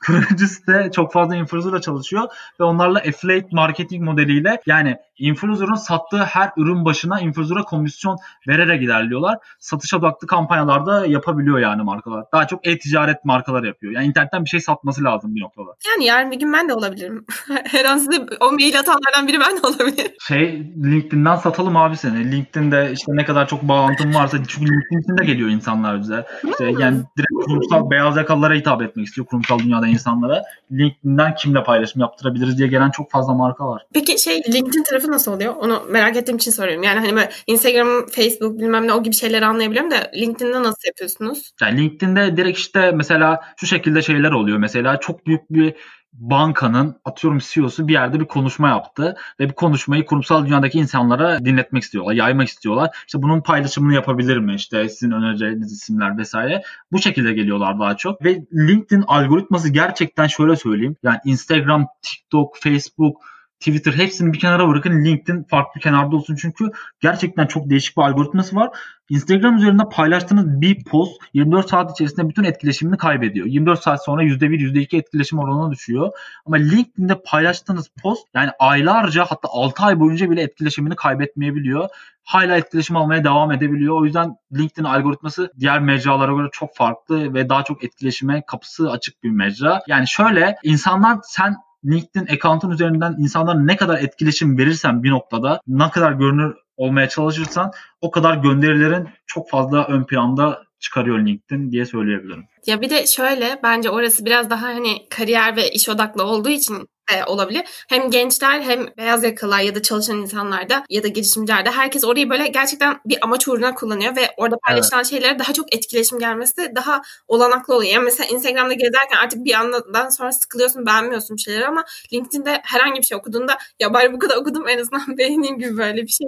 turuncu 0.05 0.49
site 0.49 0.91
çok 0.95 1.13
fazla 1.13 1.37
influencerla 1.37 1.81
çalışıyor 1.81 2.29
ve 2.61 2.65
onlarla 2.65 2.99
affiliate 2.99 3.49
marketing 3.53 4.05
modeliyle 4.05 4.61
yani 4.67 4.97
influencer'ın 5.19 5.75
sattığı 5.75 6.25
her 6.25 6.51
ürün 6.57 6.85
başına 6.85 7.21
influencer'a 7.21 7.63
komisyon 7.63 8.17
vererek 8.49 8.83
ilerliyorlar. 8.83 9.39
Satış 9.59 9.95
odaklı 9.95 10.27
kampanyalarda 10.27 11.07
yapabiliyor 11.07 11.59
yani 11.59 11.83
markalar. 11.83 12.25
Daha 12.33 12.47
çok 12.47 12.67
e-ticaret 12.67 13.25
markalar 13.25 13.65
yapıyor. 13.65 13.93
Yani 13.93 14.07
internetten 14.07 14.45
bir 14.45 14.51
şey 14.51 14.61
satması 14.61 15.05
lazım 15.05 15.35
bir 15.35 15.41
noktada. 15.41 15.69
Yani 15.89 16.05
yarın 16.05 16.31
bir 16.31 16.39
gün 16.39 16.53
ben 16.53 16.69
de 16.69 16.75
olabilirim. 16.75 17.27
Her 17.65 17.85
an 17.85 17.99
size 17.99 18.27
o 18.41 18.53
mail 18.53 18.79
atanlardan 18.79 19.29
biri 19.29 19.41
ben 19.41 19.57
de 19.57 19.67
olabilirim. 19.67 20.13
Şey 20.21 20.73
LinkedIn'den 20.85 21.37
satalım 21.37 21.77
abi 21.77 21.97
seni. 21.97 22.33
LinkedIn'de 22.33 22.91
işte 22.93 23.13
ne 23.15 23.25
kadar 23.25 23.49
çok 23.49 23.63
bağlantın 23.63 24.15
varsa 24.15 24.39
çünkü 24.49 24.73
LinkedIn 24.93 25.27
geliyor 25.27 25.49
insanlar 25.49 26.01
bize. 26.01 26.27
İşte 26.51 26.65
yani 26.65 26.97
direkt 27.19 27.47
kurumsal 27.47 27.91
beyaz 27.91 28.17
yakalılara 28.17 28.55
hitap 28.55 28.83
etmek 28.83 29.07
istiyor 29.07 29.27
kurumsal 29.27 29.59
dünyada 29.59 29.87
insanlara. 29.87 30.43
LinkedIn'den 30.73 31.35
kimle 31.35 31.65
paylaşım 31.65 32.01
yaptırabiliriz 32.01 32.59
diye 32.59 32.69
gelen 32.69 32.91
çok 32.91 33.11
fazla 33.11 33.35
marka 33.35 33.67
var. 33.67 33.87
Peki 33.95 34.19
şey 34.19 34.43
LinkedIn 34.53 34.83
tarafı 35.05 35.13
nasıl 35.13 35.33
oluyor? 35.33 35.55
Onu 35.57 35.83
merak 35.91 36.17
ettiğim 36.17 36.37
için 36.37 36.51
soruyorum. 36.51 36.83
Yani 36.83 37.01
hani 37.01 37.15
böyle 37.15 37.31
Instagram, 37.47 38.07
Facebook 38.07 38.59
bilmem 38.59 38.87
ne 38.87 38.93
o 38.93 39.03
gibi 39.03 39.15
şeyleri 39.15 39.47
anlayabiliyorum 39.47 39.91
da 39.91 40.11
LinkedIn'de 40.17 40.63
nasıl 40.63 40.89
yapıyorsunuz? 40.89 41.53
Yani 41.63 41.81
LinkedIn'de 41.81 42.37
direkt 42.37 42.59
işte 42.59 42.93
mesela 42.95 43.41
şu 43.57 43.67
şekilde 43.67 44.03
şeyler 44.03 44.31
oluyor. 44.31 44.59
Mesela 44.59 45.01
çok 45.01 45.27
büyük 45.27 45.51
bir 45.51 45.75
bankanın 46.13 46.97
atıyorum 47.05 47.39
CEO'su 47.43 47.89
bir 47.89 47.93
yerde 47.93 48.21
bir 48.21 48.25
konuşma 48.25 48.69
yaptı 48.69 49.17
ve 49.41 49.51
bu 49.51 49.55
konuşmayı 49.55 50.05
kurumsal 50.05 50.47
dünyadaki 50.47 50.79
insanlara 50.79 51.45
dinletmek 51.45 51.83
istiyorlar, 51.83 52.13
yaymak 52.13 52.49
istiyorlar. 52.49 52.97
İşte 53.07 53.23
bunun 53.23 53.41
paylaşımını 53.41 53.95
yapabilir 53.95 54.37
mi? 54.37 54.55
İşte 54.55 54.89
sizin 54.89 55.11
önereceğiniz 55.11 55.73
isimler 55.73 56.19
vesaire. 56.19 56.63
Bu 56.93 56.99
şekilde 56.99 57.33
geliyorlar 57.33 57.81
daha 57.81 57.97
çok. 57.97 58.25
Ve 58.25 58.43
LinkedIn 58.55 59.05
algoritması 59.07 59.69
gerçekten 59.69 60.27
şöyle 60.27 60.57
söyleyeyim. 60.57 60.97
Yani 61.03 61.19
Instagram, 61.25 61.87
TikTok, 62.03 62.57
Facebook, 62.57 63.17
Twitter 63.65 63.93
hepsini 63.93 64.33
bir 64.33 64.39
kenara 64.39 64.69
bırakın 64.69 65.05
LinkedIn 65.05 65.43
farklı 65.43 65.81
kenarda 65.81 66.17
olsun 66.17 66.37
çünkü 66.37 66.71
gerçekten 67.01 67.47
çok 67.47 67.71
değişik 67.71 67.97
bir 67.97 68.03
algoritması 68.03 68.57
var. 68.57 68.71
Instagram 69.09 69.57
üzerinde 69.57 69.83
paylaştığınız 69.93 70.61
bir 70.61 70.85
post 70.85 71.13
24 71.35 71.69
saat 71.69 71.91
içerisinde 71.91 72.29
bütün 72.29 72.45
etkileşimini 72.45 72.97
kaybediyor. 72.97 73.47
24 73.47 73.83
saat 73.83 74.05
sonra 74.05 74.23
%1 74.23 74.61
%2 74.61 74.97
etkileşim 74.97 75.39
oranına 75.39 75.73
düşüyor. 75.73 76.11
Ama 76.47 76.57
LinkedIn'de 76.57 77.23
paylaştığınız 77.25 77.89
post 78.03 78.29
yani 78.35 78.51
aylarca 78.59 79.25
hatta 79.25 79.49
6 79.51 79.83
ay 79.83 80.01
boyunca 80.01 80.31
bile 80.31 80.43
etkileşimini 80.43 80.97
kaybetmeyebiliyor. 80.97 81.89
Hala 82.25 82.57
etkileşim 82.57 82.97
almaya 82.97 83.25
devam 83.25 83.53
edebiliyor. 83.53 84.01
O 84.01 84.05
yüzden 84.05 84.37
LinkedIn 84.53 84.85
algoritması 84.85 85.53
diğer 85.61 85.81
mecralara 85.81 86.33
göre 86.33 86.49
çok 86.53 86.77
farklı 86.77 87.35
ve 87.35 87.49
daha 87.49 87.63
çok 87.63 87.85
etkileşime 87.85 88.43
kapısı 88.47 88.91
açık 88.91 89.23
bir 89.23 89.31
mecra. 89.31 89.81
Yani 89.87 90.09
şöyle 90.09 90.57
insanlar 90.63 91.19
sen 91.23 91.57
LinkedIn 91.85 92.35
account'un 92.35 92.71
üzerinden 92.71 93.17
insanlara 93.19 93.61
ne 93.61 93.77
kadar 93.77 93.99
etkileşim 93.99 94.59
verirsen 94.59 95.03
bir 95.03 95.11
noktada 95.11 95.61
ne 95.67 95.91
kadar 95.91 96.13
görünür 96.13 96.55
olmaya 96.77 97.09
çalışırsan 97.09 97.73
o 98.01 98.11
kadar 98.11 98.37
gönderilerin 98.37 99.09
çok 99.27 99.51
fazla 99.51 99.87
ön 99.87 100.05
planda 100.05 100.65
çıkarıyor 100.79 101.19
LinkedIn 101.19 101.73
diye 101.73 101.87
söyleyebilirim. 101.87 102.45
Ya 102.67 102.81
bir 102.81 102.91
de 102.91 103.07
şöyle 103.07 103.61
bence 103.63 103.91
orası 103.91 104.25
biraz 104.25 104.51
daha 104.51 104.63
hani 104.63 105.09
kariyer 105.11 105.57
ve 105.57 105.71
iş 105.71 105.89
odaklı 105.89 106.25
olduğu 106.25 106.49
için 106.49 106.89
de 107.11 107.25
olabilir. 107.25 107.63
Hem 107.89 108.11
gençler 108.11 108.61
hem 108.61 108.87
beyaz 108.99 109.25
yakalılar 109.25 109.61
ya 109.61 109.75
da 109.75 109.83
çalışan 109.83 110.17
insanlarda 110.17 110.85
ya 110.91 111.03
da 111.03 111.09
girişimcilerde 111.09 111.71
herkes 111.71 112.05
orayı 112.05 112.31
böyle 112.31 112.47
gerçekten 112.49 113.01
bir 113.07 113.19
amaç 113.23 113.49
uğruna 113.49 113.75
kullanıyor 113.75 114.17
ve 114.17 114.31
orada 114.37 114.57
paylaşılan 114.67 115.03
şeylere 115.03 115.39
daha 115.39 115.53
çok 115.53 115.75
etkileşim 115.75 116.19
gelmesi 116.19 116.73
daha 116.77 117.03
olanaklı 117.29 117.75
oluyor. 117.75 117.93
Yani 117.93 118.05
mesela 118.05 118.29
Instagram'da 118.29 118.75
gezerken 118.75 119.17
artık 119.25 119.45
bir 119.45 119.55
andan 119.55 120.09
sonra 120.09 120.33
sıkılıyorsun, 120.33 120.87
beğenmiyorsun 120.87 121.37
bir 121.37 121.43
şeyleri 121.43 121.67
ama 121.67 121.85
LinkedIn'de 122.13 122.61
herhangi 122.65 123.01
bir 123.01 123.07
şey 123.07 123.19
okuduğunda 123.19 123.59
ya 123.81 123.95
bari 123.95 124.13
bu 124.13 124.19
kadar 124.19 124.37
okudum 124.37 124.69
en 124.69 124.79
azından 124.79 125.19
beğeneyim 125.19 125.59
gibi 125.59 125.77
böyle 125.77 126.03
bir 126.03 126.09
şey. 126.09 126.27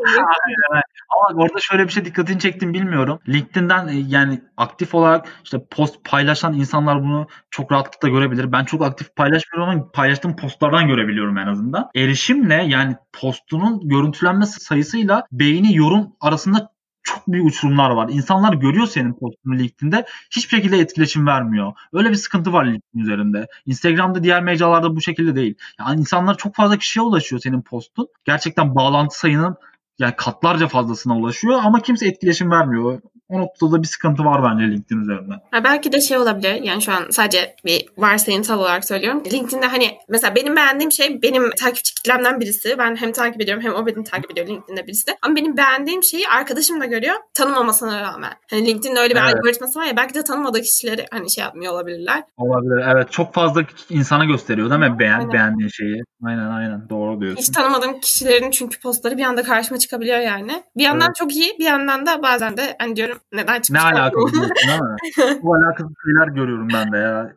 Ama 1.08 1.42
orada 1.42 1.58
şöyle 1.60 1.84
bir 1.84 1.92
şey 1.92 2.04
dikkatini 2.04 2.38
çektim 2.38 2.74
bilmiyorum. 2.74 3.18
LinkedIn'den 3.28 3.88
e, 3.88 3.94
yani 4.08 4.40
aktif 4.56 4.94
olarak 4.94 5.26
işte 5.44 5.58
post 5.70 6.04
paylaşan 6.04 6.54
insanlar 6.54 7.02
bunu 7.02 7.26
çok 7.50 7.72
rahatlıkla 7.72 8.08
görebilir. 8.08 8.52
Ben 8.52 8.64
çok 8.64 8.82
aktif 8.82 9.16
paylaşmıyorum 9.16 9.74
ama 9.74 9.90
paylaştığım 9.90 10.36
postlardan 10.66 10.88
görebiliyorum 10.88 11.38
en 11.38 11.46
azından. 11.46 11.90
Erişimle 11.94 12.64
yani 12.68 12.96
postunun 13.12 13.88
görüntülenme 13.88 14.46
sayısıyla 14.46 15.26
beğeni 15.32 15.76
yorum 15.76 16.12
arasında 16.20 16.70
çok 17.02 17.28
büyük 17.28 17.46
uçurumlar 17.46 17.90
var. 17.90 18.08
İnsanlar 18.08 18.54
görüyor 18.54 18.86
senin 18.86 19.12
postunu 19.12 19.58
LinkedIn'de 19.58 20.06
hiçbir 20.30 20.56
şekilde 20.56 20.78
etkileşim 20.78 21.26
vermiyor. 21.26 21.72
Öyle 21.92 22.10
bir 22.10 22.14
sıkıntı 22.14 22.52
var 22.52 22.64
LinkedIn 22.64 22.98
üzerinde. 22.98 23.46
Instagram'da 23.66 24.22
diğer 24.22 24.42
mecralarda 24.42 24.96
bu 24.96 25.00
şekilde 25.00 25.36
değil. 25.36 25.54
Yani 25.78 26.00
insanlar 26.00 26.36
çok 26.36 26.54
fazla 26.54 26.76
kişiye 26.76 27.02
ulaşıyor 27.02 27.40
senin 27.42 27.62
postun. 27.62 28.08
Gerçekten 28.24 28.74
bağlantı 28.74 29.18
sayının 29.18 29.56
yani 29.98 30.14
katlarca 30.16 30.66
fazlasına 30.68 31.16
ulaşıyor 31.16 31.60
ama 31.64 31.80
kimse 31.80 32.06
etkileşim 32.08 32.50
vermiyor. 32.50 33.00
O 33.28 33.38
noktada 33.38 33.82
bir 33.82 33.86
sıkıntı 33.88 34.24
var 34.24 34.42
bence 34.44 34.64
LinkedIn 34.72 35.00
üzerinde. 35.00 35.34
Ha, 35.50 35.64
belki 35.64 35.92
de 35.92 36.00
şey 36.00 36.18
olabilir 36.18 36.54
yani 36.62 36.82
şu 36.82 36.92
an 36.92 37.02
sadece 37.10 37.54
bir 37.64 37.86
varsayımsal 37.98 38.58
olarak 38.60 38.84
söylüyorum. 38.84 39.22
LinkedIn'de 39.32 39.66
hani 39.66 39.98
mesela 40.08 40.34
benim 40.34 40.56
beğendiğim 40.56 40.92
şey 40.92 41.22
benim 41.22 41.50
takipçi 41.50 41.94
kitlemden 41.94 42.40
birisi. 42.40 42.78
Ben 42.78 42.96
hem 42.96 43.12
takip 43.12 43.40
ediyorum 43.40 43.62
hem 43.64 43.74
o 43.74 43.86
beni 43.86 44.04
takip 44.04 44.30
ediyor 44.30 44.46
LinkedIn'de 44.46 44.86
birisi. 44.86 45.16
Ama 45.22 45.36
benim 45.36 45.56
beğendiğim 45.56 46.02
şeyi 46.02 46.28
arkadaşım 46.28 46.80
da 46.80 46.84
görüyor 46.84 47.14
tanımamasına 47.34 48.00
rağmen. 48.02 48.32
Hani 48.50 48.66
LinkedIn'de 48.66 49.00
öyle 49.00 49.14
bir 49.14 49.20
Evet. 49.20 49.34
algoritması 49.34 49.78
var 49.78 49.84
ya 49.84 49.96
belki 49.96 50.14
de 50.14 50.24
tanımadığı 50.24 50.62
kişileri 50.62 51.06
hani 51.10 51.30
şey 51.30 51.44
yapmıyor 51.44 51.72
olabilirler. 51.72 52.22
Olabilir. 52.36 52.84
Evet 52.96 53.12
çok 53.12 53.34
fazla 53.34 53.62
insana 53.90 54.24
gösteriyor 54.24 54.70
değil 54.70 54.80
mi 54.92 54.98
beğen, 54.98 55.18
Aynen. 55.18 55.32
beğendiğin 55.32 55.68
şeyi. 55.68 56.02
Aynen 56.26 56.50
aynen 56.50 56.88
doğru 56.88 57.14
Hiç 57.14 57.20
diyorsun. 57.20 57.52
tanımadığım 57.52 58.00
kişilerin 58.00 58.50
çünkü 58.50 58.80
postları 58.80 59.16
bir 59.18 59.24
anda 59.24 59.42
karşıma 59.42 59.78
çıkabiliyor 59.78 60.18
yani. 60.18 60.62
Bir 60.76 60.82
yandan 60.82 61.06
Evet. 61.06 61.16
çok 61.16 61.36
iyi 61.36 61.56
bir 61.58 61.64
yandan 61.64 62.06
da 62.06 62.22
bazen 62.22 62.56
de 62.56 62.76
hani 62.78 62.96
diyorum 62.96 63.15
neden 63.32 63.56
Ne 63.56 63.62
çıkmış 63.62 63.84
alakalı 63.84 64.32
diyorsun 64.32 64.86
mi? 64.86 64.96
Bu 65.42 65.54
alakasız 65.54 65.92
şeyler 66.04 66.28
görüyorum 66.28 66.68
ben 66.72 66.92
de 66.92 66.96
ya. 66.96 67.32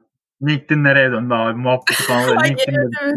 LinkedIn 0.48 0.84
nereye 0.84 1.12
döndü 1.12 1.34
abi? 1.34 1.60
Muhabbeti 1.60 2.04
falan. 2.04 2.44
LinkedIn 2.44 2.76
evet. 2.76 3.16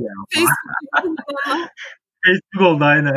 Facebook. 2.25 2.63
Oldu 2.69 2.85
aynen. 2.85 3.17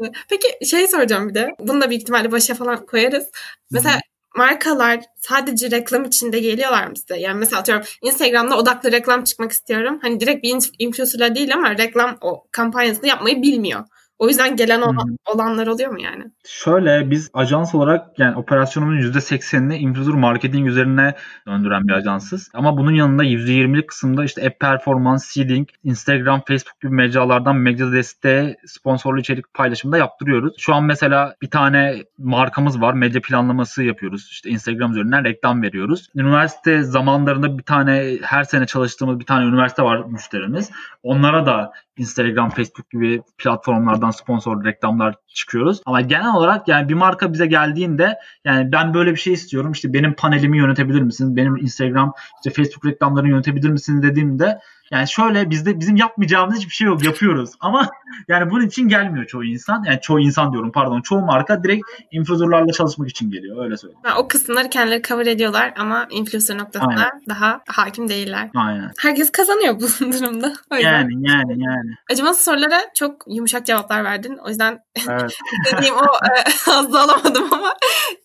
Peki 0.30 0.66
şey 0.66 0.88
soracağım 0.88 1.28
bir 1.28 1.34
de. 1.34 1.54
Bunu 1.60 1.80
da 1.80 1.90
büyük 1.90 2.02
ihtimalle 2.02 2.32
başa 2.32 2.54
falan 2.54 2.86
koyarız. 2.86 3.30
Mesela 3.70 3.98
markalar 4.36 5.00
sadece 5.16 5.70
reklam 5.70 6.04
içinde 6.04 6.40
geliyorlar 6.40 6.86
mı 6.86 6.96
size? 6.96 7.16
Yani 7.16 7.38
mesela 7.38 7.60
atıyorum 7.60 7.86
Instagram'da 8.02 8.58
odaklı 8.58 8.92
reklam 8.92 9.24
çıkmak 9.24 9.52
istiyorum. 9.52 9.98
Hani 10.02 10.20
direkt 10.20 10.44
bir 10.44 10.54
inf- 10.54 10.74
influencer'la 10.78 11.34
değil 11.34 11.54
ama 11.54 11.70
reklam 11.78 12.18
o 12.20 12.44
kampanyasını 12.52 13.06
yapmayı 13.06 13.42
bilmiyor. 13.42 13.84
O 14.18 14.28
yüzden 14.28 14.56
gelen 14.56 14.80
olan, 14.80 15.18
olanlar 15.34 15.66
oluyor 15.66 15.90
mu 15.90 16.00
yani? 16.00 16.24
Şöyle 16.46 17.10
biz 17.10 17.30
ajans 17.32 17.74
olarak 17.74 18.18
yani 18.18 18.36
operasyonumuzun 18.36 19.12
%80'ini 19.12 19.76
influencer 19.76 20.14
marketing 20.14 20.68
üzerine 20.68 21.14
döndüren 21.46 21.88
bir 21.88 21.92
ajansız. 21.92 22.50
Ama 22.54 22.78
bunun 22.78 22.92
yanında 22.92 23.24
%20'lik 23.24 23.88
kısımda 23.88 24.24
işte 24.24 24.46
app 24.46 24.60
performance, 24.60 25.24
seeding, 25.24 25.68
Instagram, 25.84 26.42
Facebook 26.48 26.80
gibi 26.80 26.92
mecralardan 26.92 27.56
medya 27.56 27.92
desteği, 27.92 28.56
sponsorlu 28.66 29.20
içerik 29.20 29.54
paylaşımı 29.54 29.92
da 29.92 29.98
yaptırıyoruz. 29.98 30.54
Şu 30.58 30.74
an 30.74 30.84
mesela 30.84 31.34
bir 31.42 31.50
tane 31.50 32.02
markamız 32.18 32.80
var. 32.80 32.94
Medya 32.94 33.20
planlaması 33.20 33.82
yapıyoruz. 33.82 34.28
İşte 34.30 34.50
Instagram 34.50 34.92
üzerinden 34.92 35.24
reklam 35.24 35.62
veriyoruz. 35.62 36.08
Üniversite 36.14 36.82
zamanlarında 36.82 37.58
bir 37.58 37.62
tane 37.62 38.18
her 38.22 38.44
sene 38.44 38.66
çalıştığımız 38.66 39.20
bir 39.20 39.26
tane 39.26 39.44
üniversite 39.44 39.82
var 39.82 40.04
müşterimiz. 40.04 40.70
Onlara 41.02 41.46
da 41.46 41.72
Instagram, 41.98 42.50
Facebook 42.50 42.90
gibi 42.90 43.22
platformlardan 43.38 44.10
sponsor 44.10 44.64
reklamlar 44.64 45.14
çıkıyoruz. 45.34 45.80
Ama 45.86 46.00
genel 46.00 46.34
olarak 46.34 46.68
yani 46.68 46.88
bir 46.88 46.94
marka 46.94 47.32
bize 47.32 47.46
geldiğinde 47.46 48.18
yani 48.44 48.72
ben 48.72 48.94
böyle 48.94 49.10
bir 49.10 49.16
şey 49.16 49.32
istiyorum. 49.32 49.72
İşte 49.72 49.92
benim 49.92 50.14
panelimi 50.14 50.58
yönetebilir 50.58 51.02
misin? 51.02 51.36
Benim 51.36 51.56
Instagram, 51.56 52.12
işte 52.36 52.62
Facebook 52.62 52.86
reklamlarını 52.86 53.28
yönetebilir 53.30 53.70
misin 53.70 54.02
dediğimde 54.02 54.58
Yani 54.90 55.08
şöyle 55.08 55.50
bizde 55.50 55.80
bizim 55.80 55.96
yapmayacağımız 55.96 56.56
hiçbir 56.56 56.72
şey 56.72 56.86
yok 56.86 57.04
yapıyoruz 57.04 57.50
ama 57.60 57.90
yani 58.28 58.50
bunun 58.50 58.66
için 58.66 58.88
gelmiyor 58.88 59.26
çoğu 59.26 59.44
insan. 59.44 59.84
Yani 59.86 60.00
çoğu 60.00 60.20
insan 60.20 60.52
diyorum 60.52 60.72
pardon 60.72 61.00
çoğu 61.00 61.20
marka 61.20 61.64
direkt 61.64 61.82
influencerlarla 62.10 62.72
çalışmak 62.72 63.08
için 63.08 63.30
geliyor 63.30 63.64
öyle 63.64 63.76
söyleyeyim. 63.76 64.00
Ha, 64.04 64.18
o 64.18 64.28
kısımları 64.28 64.70
kendileri 64.70 65.02
cover 65.02 65.26
ediyorlar 65.26 65.74
ama 65.78 66.06
influencer 66.10 66.58
noktasında 66.58 66.90
Aynen. 66.90 67.22
daha 67.28 67.60
hakim 67.68 68.08
değiller. 68.08 68.50
Aynen. 68.54 68.90
Herkes 68.98 69.32
kazanıyor 69.32 69.74
bu 69.74 69.80
durumda. 70.12 70.52
O 70.72 70.76
yüzden. 70.76 70.92
Yani 70.92 71.12
yani 71.12 71.64
yani. 71.64 71.90
Acımasız 72.12 72.44
sorulara 72.44 72.80
çok 72.94 73.24
yumuşak 73.28 73.66
cevaplar 73.66 74.04
verdin. 74.04 74.38
O 74.44 74.48
yüzden 74.48 74.78
Evet. 75.10 75.38
dediğim 75.76 75.94
o 75.94 76.04
e, 76.04 76.50
hazzı 76.64 77.00
alamadım 77.00 77.48
ama 77.52 77.74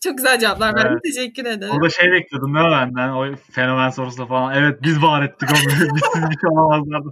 çok 0.04 0.18
güzel 0.18 0.40
cevaplar 0.40 0.76
verdin. 0.76 0.90
Evet. 0.92 1.04
Teşekkür 1.04 1.46
ederim. 1.46 1.74
Orada 1.74 1.90
şey 1.90 2.12
bekliyordum 2.12 2.56
değil 2.56 2.66
mi 2.66 2.72
benden? 2.72 3.10
O 3.10 3.36
fenomen 3.52 3.90
sorusu 3.90 4.28
falan. 4.28 4.54
Evet 4.56 4.84
biz 4.84 5.04
var 5.04 5.24
ettik 5.24 5.50
onu. 5.50 5.70
biz 5.96 6.04
siz 6.14 6.22
bir 6.24 6.38
şey 6.40 6.50
olamazlardı. 6.58 7.10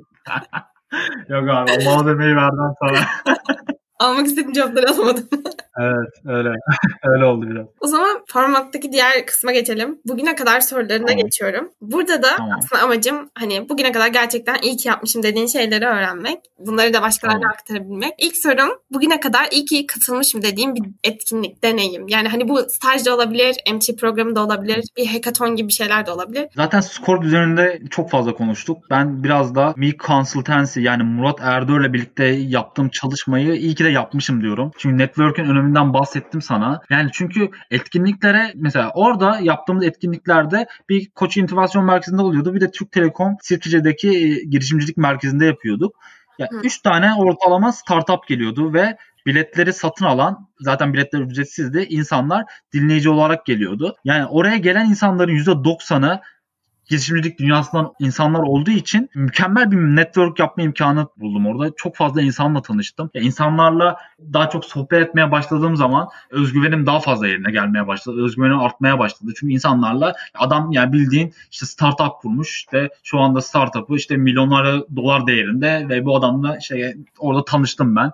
Yok 1.29 1.49
abi 1.49 1.71
o 1.71 1.85
malzemeyi 1.85 2.35
verdim 2.35 2.73
sana. 2.79 2.99
Almak 4.01 4.27
istediğim 4.27 4.53
cevapları 4.53 4.89
alamadım. 4.89 5.29
Evet 5.79 6.09
öyle. 6.25 6.49
öyle 7.03 7.25
oldu 7.25 7.49
biraz. 7.49 7.65
O 7.79 7.87
zaman 7.87 8.23
formattaki 8.27 8.91
diğer 8.91 9.25
kısma 9.25 9.51
geçelim. 9.51 9.99
Bugüne 10.05 10.35
kadar 10.35 10.61
sorularına 10.61 11.05
Tamam. 11.07 11.23
geçiyorum. 11.23 11.69
Burada 11.81 12.23
da 12.23 12.35
Tamam. 12.37 12.57
aslında 12.57 12.81
amacım 12.81 13.29
hani 13.35 13.69
bugüne 13.69 13.91
kadar 13.91 14.07
gerçekten 14.07 14.55
iyi 14.61 14.77
ki 14.77 14.87
yapmışım 14.87 15.23
dediğin 15.23 15.47
şeyleri 15.47 15.85
öğrenmek. 15.85 16.37
Bunları 16.59 16.93
da 16.93 17.01
başkalarına 17.01 17.39
Tamam. 17.41 17.53
aktarabilmek. 17.59 18.13
İlk 18.17 18.37
sorum 18.37 18.69
bugüne 18.91 19.19
kadar 19.19 19.47
iyi 19.51 19.65
ki 19.65 19.87
katılmışım 19.87 20.41
dediğim 20.41 20.75
bir 20.75 20.83
etkinlik, 21.03 21.63
deneyim. 21.63 22.07
Yani 22.07 22.27
hani 22.27 22.49
bu 22.49 22.59
staj 22.69 23.05
da 23.05 23.15
olabilir, 23.15 23.55
MT 23.73 23.99
programı 23.99 24.35
da 24.35 24.45
olabilir, 24.45 24.83
bir 24.97 25.05
hackathon 25.07 25.55
gibi 25.55 25.71
şeyler 25.71 26.05
de 26.05 26.11
olabilir. 26.11 26.47
Zaten 26.55 26.81
Scorp 26.81 27.23
üzerinde 27.23 27.81
çok 27.89 28.09
fazla 28.09 28.33
konuştuk. 28.33 28.77
Ben 28.89 29.23
biraz 29.23 29.55
da 29.55 29.73
Mi 29.77 29.93
Consultancy 30.07 30.79
yani 30.79 31.03
Murat 31.03 31.39
Erdör'le 31.41 31.93
birlikte 31.93 32.25
yaptığım 32.25 32.89
çalışmayı 32.89 33.55
iyi 33.55 33.75
ki 33.75 33.83
de 33.83 33.90
yapmışım 33.91 34.41
diyorum. 34.41 34.71
Çünkü 34.77 34.97
network'ün 34.97 35.45
öneminden 35.45 35.93
bahsettim 35.93 36.41
sana. 36.41 36.81
Yani 36.89 37.09
çünkü 37.13 37.49
etkinliklere 37.71 38.51
mesela 38.55 38.91
orada 38.93 39.39
yaptığımız 39.41 39.85
etkinliklerde 39.85 40.67
bir 40.89 41.09
Koç 41.09 41.37
İnnovasyon 41.37 41.85
Merkezi'nde 41.85 42.21
oluyordu. 42.21 42.53
Bir 42.53 42.61
de 42.61 42.71
Türk 42.71 42.91
Telekom 42.91 43.35
Sirkeci'deki 43.41 44.09
e, 44.09 44.43
girişimcilik 44.45 44.97
merkezinde 44.97 45.45
yapıyorduk. 45.45 45.95
Ya 46.39 46.47
Hı. 46.51 46.61
3 46.63 46.81
tane 46.81 47.13
ortalama 47.15 47.71
startup 47.71 48.27
geliyordu 48.27 48.73
ve 48.73 48.97
biletleri 49.25 49.73
satın 49.73 50.05
alan 50.05 50.49
zaten 50.59 50.93
biletler 50.93 51.19
ücretsizdi. 51.19 51.85
insanlar 51.89 52.45
dinleyici 52.73 53.09
olarak 53.09 53.45
geliyordu. 53.45 53.95
Yani 54.05 54.25
oraya 54.25 54.57
gelen 54.57 54.89
insanların 54.89 55.31
%90'ı 55.31 56.21
girişimcilik 56.91 57.39
dünyasından 57.39 57.93
insanlar 57.99 58.39
olduğu 58.39 58.71
için 58.71 59.09
mükemmel 59.15 59.71
bir 59.71 59.77
network 59.77 60.39
yapma 60.39 60.63
imkanı 60.63 61.07
buldum 61.17 61.47
orada. 61.47 61.71
Çok 61.77 61.95
fazla 61.95 62.21
insanla 62.21 62.61
tanıştım. 62.61 63.09
Ya 63.13 63.21
insanlarla 63.21 63.97
daha 64.33 64.49
çok 64.49 64.65
sohbet 64.65 65.07
etmeye 65.07 65.31
başladığım 65.31 65.75
zaman 65.75 66.07
özgüvenim 66.29 66.85
daha 66.85 66.99
fazla 66.99 67.27
yerine 67.27 67.51
gelmeye 67.51 67.87
başladı. 67.87 68.23
Özgüvenim 68.23 68.59
artmaya 68.59 68.99
başladı. 68.99 69.31
Çünkü 69.39 69.53
insanlarla 69.53 70.15
adam 70.33 70.71
yani 70.71 70.93
bildiğin 70.93 71.33
işte 71.51 71.65
startup 71.65 72.21
kurmuş. 72.21 72.55
işte 72.55 72.89
şu 73.03 73.19
anda 73.19 73.41
startup'ı 73.41 73.95
işte 73.95 74.17
milyonlarca 74.17 74.85
dolar 74.95 75.27
değerinde 75.27 75.85
ve 75.89 76.05
bu 76.05 76.17
adamla 76.17 76.59
şey 76.59 76.95
orada 77.19 77.45
tanıştım 77.45 77.95
ben. 77.95 78.11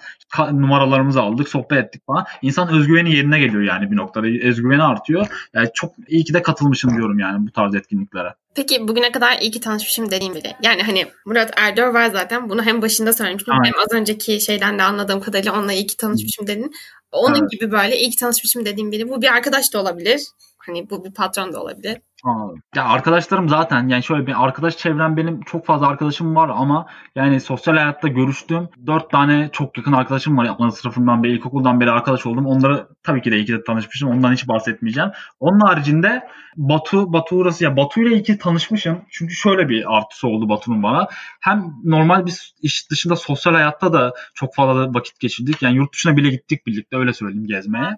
Numaralarımızı 0.52 1.22
aldık, 1.22 1.50
sohbet 1.50 1.86
ettik 1.86 2.06
falan. 2.08 2.26
İnsan 2.42 2.70
özgüveni 2.70 3.16
yerine 3.16 3.40
geliyor 3.40 3.64
yani 3.64 3.92
bir 3.92 3.98
noktada. 3.98 4.28
Özgüveni 4.28 4.84
artıyor. 4.84 5.28
Yani 5.54 5.70
çok 5.74 5.94
iyi 6.08 6.24
ki 6.24 6.34
de 6.34 6.42
katılmışım 6.42 6.98
diyorum 6.98 7.20
yani 7.20 7.48
bu 7.48 7.52
tarz 7.52 7.76
etkinliklere. 7.76 8.34
Peki 8.58 8.88
bugüne 8.88 9.12
kadar 9.12 9.38
iyi 9.42 9.52
ki 9.52 9.60
tanışmışım 9.60 10.12
dediğim 10.12 10.36
biri. 10.36 10.54
Yani 10.64 10.84
hani 10.84 11.06
Murat 11.26 11.54
Erdör 11.58 11.88
var 11.88 12.10
zaten. 12.10 12.50
Bunu 12.50 12.64
hem 12.66 12.82
başında 12.82 13.14
söylemiştim 13.14 13.54
Aynen. 13.54 13.64
hem 13.64 13.80
az 13.80 13.92
önceki 13.92 14.42
şeyden 14.42 14.80
de 14.80 14.84
anladığım 14.84 15.22
kadarıyla 15.22 15.54
onunla 15.54 15.74
iyi 15.74 15.88
ki 15.88 15.98
tanışmışım 15.98 16.48
dedin. 16.48 16.72
Onun 17.12 17.40
Evet. 17.40 17.52
gibi 17.52 17.72
böyle 17.72 17.98
iyi 18.00 18.10
ki 18.10 18.18
tanışmışım 18.18 18.66
dediğim 18.66 18.92
biri. 18.92 19.10
Bu 19.10 19.22
bir 19.22 19.28
arkadaş 19.28 19.74
da 19.74 19.82
olabilir. 19.82 20.22
Hani 20.68 20.90
bu 20.90 21.06
bir 21.06 21.14
patron 21.14 21.54
da 21.54 21.62
olabilir. 21.62 21.98
Anladım. 22.24 22.62
Ya 22.76 22.86
arkadaşlarım 22.86 23.50
zaten 23.50 23.88
yani 23.88 24.04
şöyle 24.04 24.28
bir 24.28 24.44
arkadaş 24.44 24.78
çevrem 24.78 25.18
benim 25.18 25.42
çok 25.42 25.66
fazla 25.66 25.88
arkadaşım 25.88 26.36
var 26.36 26.50
ama 26.54 26.86
yani 27.16 27.40
sosyal 27.40 27.76
hayatta 27.76 28.08
görüştüğüm 28.08 28.70
dört 28.88 29.10
tane 29.12 29.50
çok 29.54 29.78
yakın 29.78 29.92
arkadaşım 29.94 30.38
var. 30.38 30.56
Ana 30.60 30.72
sınıfından 30.72 31.24
beri, 31.24 31.32
ilkokuldan 31.32 31.80
beri 31.80 31.92
arkadaş 31.92 32.26
oldum. 32.26 32.46
Onları 32.46 32.88
tabii 33.04 33.22
ki 33.22 33.32
de 33.32 33.36
iyi 33.36 33.46
ki 33.46 33.54
de 33.54 33.64
tanışmışım. 33.64 34.10
Ondan 34.10 34.34
hiç 34.34 34.48
bahsetmeyeceğim. 34.48 35.12
Onun 35.40 35.60
haricinde 35.60 36.28
Batu, 36.58 37.14
Batu 37.14 37.36
uğrası 37.36 37.64
ya 37.64 37.78
Batu 37.78 38.02
ile 38.02 38.14
iyi 38.14 38.24
ki 38.24 38.38
tanışmışım. 38.38 39.02
Çünkü 39.10 39.34
şöyle 39.34 39.70
bir 39.70 39.98
artısı 39.98 40.28
oldu 40.28 40.50
Batu'nun 40.50 40.84
bana. 40.84 41.08
Hem 41.42 41.66
normal 41.84 42.26
bir 42.26 42.54
iş 42.62 42.92
dışında 42.92 43.16
sosyal 43.16 43.54
hayatta 43.54 43.94
da 43.94 44.14
çok 44.34 44.56
fazla 44.56 44.94
vakit 44.94 45.20
geçirdik. 45.20 45.62
Yani 45.62 45.76
yurt 45.76 45.94
dışına 45.94 46.18
bile 46.18 46.30
gittik 46.30 46.68
birlikte 46.68 46.98
öyle 46.98 47.14
söyleyeyim 47.14 47.48
gezmeye. 47.48 47.98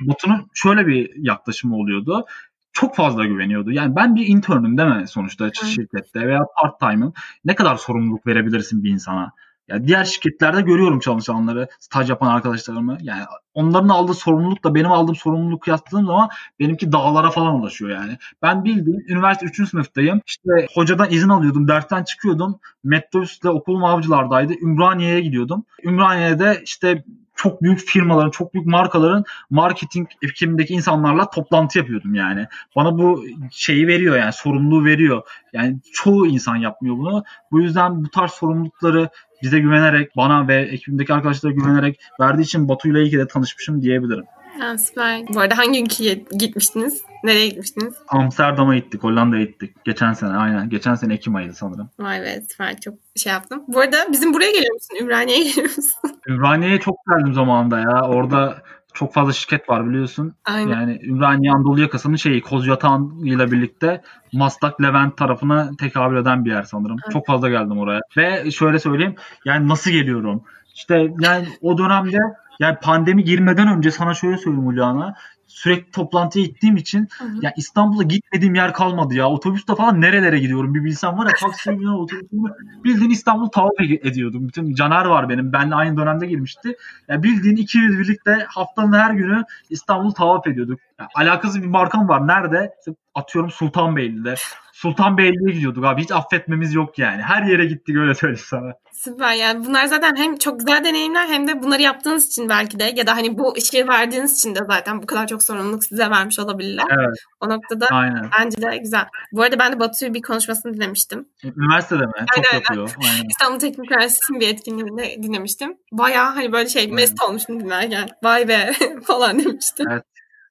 Batu'nun 0.00 0.50
şöyle 0.54 0.86
bir 0.86 1.10
yaklaşımı 1.16 1.76
oluyordu 1.88 2.26
çok 2.72 2.94
fazla 2.96 3.24
güveniyordu. 3.26 3.72
Yani 3.72 3.96
ben 3.96 4.14
bir 4.16 4.26
internüm 4.26 4.78
değil 4.78 4.88
mi 4.88 5.08
sonuçta 5.08 5.44
Hı. 5.44 5.66
şirkette 5.66 6.28
veya 6.28 6.40
part 6.60 6.80
time'ım. 6.80 7.12
Ne 7.44 7.54
kadar 7.54 7.76
sorumluluk 7.76 8.26
verebilirsin 8.26 8.84
bir 8.84 8.90
insana? 8.90 9.32
Ya 9.68 9.86
diğer 9.86 10.04
şirketlerde 10.04 10.60
görüyorum 10.60 11.00
çalışanları, 11.00 11.68
staj 11.80 12.10
yapan 12.10 12.26
arkadaşlarımı. 12.26 12.98
Yani 13.00 13.22
onların 13.54 13.88
aldığı 13.88 14.14
sorumlulukla 14.14 14.74
benim 14.74 14.92
aldığım 14.92 15.16
sorumluluğu 15.16 15.58
kıyasladığım 15.58 16.06
zaman 16.06 16.28
benimki 16.60 16.92
dağlara 16.92 17.30
falan 17.30 17.54
ulaşıyor 17.54 17.90
yani. 17.90 18.18
Ben 18.42 18.64
bildiğin 18.64 19.04
üniversite 19.08 19.46
3. 19.46 19.68
sınıftayım. 19.68 20.20
İşte 20.26 20.50
hocadan 20.74 21.10
izin 21.10 21.28
alıyordum, 21.28 21.68
dersten 21.68 22.04
çıkıyordum. 22.04 22.60
Metrobüsle 22.84 23.48
okulum 23.48 23.84
avcılardaydı. 23.84 24.52
Ümraniye'ye 24.62 25.20
gidiyordum. 25.20 25.64
Ümraniye'de 25.84 26.60
işte 26.64 27.04
çok 27.38 27.62
büyük 27.62 27.80
firmaların, 27.80 28.30
çok 28.30 28.54
büyük 28.54 28.66
markaların 28.66 29.24
marketing 29.50 30.08
ekibindeki 30.22 30.74
insanlarla 30.74 31.30
toplantı 31.30 31.78
yapıyordum 31.78 32.14
yani. 32.14 32.46
Bana 32.76 32.98
bu 32.98 33.24
şeyi 33.50 33.86
veriyor 33.86 34.16
yani 34.16 34.32
sorumluluğu 34.32 34.84
veriyor. 34.84 35.22
Yani 35.52 35.78
çoğu 35.92 36.26
insan 36.26 36.56
yapmıyor 36.56 36.96
bunu. 36.96 37.24
Bu 37.50 37.60
yüzden 37.60 38.04
bu 38.04 38.10
tarz 38.10 38.30
sorumlulukları 38.30 39.08
bize 39.42 39.58
güvenerek, 39.58 40.16
bana 40.16 40.48
ve 40.48 40.56
ekibimdeki 40.56 41.14
arkadaşlara 41.14 41.52
güvenerek 41.52 42.00
verdiği 42.20 42.42
için 42.42 42.68
Batu 42.68 42.88
ile 42.88 43.02
iyi 43.02 43.10
ki 43.10 43.18
de 43.18 43.26
tanışmışım 43.26 43.82
diyebilirim. 43.82 44.24
Ha, 44.58 44.78
süper. 44.78 45.28
Bu 45.28 45.40
arada 45.40 45.58
hangi 45.58 45.82
ülkeye 45.82 46.24
gitmiştiniz? 46.38 47.02
Nereye 47.24 47.48
gitmiştiniz? 47.48 47.94
Amsterdam'a 48.08 48.76
gittik, 48.76 49.02
Hollanda'ya 49.02 49.44
gittik. 49.44 49.84
Geçen 49.84 50.12
sene 50.12 50.36
aynen. 50.36 50.68
Geçen 50.68 50.94
sene 50.94 51.14
Ekim 51.14 51.34
ayıydı 51.34 51.54
sanırım. 51.54 51.90
Vay 51.98 52.22
be 52.22 52.42
süper 52.50 52.80
çok 52.80 52.94
şey 53.16 53.32
yaptım. 53.32 53.62
Bu 53.68 53.80
arada 53.80 53.96
bizim 54.12 54.34
buraya 54.34 54.52
geliyor 54.52 54.74
musun? 54.74 54.96
Ümraniye'ye 55.00 55.44
geliyor 55.44 55.76
musun? 55.76 55.92
Ümraniye'ye 56.28 56.80
çok 56.80 56.96
geldim 57.08 57.34
zamanında 57.34 57.78
ya. 57.78 58.02
Orada 58.02 58.62
çok 58.94 59.14
fazla 59.14 59.32
şirket 59.32 59.68
var 59.68 59.88
biliyorsun. 59.88 60.34
Aynen. 60.44 60.70
Yani 60.72 61.00
Ümraniye 61.02 61.52
Anadolu 61.52 61.80
yakasının 61.80 62.16
şeyi 62.16 62.40
Kozyatağan 62.40 63.20
ile 63.24 63.50
birlikte 63.50 64.02
Maslak 64.32 64.82
Levent 64.82 65.16
tarafına 65.16 65.70
tekabül 65.80 66.16
eden 66.16 66.44
bir 66.44 66.50
yer 66.50 66.62
sanırım. 66.62 66.96
Evet. 67.04 67.12
Çok 67.12 67.26
fazla 67.26 67.48
geldim 67.48 67.78
oraya. 67.78 68.00
Ve 68.16 68.50
şöyle 68.50 68.78
söyleyeyim 68.78 69.14
yani 69.44 69.68
nasıl 69.68 69.90
geliyorum? 69.90 70.42
İşte 70.74 71.12
yani 71.20 71.48
o 71.62 71.78
dönemde 71.78 72.18
yani 72.58 72.76
pandemi 72.82 73.24
girmeden 73.24 73.68
önce 73.68 73.90
sana 73.90 74.14
şöyle 74.14 74.38
söyleyeyim 74.38 74.66
Ulyana. 74.66 75.14
Sürekli 75.46 75.90
toplantıya 75.90 76.44
gittiğim 76.44 76.76
için 76.76 77.08
Hı 77.18 77.24
hı. 77.24 77.38
ya 77.42 77.52
İstanbul'a 77.56 78.02
gitmediğim 78.02 78.54
yer 78.54 78.72
kalmadı 78.72 79.14
ya. 79.14 79.28
Otobüste 79.28 79.74
falan 79.74 80.00
nerelere 80.00 80.38
gidiyorum 80.38 80.74
bir 80.74 80.84
bilsem 80.84 81.18
var 81.18 81.26
ya 81.26 81.32
taksiye 81.40 81.78
binen 81.78 81.88
otobüsümü 81.88 82.54
bildiğin 82.84 83.10
İstanbul 83.10 83.48
tavaf 83.48 83.72
ediyordum. 83.80 84.48
Bütün 84.48 84.74
Caner 84.74 85.04
var 85.04 85.28
benim. 85.28 85.52
Benle 85.52 85.74
aynı 85.74 85.96
dönemde 85.96 86.26
girmişti. 86.26 86.76
Ya 87.08 87.22
bildiğin 87.22 87.56
ikimiz 87.56 87.98
birlikte 87.98 88.46
haftanın 88.48 88.92
her 88.92 89.10
günü 89.10 89.44
İstanbul 89.70 90.10
tavaf 90.10 90.46
ediyorduk. 90.46 90.80
Ya 91.00 91.08
alakasız 91.14 91.62
bir 91.62 91.66
markam 91.66 92.08
var. 92.08 92.26
Nerede? 92.26 92.74
İşte 92.78 92.92
atıyorum 93.14 93.50
Sultanbeyli'de. 93.50 94.34
Sultanbeyli'ye 94.72 95.54
gidiyorduk 95.54 95.84
abi. 95.84 96.02
Hiç 96.02 96.12
affetmemiz 96.12 96.74
yok 96.74 96.98
yani. 96.98 97.22
Her 97.22 97.42
yere 97.42 97.66
gittik 97.66 97.96
öyle 97.96 98.14
söyleyeyim 98.14 98.44
sana. 98.46 98.72
Süper 98.98 99.34
yani 99.34 99.64
bunlar 99.64 99.86
zaten 99.86 100.16
hem 100.16 100.36
çok 100.36 100.58
güzel 100.58 100.84
deneyimler 100.84 101.26
hem 101.26 101.48
de 101.48 101.62
bunları 101.62 101.82
yaptığınız 101.82 102.26
için 102.26 102.48
belki 102.48 102.78
de 102.78 102.92
ya 102.96 103.06
da 103.06 103.16
hani 103.16 103.38
bu 103.38 103.56
işi 103.56 103.88
verdiğiniz 103.88 104.38
için 104.38 104.54
de 104.54 104.58
zaten 104.68 105.02
bu 105.02 105.06
kadar 105.06 105.26
çok 105.26 105.42
sorumluluk 105.42 105.84
size 105.84 106.10
vermiş 106.10 106.38
olabilirler. 106.38 106.84
Evet. 106.90 107.16
O 107.40 107.48
noktada 107.48 107.86
Aynen. 107.90 108.30
bence 108.38 108.62
de 108.62 108.76
güzel. 108.76 109.06
Bu 109.32 109.42
arada 109.42 109.58
ben 109.58 109.72
de 109.72 109.80
Batu'yu 109.80 110.14
bir 110.14 110.22
konuşmasını 110.22 110.74
dinlemiştim. 110.74 111.28
Üniversitede 111.44 112.06
mi? 112.06 112.12
Çok 112.34 112.46
Aynen, 112.46 112.54
yapıyor. 112.54 112.94
Aynen. 113.04 113.28
İstanbul 113.28 113.58
Teknik 113.58 113.90
Üniversitesi'nin 113.90 114.40
bir 114.40 114.48
etkinliğinde 114.48 115.22
dinlemiştim. 115.22 115.76
Bayağı 115.92 116.34
hani 116.34 116.52
böyle 116.52 116.68
şey 116.68 116.82
Aynen. 116.82 116.94
mest 116.94 117.22
olmuştum 117.22 117.60
dinlerken. 117.60 118.08
Vay 118.22 118.48
be 118.48 118.72
falan 119.04 119.44
demiştim. 119.44 119.88
Evet. 119.90 120.04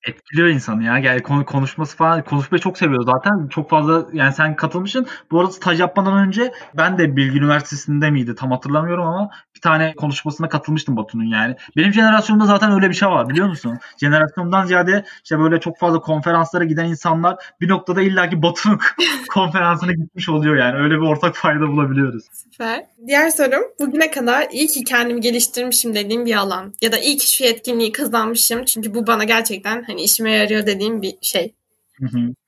Etkiliyor 0.08 0.48
insanı 0.48 0.84
ya. 0.84 0.98
Yani 0.98 1.24
konu 1.24 1.46
konuşması 1.46 1.98
falan 1.98 2.24
konuşmayı 2.24 2.62
çok 2.62 2.78
seviyor 2.78 3.04
zaten. 3.04 3.48
Çok 3.48 3.70
fazla 3.70 4.08
yani 4.14 4.34
sen 4.34 4.56
katılmışsın. 4.56 5.08
Bu 5.32 5.40
arada 5.40 5.52
staj 5.52 5.80
yapmadan 5.80 6.28
önce 6.28 6.52
ben 6.78 6.98
de 6.98 7.16
Bilgi 7.16 7.38
Üniversitesi'nde 7.38 8.12
miydi 8.12 8.36
tam 8.36 8.52
hatırlamıyorum 8.52 9.08
ama 9.08 9.30
bir 9.58 9.62
tane 9.62 9.94
konuşmasına 9.96 10.50
katılmıştım 10.50 10.98
Batu'nun 10.98 11.24
yani. 11.24 11.56
Benim 11.78 11.94
jenerasyonumda 11.94 12.46
zaten 12.46 12.72
öyle 12.72 12.90
bir 12.90 12.94
şey 12.94 13.10
var 13.10 13.30
biliyor 13.30 13.48
musun? 13.48 13.80
Jenerasyonumdan 13.98 14.66
ziyade 14.66 15.06
işte 15.24 15.40
böyle 15.40 15.60
çok 15.60 15.80
fazla 15.80 16.00
konferanslara 16.00 16.64
giden 16.64 16.86
insanlar 16.86 17.36
bir 17.62 17.70
noktada 17.70 18.02
illaki 18.02 18.42
Batu'nun 18.42 18.80
konferansına 19.34 19.92
gitmiş 19.92 20.30
oluyor 20.30 20.56
yani. 20.56 20.78
Öyle 20.78 20.96
bir 20.96 21.08
ortak 21.08 21.36
fayda 21.36 21.68
bulabiliyoruz. 21.68 22.24
Süper. 22.32 22.86
Diğer 23.08 23.30
sorum 23.30 23.64
bugüne 23.80 24.12
kadar 24.12 24.48
iyi 24.52 24.68
ki 24.68 24.84
kendimi 24.84 25.22
geliştirmişim 25.22 25.96
dediğim 25.96 26.26
bir 26.26 26.36
alan 26.36 26.74
ya 26.82 26.92
da 26.92 26.98
iyi 27.00 27.18
ki 27.18 27.32
şu 27.32 27.44
yetkinliği 27.44 27.92
kazanmışım 27.92 28.66
çünkü 28.66 28.96
bu 28.96 29.08
bana 29.08 29.24
gerçekten 29.24 29.84
hani 29.84 29.97
işime 29.98 30.32
yarıyor 30.32 30.66
dediğim 30.66 31.02
bir 31.02 31.14
şey. 31.22 31.54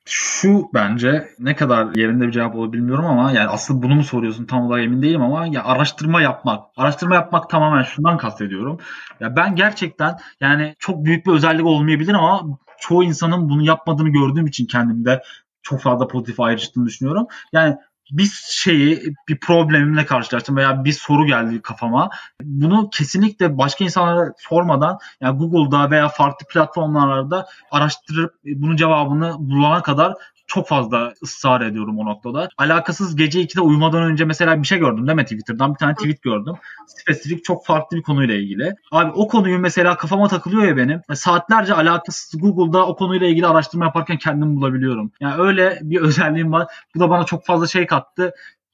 Şu 0.05 0.69
bence 0.73 1.27
ne 1.39 1.55
kadar 1.55 1.95
yerinde 1.95 2.27
bir 2.27 2.31
cevap 2.31 2.55
olur 2.55 2.73
bilmiyorum 2.73 3.05
ama 3.05 3.31
yani 3.31 3.47
aslında 3.47 3.83
bunu 3.83 3.95
mu 3.95 4.03
soruyorsun 4.03 4.45
tam 4.45 4.61
olarak 4.61 4.83
emin 4.83 5.01
değilim 5.01 5.21
ama 5.21 5.47
ya 5.47 5.63
araştırma 5.63 6.21
yapmak. 6.21 6.63
Araştırma 6.77 7.15
yapmak 7.15 7.49
tamamen 7.49 7.83
şundan 7.83 8.17
kastediyorum. 8.17 8.79
Ya 9.19 9.35
ben 9.35 9.55
gerçekten 9.55 10.17
yani 10.39 10.75
çok 10.79 11.05
büyük 11.05 11.25
bir 11.25 11.31
özellik 11.31 11.65
olmayabilir 11.65 12.13
ama 12.13 12.59
çoğu 12.79 13.03
insanın 13.03 13.49
bunu 13.49 13.63
yapmadığını 13.63 14.09
gördüğüm 14.09 14.47
için 14.47 14.65
kendimde 14.65 15.23
çok 15.61 15.81
fazla 15.81 16.07
pozitif 16.07 16.39
ayrıştığını 16.39 16.85
düşünüyorum. 16.85 17.27
Yani 17.53 17.75
bir 18.11 18.31
şeyi 18.49 19.13
bir 19.27 19.39
problemimle 19.39 20.05
karşılaştım 20.05 20.57
veya 20.57 20.85
bir 20.85 20.91
soru 20.91 21.25
geldi 21.25 21.61
kafama. 21.61 22.09
Bunu 22.41 22.89
kesinlikle 22.89 23.57
başka 23.57 23.83
insanlara 23.83 24.33
sormadan 24.37 24.97
yani 25.21 25.37
Google'da 25.37 25.91
veya 25.91 26.09
farklı 26.09 26.47
platformlarda 26.47 27.47
araştırıp 27.71 28.33
bunun 28.45 28.75
cevabını 28.75 29.35
bulana 29.39 29.81
kadar 29.81 30.13
çok 30.49 30.67
fazla 30.67 31.13
ısrar 31.23 31.61
ediyorum 31.61 31.99
o 31.99 32.05
noktada. 32.05 32.49
Alakasız 32.57 33.15
gece 33.15 33.41
2'de 33.41 33.61
uyumadan 33.61 34.03
önce 34.03 34.25
mesela 34.25 34.61
bir 34.61 34.67
şey 34.67 34.79
gördüm 34.79 35.07
değil 35.07 35.15
mi 35.15 35.23
Twitter'dan? 35.23 35.73
Bir 35.73 35.77
tane 35.77 35.95
tweet 35.95 36.21
gördüm. 36.21 36.53
Spesifik 36.87 37.43
çok 37.43 37.65
farklı 37.65 37.97
bir 37.97 38.01
konuyla 38.01 38.35
ilgili. 38.35 38.75
Abi 38.91 39.11
o 39.11 39.27
konuyu 39.27 39.59
mesela 39.59 39.97
kafama 39.97 40.27
takılıyor 40.27 40.63
ya 40.63 40.77
benim. 40.77 41.01
Saatlerce 41.13 41.73
alakasız 41.73 42.41
Google'da 42.41 42.87
o 42.87 42.95
konuyla 42.95 43.27
ilgili 43.27 43.47
araştırma 43.47 43.85
yaparken 43.85 44.17
kendimi 44.17 44.55
bulabiliyorum. 44.55 45.11
Yani 45.19 45.41
öyle 45.41 45.79
bir 45.81 46.01
özelliğim 46.01 46.51
var. 46.51 46.67
Bu 46.95 46.99
da 46.99 47.09
bana 47.09 47.23
çok 47.23 47.45
fazla 47.45 47.67
şey 47.67 47.85
kattı 47.85 48.33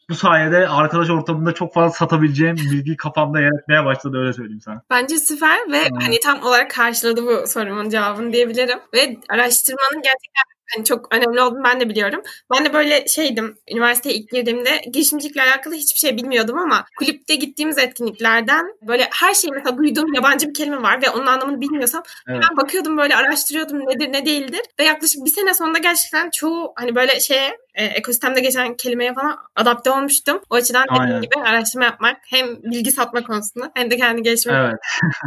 bu 0.10 0.16
sayede 0.16 0.68
arkadaş 0.68 1.10
ortamında 1.10 1.54
çok 1.54 1.74
fazla 1.74 1.98
satabileceğim 1.98 2.56
bilgi 2.56 2.98
kafamda 2.98 3.42
yer 3.42 3.60
etmeye 3.62 3.86
başladı 3.86 4.18
öyle 4.18 4.34
söyleyeyim 4.34 4.62
sana. 4.62 4.82
Bence 4.90 5.18
süper 5.18 5.72
ve 5.72 5.90
hmm. 5.90 6.00
hani 6.00 6.20
tam 6.20 6.44
olarak 6.44 6.72
karşıladı 6.72 7.26
bu 7.26 7.48
sorumun 7.48 7.90
cevabını 7.90 8.34
diyebilirim. 8.34 8.80
Ve 8.94 9.18
araştırmanın 9.30 10.02
gerçekten 10.02 10.55
hani 10.76 10.86
çok 10.86 11.16
önemli 11.16 11.42
olduğunu 11.42 11.64
ben 11.64 11.80
de 11.80 11.90
biliyorum. 11.90 12.22
Ben 12.54 12.66
de 12.66 12.74
böyle 12.74 13.08
şeydim 13.08 13.58
üniversiteye 13.72 14.16
ilk 14.16 14.30
girdiğimde 14.30 14.82
girişimcilikle 14.94 15.42
alakalı 15.42 15.76
hiçbir 15.76 16.00
şey 16.00 16.18
bilmiyordum 16.18 16.58
ama 16.58 16.86
kulüpte 17.00 17.36
gittiğimiz 17.36 17.78
etkinliklerden 17.78 18.66
böyle 18.82 19.08
her 19.12 19.34
şeyi 19.34 19.52
mesela 19.52 19.78
duyduğum 19.78 20.14
yabancı 20.14 20.50
bir 20.50 20.54
kelime 20.54 20.82
var 20.82 21.02
ve 21.02 21.10
onun 21.10 21.26
anlamını 21.26 21.62
bilmiyorsam 21.62 22.04
evet. 22.30 22.44
ben 22.50 22.58
bakıyordum 22.58 22.98
böyle 22.98 23.16
araştırıyordum 23.16 23.80
nedir 23.80 24.14
ne 24.14 24.26
değildir 24.26 24.62
ve 24.80 24.84
yaklaşık 24.84 25.26
bir 25.26 25.32
sene 25.32 25.54
sonunda 25.54 25.78
gerçekten 25.78 26.30
çoğu 26.30 26.74
hani 26.76 26.96
böyle 26.96 27.20
şeye 27.20 27.58
e, 27.76 27.86
ekosistemde 27.86 28.40
geçen 28.40 28.76
kelimeye 28.76 29.14
falan 29.14 29.38
adapte 29.56 29.92
olmuştum. 29.92 30.42
O 30.50 30.56
açıdan 30.56 30.86
dediğim 30.96 31.22
gibi 31.22 31.36
araştırma 31.46 31.86
yapmak 31.86 32.18
hem 32.30 32.64
bilgi 32.64 32.92
satma 32.92 33.24
konusunda 33.24 33.72
hem 33.74 33.92
de 33.92 33.98
kendi 33.98 34.22
gelişmek. 34.22 34.56
Evet. 34.56 34.80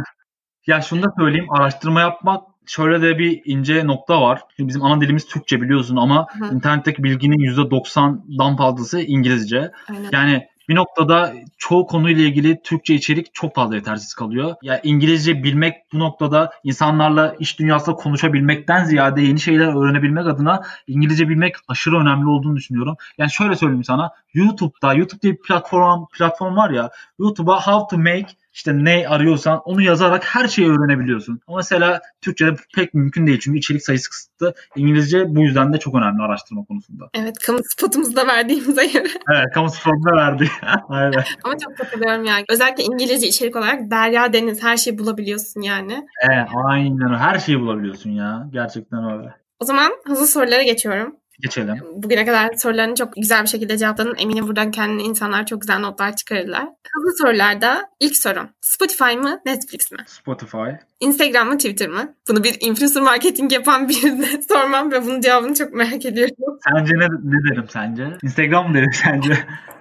ya 0.67 0.81
şunu 0.81 1.03
da 1.03 1.07
söyleyeyim 1.19 1.47
araştırma 1.51 2.01
yapmak 2.01 2.43
şöyle 2.69 3.01
de 3.01 3.17
bir 3.19 3.41
ince 3.45 3.87
nokta 3.87 4.21
var. 4.21 4.41
Şimdi 4.57 4.67
bizim 4.67 4.83
ana 4.83 5.01
dilimiz 5.01 5.25
Türkçe 5.25 5.61
biliyorsun 5.61 5.95
ama 5.95 6.27
Hı. 6.39 6.55
internetteki 6.55 7.03
bilginin 7.03 7.37
%90'dan 7.37 8.57
fazlası 8.57 9.01
İngilizce. 9.01 9.71
Aynen. 9.89 10.09
Yani 10.11 10.47
bir 10.69 10.75
noktada 10.75 11.33
çoğu 11.57 11.87
konuyla 11.87 12.23
ilgili 12.23 12.61
Türkçe 12.63 12.93
içerik 12.93 13.33
çok 13.33 13.55
fazla 13.55 13.75
yetersiz 13.75 14.13
kalıyor. 14.13 14.49
Ya 14.49 14.73
yani 14.73 14.79
İngilizce 14.83 15.43
bilmek 15.43 15.75
bu 15.93 15.99
noktada 15.99 16.51
insanlarla 16.63 17.35
iş 17.39 17.59
dünyasında 17.59 17.95
konuşabilmekten 17.95 18.83
ziyade 18.83 19.21
yeni 19.21 19.39
şeyler 19.39 19.83
öğrenebilmek 19.83 20.27
adına 20.27 20.61
İngilizce 20.87 21.29
bilmek 21.29 21.55
aşırı 21.67 21.99
önemli 21.99 22.27
olduğunu 22.29 22.55
düşünüyorum. 22.55 22.95
Yani 23.17 23.31
şöyle 23.31 23.55
söyleyeyim 23.55 23.83
sana. 23.83 24.11
YouTube'da, 24.33 24.93
YouTube 24.93 25.21
diye 25.21 25.33
bir 25.33 25.41
platform 25.41 26.05
platform 26.17 26.55
var 26.55 26.69
ya. 26.69 26.89
YouTube'a 27.19 27.59
how 27.61 27.95
to 27.95 28.01
make 28.03 28.27
işte 28.59 28.83
ne 28.83 29.07
arıyorsan 29.07 29.61
onu 29.65 29.81
yazarak 29.81 30.23
her 30.25 30.47
şeyi 30.47 30.69
öğrenebiliyorsun. 30.69 31.39
Ama 31.47 31.57
mesela 31.57 32.01
Türkçe'de 32.21 32.55
pek 32.75 32.93
mümkün 32.93 33.27
değil 33.27 33.39
çünkü 33.39 33.59
içerik 33.59 33.83
sayısı 33.83 34.09
kısıtlı. 34.09 34.53
İngilizce 34.75 35.35
bu 35.35 35.41
yüzden 35.41 35.73
de 35.73 35.77
çok 35.77 35.95
önemli 35.95 36.23
araştırma 36.23 36.65
konusunda. 36.65 37.09
Evet 37.13 37.39
kamu 37.45 37.59
spotumuzu 37.63 38.15
da 38.15 38.27
verdiğimize 38.27 38.85
göre. 38.85 39.07
evet 39.33 39.53
kamu 39.53 39.69
spotunu 39.69 40.05
da 40.05 40.15
verdi. 40.15 40.49
Aynen. 40.89 41.23
Ama 41.43 41.57
çok 41.57 41.77
katılıyorum 41.77 42.25
yani. 42.25 42.45
Özellikle 42.49 42.83
İngilizce 42.83 43.27
içerik 43.27 43.55
olarak 43.55 43.91
derya 43.91 44.33
deniz 44.33 44.63
her 44.63 44.77
şeyi 44.77 44.97
bulabiliyorsun 44.97 45.61
yani. 45.61 46.07
Evet 46.29 46.47
aynen 46.65 47.13
her 47.13 47.39
şeyi 47.39 47.59
bulabiliyorsun 47.59 48.09
ya. 48.09 48.47
Gerçekten 48.51 49.11
öyle. 49.11 49.33
O 49.59 49.65
zaman 49.65 49.91
hızlı 50.05 50.27
sorulara 50.27 50.63
geçiyorum. 50.63 51.15
Geçelim. 51.39 51.83
Bugüne 51.95 52.25
kadar 52.25 52.53
sorularını 52.53 52.95
çok 52.95 53.15
güzel 53.15 53.43
bir 53.43 53.47
şekilde 53.47 53.77
cevapladın. 53.77 54.15
Eminim 54.17 54.47
buradan 54.47 54.71
kendine 54.71 55.03
insanlar 55.03 55.45
çok 55.45 55.61
güzel 55.61 55.79
notlar 55.79 56.15
çıkarırlar. 56.15 56.63
Hızlı 56.93 57.17
sorularda 57.17 57.89
ilk 57.99 58.17
sorum. 58.17 58.49
Spotify 58.61 59.15
mı 59.17 59.39
Netflix 59.45 59.91
mi? 59.91 59.99
Spotify. 60.05 60.69
Instagram 60.99 61.47
mı 61.47 61.57
Twitter 61.57 61.87
mı? 61.87 62.13
Bunu 62.29 62.43
bir 62.43 62.57
influencer 62.59 63.03
marketing 63.03 63.53
yapan 63.53 63.89
birine 63.89 64.41
sormam 64.49 64.91
ve 64.91 65.05
bunun 65.05 65.21
cevabını 65.21 65.53
çok 65.53 65.73
merak 65.73 66.05
ediyorum. 66.05 66.35
Sence 66.69 66.93
ne, 66.95 67.05
ne 67.05 67.51
derim 67.51 67.65
sence? 67.69 68.07
Instagram 68.23 68.67
mı 68.67 68.73
derim 68.73 68.93
sence? 68.93 69.33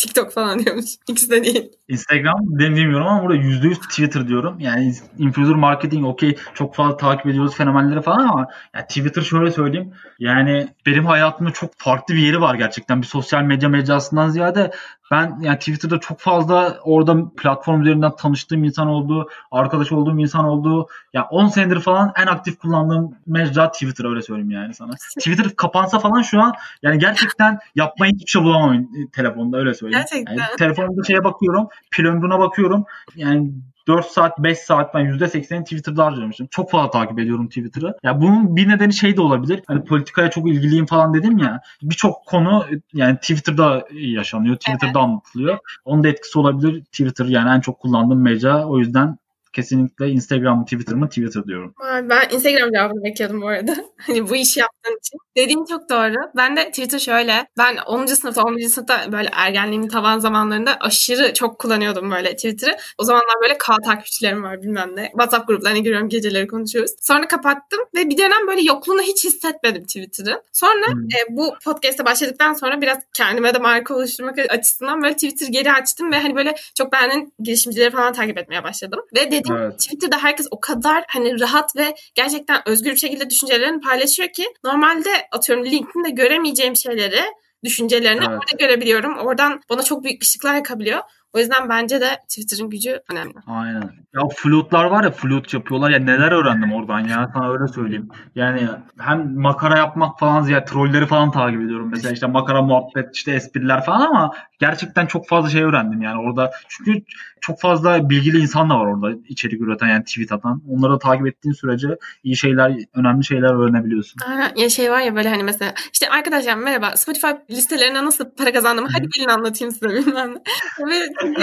TikTok 0.00 0.32
falan 0.32 0.58
diyormuş. 0.58 0.84
İkisi 1.08 1.30
de 1.30 1.44
değil. 1.44 1.72
Instagram 1.88 2.38
demiyorum 2.42 3.06
ama 3.06 3.22
burada 3.22 3.36
%100 3.36 3.74
Twitter 3.74 4.28
diyorum. 4.28 4.56
Yani 4.60 4.94
influencer 5.18 5.56
marketing 5.56 6.06
okey 6.06 6.36
çok 6.54 6.74
fazla 6.74 6.96
takip 6.96 7.26
ediyoruz 7.26 7.54
fenomenleri 7.54 8.02
falan 8.02 8.28
ama 8.28 8.46
yani 8.74 8.86
Twitter 8.86 9.22
şöyle 9.22 9.50
söyleyeyim. 9.50 9.92
Yani 10.18 10.68
benim 10.86 11.06
hayatımda 11.06 11.50
çok 11.50 11.70
farklı 11.76 12.14
bir 12.14 12.20
yeri 12.20 12.40
var 12.40 12.54
gerçekten. 12.54 13.02
Bir 13.02 13.06
sosyal 13.06 13.42
medya 13.42 13.68
mecrasından 13.68 14.28
ziyade 14.28 14.70
ben 15.10 15.38
yani 15.40 15.58
Twitter'da 15.58 16.00
çok 16.00 16.20
fazla 16.20 16.78
orada 16.82 17.30
platform 17.36 17.82
üzerinden 17.82 18.16
tanıştığım 18.16 18.64
insan 18.64 18.88
oldu, 18.88 19.28
arkadaş 19.50 19.92
olduğum 19.92 20.18
insan 20.20 20.44
oldu. 20.44 20.78
Ya 20.78 21.20
yani 21.20 21.26
10 21.30 21.48
senedir 21.48 21.80
falan 21.80 22.12
en 22.16 22.26
aktif 22.26 22.58
kullandığım 22.58 23.16
mecra 23.26 23.72
Twitter 23.72 24.04
öyle 24.04 24.22
söyleyeyim 24.22 24.50
yani 24.50 24.74
sana. 24.74 24.90
Twitter 25.18 25.56
kapansa 25.56 25.98
falan 25.98 26.22
şu 26.22 26.42
an 26.42 26.52
yani 26.82 26.98
gerçekten 26.98 27.58
yapmayı 27.74 28.12
hiçbir 28.12 28.30
şey 28.30 28.42
bulamam 28.42 28.88
telefonda 29.12 29.58
öyle 29.58 29.74
söyleyeyim. 29.74 30.06
Gerçekten. 30.10 30.36
Yani 30.36 30.56
telefonda 30.58 31.04
şeye 31.06 31.24
bakıyorum, 31.24 31.68
pil 31.90 32.04
ömrüne 32.04 32.38
bakıyorum. 32.38 32.84
Yani 33.16 33.50
4 33.90 34.06
saat 34.06 34.38
5 34.38 34.58
saat 34.58 34.94
ben 34.94 35.04
%80'ini 35.04 35.64
Twitter'da 35.64 36.04
harcamışım. 36.04 36.46
Çok 36.50 36.70
fazla 36.70 36.90
takip 36.90 37.18
ediyorum 37.18 37.48
Twitter'ı. 37.48 37.94
Ya 38.02 38.20
bunun 38.20 38.56
bir 38.56 38.68
nedeni 38.68 38.92
şey 38.92 39.16
de 39.16 39.20
olabilir. 39.20 39.62
Hani 39.66 39.84
politikaya 39.84 40.30
çok 40.30 40.48
ilgiliyim 40.48 40.86
falan 40.86 41.14
dedim 41.14 41.38
ya. 41.38 41.60
Birçok 41.82 42.26
konu 42.26 42.66
yani 42.92 43.16
Twitter'da 43.16 43.84
yaşanıyor. 43.92 44.56
Twitter'da 44.56 44.86
evet. 44.86 44.96
anlatılıyor. 44.96 45.58
Onun 45.84 46.04
da 46.04 46.08
etkisi 46.08 46.38
olabilir. 46.38 46.84
Twitter 46.84 47.24
yani 47.24 47.50
en 47.50 47.60
çok 47.60 47.80
kullandığım 47.80 48.22
mecra. 48.22 48.66
O 48.66 48.78
yüzden 48.78 49.18
kesinlikle 49.52 50.08
Instagram 50.08 50.58
mı 50.58 50.64
Twitter 50.64 50.94
mı 50.94 51.08
Twitter 51.08 51.44
diyorum. 51.44 51.74
Ben 52.02 52.28
Instagram 52.30 52.72
cevabını 52.72 53.04
bekliyordum 53.04 53.42
bu 53.42 53.48
arada. 53.48 53.76
Hani 54.06 54.30
bu 54.30 54.36
işi 54.36 54.60
yaptığın 54.60 54.98
için. 54.98 55.18
Dediğin 55.36 55.64
çok 55.64 55.90
doğru. 55.90 56.14
Ben 56.36 56.56
de 56.56 56.68
Twitter 56.68 56.98
şöyle. 56.98 57.46
Ben 57.58 57.76
10. 57.76 58.06
sınıfta 58.06 58.42
11. 58.42 58.68
sınıfta 58.68 59.12
böyle 59.12 59.30
ergenliğimin 59.32 59.88
tavan 59.88 60.18
zamanlarında 60.18 60.76
aşırı 60.80 61.34
çok 61.34 61.58
kullanıyordum 61.58 62.10
böyle 62.10 62.36
Twitter'ı. 62.36 62.76
O 62.98 63.04
zamanlar 63.04 63.34
böyle 63.42 63.58
K 63.58 63.76
takipçilerim 63.84 64.42
var 64.42 64.62
bilmem 64.62 64.96
ne. 64.96 65.06
WhatsApp 65.06 65.48
gruplarına 65.48 65.78
giriyorum 65.78 66.08
geceleri 66.08 66.46
konuşuyoruz. 66.46 66.92
Sonra 67.00 67.28
kapattım 67.28 67.80
ve 67.94 68.08
bir 68.08 68.18
dönem 68.18 68.46
böyle 68.48 68.60
yokluğunu 68.60 69.02
hiç 69.02 69.24
hissetmedim 69.24 69.82
Twitter'ı. 69.82 70.42
Sonra 70.52 70.86
hmm. 70.92 71.02
e, 71.04 71.36
bu 71.36 71.54
podcast'e 71.64 72.04
başladıktan 72.04 72.52
sonra 72.52 72.80
biraz 72.80 72.98
kendime 73.12 73.54
de 73.54 73.58
marka 73.58 73.94
oluşturmak 73.94 74.38
açısından 74.38 75.02
böyle 75.02 75.14
Twitter 75.14 75.46
geri 75.46 75.72
açtım 75.72 76.12
ve 76.12 76.18
hani 76.18 76.34
böyle 76.34 76.54
çok 76.74 76.92
beğenen 76.92 77.32
girişimcileri 77.38 77.90
falan 77.90 78.12
takip 78.12 78.38
etmeye 78.38 78.64
başladım. 78.64 79.00
Ve 79.16 79.30
dediğim 79.40 79.62
evet. 79.62 79.78
Twitter'da 79.78 80.18
herkes 80.18 80.46
o 80.50 80.60
kadar 80.60 81.04
hani 81.08 81.40
rahat 81.40 81.76
ve 81.76 81.94
gerçekten 82.14 82.62
özgür 82.66 82.90
bir 82.90 82.96
şekilde 82.96 83.30
düşüncelerini 83.30 83.80
paylaşıyor 83.80 84.28
ki 84.28 84.44
normalde 84.64 85.10
atıyorum 85.32 85.64
LinkedIn'de 85.64 86.10
göremeyeceğim 86.10 86.76
şeyleri 86.76 87.20
düşüncelerini 87.64 88.24
evet. 88.28 88.28
orada 88.28 88.56
görebiliyorum. 88.58 89.18
Oradan 89.18 89.60
bana 89.70 89.82
çok 89.82 90.04
büyük 90.04 90.22
ışıklar 90.22 90.54
yakabiliyor. 90.54 91.00
O 91.32 91.38
yüzden 91.38 91.68
bence 91.68 92.00
de 92.00 92.08
Twitter'ın 92.28 92.70
gücü 92.70 93.00
önemli. 93.12 93.34
Aynen. 93.46 93.90
Ya 94.14 94.20
flutlar 94.36 94.84
var 94.84 95.04
ya 95.04 95.10
flute 95.10 95.56
yapıyorlar 95.56 95.90
ya 95.90 95.98
neler 95.98 96.32
öğrendim 96.32 96.72
oradan 96.72 97.00
ya 97.00 97.30
sana 97.32 97.52
öyle 97.52 97.72
söyleyeyim. 97.72 98.08
Yani 98.34 98.68
hem 98.98 99.40
makara 99.40 99.78
yapmak 99.78 100.18
falan 100.18 100.42
ziyade 100.42 100.64
trolleri 100.64 101.06
falan 101.06 101.30
takip 101.30 101.60
ediyorum. 101.60 101.88
Mesela 101.90 102.12
işte 102.12 102.26
makara 102.26 102.62
muhabbet 102.62 103.16
işte 103.16 103.32
espriler 103.32 103.84
falan 103.84 104.00
ama 104.00 104.30
gerçekten 104.60 105.06
çok 105.06 105.28
fazla 105.28 105.50
şey 105.50 105.62
öğrendim 105.62 106.02
yani 106.02 106.20
orada. 106.20 106.50
Çünkü 106.68 107.02
çok 107.40 107.60
fazla 107.60 108.10
bilgili 108.10 108.38
insan 108.38 108.70
da 108.70 108.74
var 108.74 108.86
orada 108.86 109.18
içerik 109.28 109.60
üreten 109.60 109.88
yani 109.88 110.04
tweet 110.04 110.32
atan. 110.32 110.62
Onları 110.68 110.92
da 110.92 110.98
takip 110.98 111.26
ettiğin 111.26 111.52
sürece 111.52 111.88
iyi 112.24 112.36
şeyler, 112.36 112.72
önemli 112.94 113.24
şeyler 113.24 113.62
öğrenebiliyorsun. 113.62 114.20
Aynen. 114.26 114.52
Ya 114.56 114.68
şey 114.68 114.90
var 114.90 115.00
ya 115.00 115.16
böyle 115.16 115.28
hani 115.28 115.42
mesela 115.42 115.74
işte 115.92 116.10
arkadaşlar 116.10 116.54
merhaba 116.54 116.96
Spotify 116.96 117.26
listelerine 117.50 118.04
nasıl 118.04 118.30
para 118.30 118.52
kazandım 118.52 118.86
hadi 118.92 119.08
gelin 119.08 119.28
anlatayım 119.28 119.72
size 119.72 119.88
bilmem 119.88 120.34
ne. 120.34 120.40
Ve 120.90 120.94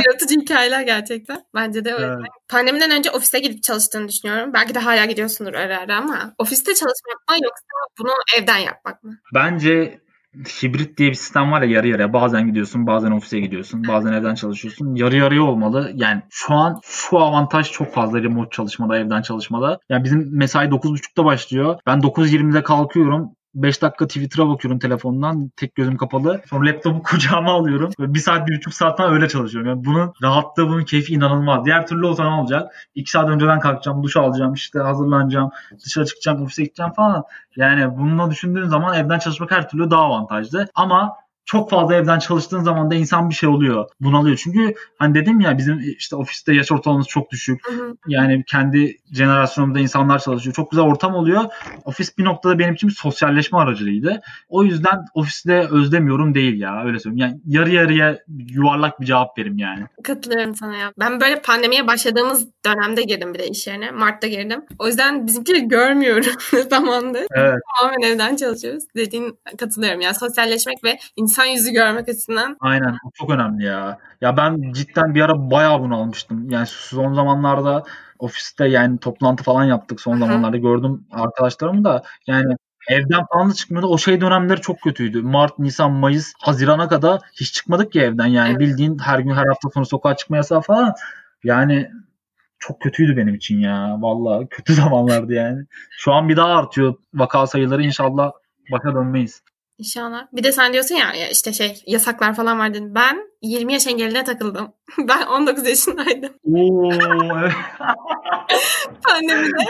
yaratıcı 0.05 0.39
hikayeler 0.41 0.81
gerçekten. 0.81 1.43
Bence 1.55 1.85
de 1.85 1.93
öyle. 1.93 2.05
Evet. 2.05 2.27
Pandemiden 2.49 2.91
önce 2.91 3.11
ofise 3.11 3.39
gidip 3.39 3.63
çalıştığını 3.63 4.07
düşünüyorum. 4.07 4.53
Belki 4.53 4.75
de 4.75 4.79
hala 4.79 5.05
gidiyorsundur 5.05 5.53
ara 5.53 5.77
ara 5.77 5.97
ama 5.97 6.33
ofiste 6.37 6.73
çalışmak 6.73 7.29
mı 7.29 7.35
yoksa 7.43 7.65
bunu 7.99 8.11
evden 8.37 8.57
yapmak 8.57 9.03
mı? 9.03 9.17
Bence 9.33 9.99
hibrit 10.45 10.97
diye 10.97 11.09
bir 11.09 11.15
sistem 11.15 11.51
var 11.51 11.61
ya 11.61 11.69
yarı 11.69 11.87
yarıya. 11.87 12.13
Bazen 12.13 12.47
gidiyorsun, 12.47 12.87
bazen 12.87 13.11
ofise 13.11 13.39
gidiyorsun, 13.39 13.87
bazen 13.87 14.13
evden 14.13 14.35
çalışıyorsun. 14.35 14.95
Yarı 14.95 15.15
yarıya 15.15 15.43
olmalı. 15.43 15.91
Yani 15.95 16.21
şu 16.29 16.53
an 16.53 16.79
şu 16.83 17.19
avantaj 17.19 17.71
çok 17.71 17.93
fazla 17.93 18.23
remote 18.23 18.49
çalışmada, 18.49 18.97
evden 18.97 19.21
çalışmada. 19.21 19.79
Yani 19.89 20.03
bizim 20.03 20.37
mesai 20.37 20.67
9.30'da 20.67 21.25
başlıyor. 21.25 21.79
Ben 21.87 21.99
9.20'de 21.99 22.63
kalkıyorum. 22.63 23.31
5 23.63 23.81
dakika 23.81 24.07
Twitter'a 24.07 24.49
bakıyorum 24.49 24.79
telefondan. 24.79 25.51
Tek 25.57 25.75
gözüm 25.75 25.97
kapalı. 25.97 26.41
Sonra 26.49 26.69
laptopu 26.69 27.03
kucağıma 27.03 27.51
alıyorum. 27.51 27.91
Böyle 27.99 28.13
bir 28.13 28.19
saat, 28.19 28.47
bir 28.47 28.57
buçuk 28.57 28.73
saat 28.73 28.99
öyle 28.99 29.27
çalışıyorum. 29.27 29.69
Yani 29.69 29.85
bunun 29.85 30.13
rahatlığı, 30.23 30.67
bunun 30.69 30.83
keyfi 30.83 31.13
inanılmaz. 31.13 31.65
Diğer 31.65 31.87
türlü 31.87 32.05
olsa 32.05 32.23
ne 32.23 32.41
olacak? 32.41 32.89
2 32.95 33.11
saat 33.11 33.29
önceden 33.29 33.59
kalkacağım, 33.59 34.03
duş 34.03 34.17
alacağım, 34.17 34.53
işte 34.53 34.79
hazırlanacağım, 34.79 35.51
dışarı 35.85 36.05
çıkacağım, 36.05 36.43
ofise 36.43 36.63
gideceğim 36.63 36.91
falan. 36.91 37.23
Yani 37.55 37.97
bununla 37.97 38.31
düşündüğün 38.31 38.67
zaman 38.67 38.93
evden 38.95 39.19
çalışmak 39.19 39.51
her 39.51 39.69
türlü 39.69 39.91
daha 39.91 40.01
avantajlı. 40.01 40.67
Ama 40.75 41.13
çok 41.47 41.69
fazla 41.69 41.95
evden 41.95 42.19
çalıştığın 42.19 42.63
zaman 42.63 42.91
da 42.91 42.95
insan 42.95 43.29
bir 43.29 43.35
şey 43.35 43.49
oluyor. 43.49 43.89
Bunalıyor. 43.99 44.39
Çünkü 44.43 44.73
hani 44.99 45.15
dedim 45.15 45.39
ya 45.39 45.57
bizim 45.57 45.79
işte 45.97 46.15
ofiste 46.15 46.53
yaş 46.53 46.71
ortalamamız 46.71 47.07
çok 47.07 47.31
düşük. 47.31 47.67
Hı 47.67 47.73
hı. 47.73 47.93
Yani 48.07 48.43
kendi 48.47 48.97
jenerasyonumda 49.11 49.79
insanlar 49.79 50.19
çalışıyor. 50.19 50.55
Çok 50.55 50.71
güzel 50.71 50.85
ortam 50.85 51.15
oluyor. 51.15 51.43
Ofis 51.85 52.17
bir 52.17 52.25
noktada 52.25 52.59
benim 52.59 52.73
için 52.73 52.89
bir 52.89 52.93
sosyalleşme 52.93 53.57
aracılığıydı. 53.57 54.21
O 54.49 54.63
yüzden 54.63 55.05
ofiste 55.13 55.67
özlemiyorum 55.71 56.35
değil 56.35 56.61
ya 56.61 56.83
öyle 56.85 56.99
söyleyeyim. 56.99 57.27
Yani 57.27 57.41
yarı 57.45 57.71
yarıya 57.71 58.19
yuvarlak 58.27 59.01
bir 59.01 59.05
cevap 59.05 59.37
verim 59.37 59.57
yani. 59.57 59.85
Katılıyorum 60.03 60.55
sana 60.55 60.77
ya. 60.77 60.93
Ben 60.99 61.21
böyle 61.21 61.41
pandemiye 61.41 61.87
başladığımız 61.87 62.47
dönemde 62.65 63.03
girdim 63.03 63.33
bir 63.33 63.39
de 63.39 63.47
iş 63.47 63.67
yerine. 63.67 63.91
Mart'ta 63.91 64.27
girdim. 64.27 64.65
O 64.79 64.87
yüzden 64.87 65.27
bizimkileri 65.27 65.67
görmüyorum 65.67 66.31
zamanında. 66.69 67.19
Evet. 67.31 67.59
Tamamen 67.79 68.01
evden 68.01 68.35
çalışıyoruz. 68.35 68.83
Dediğin 68.95 69.39
katılıyorum. 69.57 70.01
Yani 70.01 70.15
sosyalleşmek 70.15 70.83
ve 70.83 70.97
insan 71.15 71.36
yüzü 71.45 71.71
görmek 71.71 72.09
açısından. 72.09 72.57
Aynen 72.59 72.97
o 73.05 73.11
çok 73.13 73.29
önemli 73.29 73.65
ya. 73.65 73.97
Ya 74.21 74.37
ben 74.37 74.71
cidden 74.71 75.15
bir 75.15 75.21
ara 75.21 75.51
bayağı 75.51 75.81
bunu 75.81 75.95
almıştım. 75.97 76.49
Yani 76.49 76.65
son 76.67 77.13
zamanlarda 77.13 77.83
ofiste 78.19 78.67
yani 78.67 78.97
toplantı 78.99 79.43
falan 79.43 79.63
yaptık 79.63 80.01
son 80.01 80.11
Hı 80.11 80.15
hı. 80.15 80.19
zamanlarda 80.19 80.57
gördüm 80.57 81.05
arkadaşlarım 81.11 81.83
da 81.83 82.03
yani 82.27 82.55
evden 82.87 83.25
falan 83.33 83.49
da 83.49 83.53
çıkmıyordu. 83.53 83.87
O 83.87 83.97
şey 83.97 84.21
dönemleri 84.21 84.61
çok 84.61 84.81
kötüydü. 84.81 85.21
Mart, 85.21 85.59
Nisan, 85.59 85.91
Mayıs, 85.91 86.33
Haziran'a 86.41 86.87
kadar 86.87 87.21
hiç 87.33 87.53
çıkmadık 87.53 87.91
ki 87.91 88.01
evden. 88.01 88.25
Yani 88.25 88.49
Evet. 88.49 88.59
bildiğin 88.59 88.97
her 88.99 89.19
gün 89.19 89.33
her 89.33 89.45
hafta 89.45 89.69
sonu 89.69 89.85
sokağa 89.85 90.15
çıkma 90.15 90.37
yasağı 90.37 90.61
falan. 90.61 90.93
Yani 91.43 91.91
çok 92.59 92.81
kötüydü 92.81 93.17
benim 93.17 93.35
için 93.35 93.59
ya. 93.59 93.97
Vallahi 93.99 94.47
kötü 94.49 94.73
zamanlardı 94.73 95.33
yani. 95.33 95.65
Şu 95.91 96.13
an 96.13 96.29
bir 96.29 96.37
daha 96.37 96.55
artıyor 96.57 96.95
vaka 97.13 97.47
sayıları 97.47 97.83
inşallah 97.83 98.31
başa 98.71 98.95
dönmeyiz. 98.95 99.41
İnşallah. 99.77 100.27
Bir 100.33 100.43
de 100.43 100.51
sen 100.51 100.73
diyorsun 100.73 100.95
ya, 100.95 101.13
ya 101.13 101.29
işte 101.29 101.53
şey 101.53 101.83
yasaklar 101.87 102.35
falan 102.35 102.59
var 102.59 102.73
dedin. 102.73 102.95
Ben 102.95 103.17
20 103.41 103.73
yaş 103.73 103.87
engeline 103.87 104.23
takıldım. 104.23 104.73
Ben 105.07 105.25
19 105.25 105.67
yaşındaydım. 105.67 106.33
Oo. 106.53 106.89
Pandemide. 109.03 109.63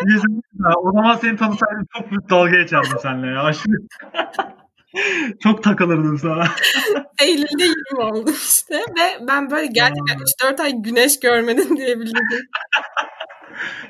Ya, 0.60 0.70
o 0.84 0.91
zaman 0.91 1.16
seni 1.16 1.38
tanısaydım 1.38 1.88
çok 1.97 2.12
büyük 2.12 2.30
dalga 2.30 2.49
geçerdim 2.49 2.97
seninle 3.01 3.28
ya. 3.28 3.43
Aşırı. 3.43 3.74
çok 5.43 5.64
takılırdım 5.64 6.18
sana. 6.18 6.45
Eylül'de 7.22 7.64
20 7.64 7.76
oldum 7.99 8.36
işte. 8.47 8.76
Ve 8.76 9.28
ben 9.28 9.51
böyle 9.51 9.68
gerçekten 9.68 10.18
3-4 10.18 10.62
ay 10.62 10.74
güneş 10.82 11.20
görmedim 11.20 11.78
diyebilirim. 11.78 12.26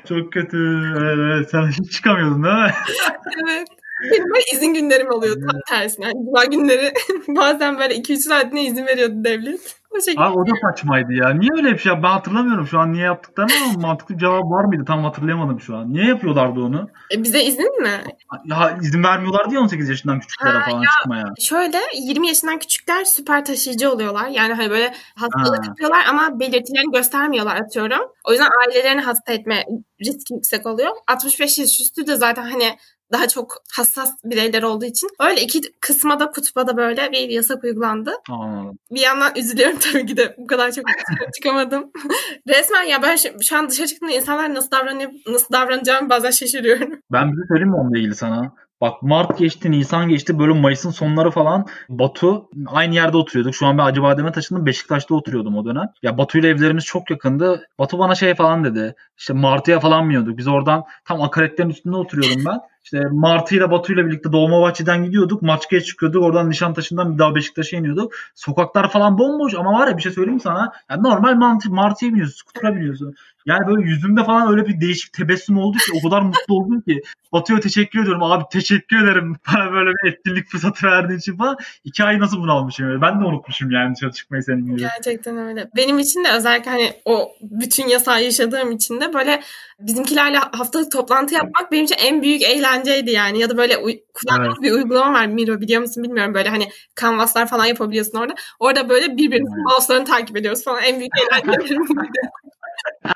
Çok 0.08 0.32
kötü. 0.32 0.58
Evet. 1.00 1.50
Sen 1.50 1.66
hiç 1.68 1.92
çıkamıyordun 1.92 2.44
değil 2.44 2.54
mi? 2.54 2.72
Evet. 3.44 3.68
Benim 4.12 4.24
böyle 4.30 4.44
izin 4.54 4.74
günlerim 4.74 5.10
oluyor 5.10 5.36
tam 5.50 5.60
tersine. 5.68 6.04
Yani 6.06 6.24
cuma 6.24 6.44
günleri 6.44 6.92
bazen 7.28 7.78
böyle 7.78 7.94
2-3 7.96 8.16
saatine 8.16 8.64
izin 8.64 8.86
veriyordu 8.86 9.14
devlet. 9.24 9.78
O 9.90 10.00
şekilde. 10.00 10.22
Abi 10.22 10.38
o 10.38 10.46
da 10.46 10.50
saçmaydı 10.62 11.12
ya. 11.12 11.30
Niye 11.30 11.50
öyle 11.56 11.72
bir 11.72 11.78
şey 11.78 11.92
Ben 11.92 12.08
hatırlamıyorum 12.08 12.66
şu 12.66 12.78
an 12.78 12.92
niye 12.92 13.04
yaptıklarını 13.04 13.52
ama 13.64 13.88
mantıklı 13.88 14.14
bir 14.14 14.20
cevap 14.20 14.42
var 14.44 14.64
mıydı? 14.64 14.84
Tam 14.86 15.04
hatırlayamadım 15.04 15.60
şu 15.60 15.76
an. 15.76 15.92
Niye 15.92 16.04
yapıyorlardı 16.06 16.60
onu? 16.60 16.88
E, 17.14 17.22
bize 17.22 17.42
izin 17.42 17.82
mi? 17.82 17.90
Ya 18.44 18.78
izin 18.82 19.04
vermiyorlardı 19.04 19.54
ya 19.54 19.60
18 19.60 19.88
yaşından 19.88 20.20
küçüklere 20.20 20.58
Ha, 20.58 20.70
falan 20.70 20.82
çıkmaya. 20.98 21.24
Şöyle 21.40 21.78
20 21.94 22.28
yaşından 22.28 22.58
küçükler 22.58 23.04
süper 23.04 23.44
taşıyıcı 23.44 23.92
oluyorlar. 23.92 24.28
Yani 24.28 24.52
hani 24.54 24.70
böyle 24.70 24.94
hastalık 25.16 25.58
Ha. 25.64 25.66
yapıyorlar 25.68 26.00
ama 26.10 26.40
belirtilerini 26.40 26.92
göstermiyorlar 26.92 27.56
atıyorum. 27.56 28.08
O 28.24 28.30
yüzden 28.32 28.48
ailelerini 28.60 29.00
hasta 29.00 29.32
etme 29.32 29.64
riski 30.04 30.34
yüksek 30.34 30.66
oluyor. 30.66 30.90
65 31.06 31.58
yaş 31.58 31.80
üstü 31.80 32.06
de 32.06 32.16
zaten 32.16 32.42
hani 32.50 32.76
daha 33.12 33.28
çok 33.28 33.56
hassas 33.72 34.14
bireyler 34.24 34.62
olduğu 34.62 34.84
için 34.84 35.08
öyle 35.20 35.42
iki 35.42 35.60
kısma 35.80 36.20
da 36.20 36.30
kutba 36.30 36.66
da 36.66 36.76
böyle 36.76 37.12
bir 37.12 37.28
yasak 37.28 37.64
uygulandı. 37.64 38.12
Anladım. 38.30 38.78
Bir 38.90 39.00
yandan 39.00 39.32
üzülüyorum 39.36 39.78
tabii 39.92 40.06
ki 40.06 40.16
de 40.16 40.34
bu 40.38 40.46
kadar 40.46 40.72
çok 40.72 40.84
çıkamadım. 41.34 41.90
Resmen 42.48 42.82
ya 42.82 43.02
ben 43.02 43.16
şu, 43.16 43.28
şu 43.42 43.56
an 43.56 43.70
dışarı 43.70 43.86
çıktığımda 43.86 44.14
insanlar 44.14 44.54
nasıl 44.54 44.70
davranıyor, 44.70 45.10
nasıl 45.26 45.52
davranacağımı 45.52 46.10
bazen 46.10 46.30
şaşırıyorum. 46.30 46.88
Ben 47.12 47.32
bir 47.32 47.36
şey 47.36 47.44
söyleyeyim 47.48 47.68
mi 47.68 47.76
onunla 47.76 47.98
ilgili 47.98 48.14
sana? 48.14 48.52
Bak 48.80 49.02
Mart 49.02 49.38
geçti, 49.38 49.70
Nisan 49.70 50.08
geçti. 50.08 50.38
Böyle 50.38 50.52
Mayıs'ın 50.52 50.90
sonları 50.90 51.30
falan 51.30 51.66
Batu 51.88 52.50
aynı 52.66 52.94
yerde 52.94 53.16
oturuyorduk. 53.16 53.54
Şu 53.54 53.66
an 53.66 53.78
ben 53.78 53.84
Acıbadem'e 53.84 54.32
taşındım. 54.32 54.66
Beşiktaş'ta 54.66 55.14
oturuyordum 55.14 55.56
o 55.56 55.64
dönem. 55.64 55.86
Ya 56.02 56.18
Batu 56.18 56.38
ile 56.38 56.48
evlerimiz 56.48 56.84
çok 56.84 57.10
yakındı. 57.10 57.66
Batu 57.78 57.98
bana 57.98 58.14
şey 58.14 58.34
falan 58.34 58.64
dedi. 58.64 58.94
İşte 59.18 59.32
Martı'ya 59.32 59.80
falan 59.80 60.04
mı 60.04 60.12
yiyorduk? 60.12 60.38
Biz 60.38 60.48
oradan 60.48 60.84
tam 61.04 61.22
akaretlerin 61.22 61.70
üstünde 61.70 61.96
oturuyordum 61.96 62.44
ben. 62.46 62.58
İşte 62.88 63.02
Martı 63.12 63.54
ile 63.56 63.70
Batu 63.70 63.92
ile 63.92 64.06
birlikte 64.06 64.32
Dolmabahçe'den 64.32 65.04
gidiyorduk. 65.04 65.42
Maçka'ya 65.42 65.82
çıkıyorduk. 65.82 66.22
Oradan 66.22 66.50
Nişantaşı'ndan 66.50 67.14
bir 67.14 67.18
daha 67.18 67.34
Beşiktaş'a 67.34 67.76
iniyorduk. 67.76 68.12
Sokaklar 68.34 68.90
falan 68.90 69.18
bomboş 69.18 69.54
ama 69.54 69.72
var 69.72 69.88
ya 69.88 69.96
bir 69.96 70.02
şey 70.02 70.12
söyleyeyim 70.12 70.40
sana. 70.40 70.72
Yani 70.90 71.02
normal 71.02 71.34
Martı, 71.34 71.70
Martı'ya 71.70 72.12
biniyorsun. 72.12 72.36
Skutura 72.36 72.76
biniyorsun. 72.76 73.14
Yani 73.48 73.66
böyle 73.66 73.90
yüzümde 73.90 74.24
falan 74.24 74.52
öyle 74.52 74.66
bir 74.66 74.80
değişik 74.80 75.12
tebessüm 75.12 75.58
oldu 75.58 75.78
ki 75.78 75.92
o 75.94 76.08
kadar 76.08 76.22
mutlu 76.22 76.54
oldum 76.54 76.80
ki. 76.80 77.02
Batu'ya 77.32 77.60
teşekkür 77.60 78.02
ediyorum. 78.02 78.22
Abi 78.22 78.44
teşekkür 78.52 79.02
ederim. 79.04 79.36
Bana 79.54 79.72
böyle 79.72 79.90
bir 79.90 80.12
etkinlik 80.12 80.48
fırsatı 80.48 80.86
verdiğin 80.86 81.18
için 81.18 81.36
falan. 81.36 81.56
İki 81.84 82.04
ay 82.04 82.18
nasıl 82.18 82.38
bunu 82.38 82.52
almışım. 82.52 82.88
öyle. 82.88 83.00
Ben 83.00 83.20
de 83.20 83.24
unutmuşum 83.24 83.70
yani 83.70 83.94
dışarı 83.96 84.12
çıkmayı 84.12 84.42
senin 84.42 84.66
gibi. 84.66 84.76
Gerçekten 84.76 85.36
öyle. 85.38 85.70
Benim 85.76 85.98
için 85.98 86.24
de 86.24 86.28
özellikle 86.32 86.70
hani 86.70 86.92
o 87.04 87.32
bütün 87.42 87.88
yasağı 87.88 88.22
yaşadığım 88.22 88.72
için 88.72 89.00
de 89.00 89.14
böyle 89.14 89.40
bizimkilerle 89.80 90.38
haftalık 90.38 90.92
toplantı 90.92 91.34
yapmak 91.34 91.72
benim 91.72 91.84
için 91.84 91.96
en 91.98 92.22
büyük 92.22 92.42
eğlenceydi 92.42 93.10
yani. 93.10 93.40
Ya 93.40 93.50
da 93.50 93.56
böyle 93.56 93.76
kullandığımız 94.14 94.62
bir 94.62 94.72
uygulama 94.72 95.12
var 95.12 95.26
Miro 95.26 95.60
biliyor 95.60 95.80
musun 95.80 96.04
bilmiyorum. 96.04 96.34
Böyle 96.34 96.48
hani 96.48 96.68
kanvaslar 96.94 97.48
falan 97.48 97.64
yapabiliyorsun 97.64 98.18
orada. 98.18 98.34
Orada 98.60 98.88
böyle 98.88 99.16
birbirimizin 99.16 99.54
Evet. 99.56 99.72
mouse'larını 99.72 100.04
takip 100.04 100.36
ediyoruz 100.36 100.64
falan. 100.64 100.82
En 100.82 100.98
büyük 100.98 101.12
eğlencelerim. 101.32 101.86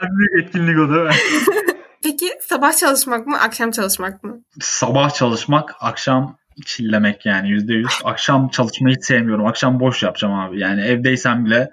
En 0.02 0.18
büyük 0.18 0.44
etkinlik 0.44 0.78
o 0.78 0.88
değil 0.88 1.02
mi? 1.02 1.10
Peki 2.02 2.30
sabah 2.40 2.76
çalışmak 2.76 3.26
mı 3.26 3.40
akşam 3.40 3.70
çalışmak 3.70 4.24
mı? 4.24 4.40
Sabah 4.60 5.14
çalışmak, 5.14 5.74
akşam 5.80 6.36
çillemek 6.66 7.26
yani 7.26 7.50
yüzde 7.50 7.74
yüz. 7.74 8.00
Akşam 8.04 8.48
çalışmayı 8.48 8.96
hiç 8.96 9.04
sevmiyorum. 9.04 9.46
Akşam 9.46 9.80
boş 9.80 10.02
yapacağım 10.02 10.34
abi. 10.34 10.60
Yani 10.60 10.80
evdeysem 10.80 11.44
bile 11.44 11.70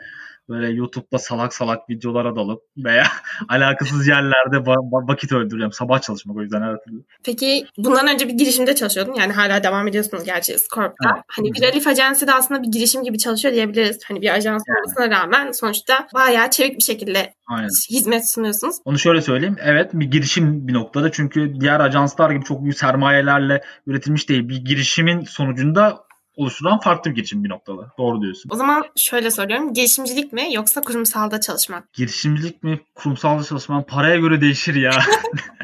böyle 0.50 0.70
YouTube'da 0.70 1.20
salak 1.20 1.54
salak 1.54 1.89
videolara 1.89 2.36
dalıp 2.36 2.62
veya 2.78 3.04
alakasız 3.50 4.08
yerlerde 4.08 4.56
va- 4.56 4.91
va- 4.91 5.08
vakit 5.08 5.32
öldürüyorum. 5.32 5.72
Sabah 5.72 6.02
çalışmak 6.02 6.38
o 6.38 6.41
yüzden 6.41 6.62
her 6.62 6.78
türlü. 6.84 7.04
Peki 7.24 7.66
bundan 7.78 8.08
önce 8.08 8.28
bir 8.28 8.34
girişimde 8.34 8.76
çalışıyordun. 8.76 9.14
Yani 9.14 9.34
hala 9.34 9.64
devam 9.64 9.88
ediyorsunuz 9.88 10.24
gerçi 10.24 10.60
Scorp'ta. 10.60 11.10
Evet. 11.14 11.24
Hani 11.28 11.54
bir 11.54 11.62
Relief 11.62 11.88
Ajansı 11.88 12.28
da 12.28 12.36
aslında 12.36 12.64
bir 12.64 12.68
girişim 12.68 13.04
gibi 13.04 13.18
çalışıyor 13.18 13.54
diyebiliriz. 13.54 14.00
Hani 14.08 14.22
bir 14.22 14.34
ajans 14.34 14.64
olmasına 14.78 15.10
rağmen 15.20 15.52
sonuçta 15.52 16.08
bayağı 16.14 16.50
çevik 16.50 16.78
bir 16.78 16.84
şekilde 16.84 17.34
Aynen. 17.47 17.70
hizmet 17.91 18.32
sunuyorsunuz. 18.32 18.76
Onu 18.86 19.00
şöyle 19.00 19.22
söyleyeyim. 19.22 19.56
Evet 19.64 19.89
bir 19.93 20.06
girişim 20.06 20.68
bir 20.68 20.74
noktada. 20.74 21.12
Çünkü 21.12 21.54
diğer 21.60 21.80
ajanslar 21.80 22.32
gibi 22.32 22.43
çok 22.43 22.64
büyük 22.64 22.78
sermayelerle 22.80 23.62
üretilmiş 23.88 24.30
değil. 24.30 24.50
Bir 24.50 24.66
girişimin 24.66 25.22
sonucunda 25.22 26.09
oluşturan 26.40 26.80
farklı 26.80 27.12
bir 27.12 27.16
girişim 27.16 27.44
bir 27.44 27.50
noktada. 27.50 27.92
Doğru 27.98 28.22
diyorsun. 28.22 28.50
O 28.54 28.56
zaman 28.56 28.86
şöyle 28.96 29.32
soruyorum. 29.32 29.74
Girişimcilik 29.74 30.34
mi 30.34 30.54
yoksa 30.54 30.82
kurumsalda 30.82 31.40
çalışmak? 31.40 31.94
Girişimcilik 31.94 32.64
mi, 32.64 32.80
kurumsalda 32.96 33.44
çalışmak 33.44 33.88
paraya 33.88 34.18
göre 34.18 34.42
değişir 34.42 34.76
ya. 34.76 34.92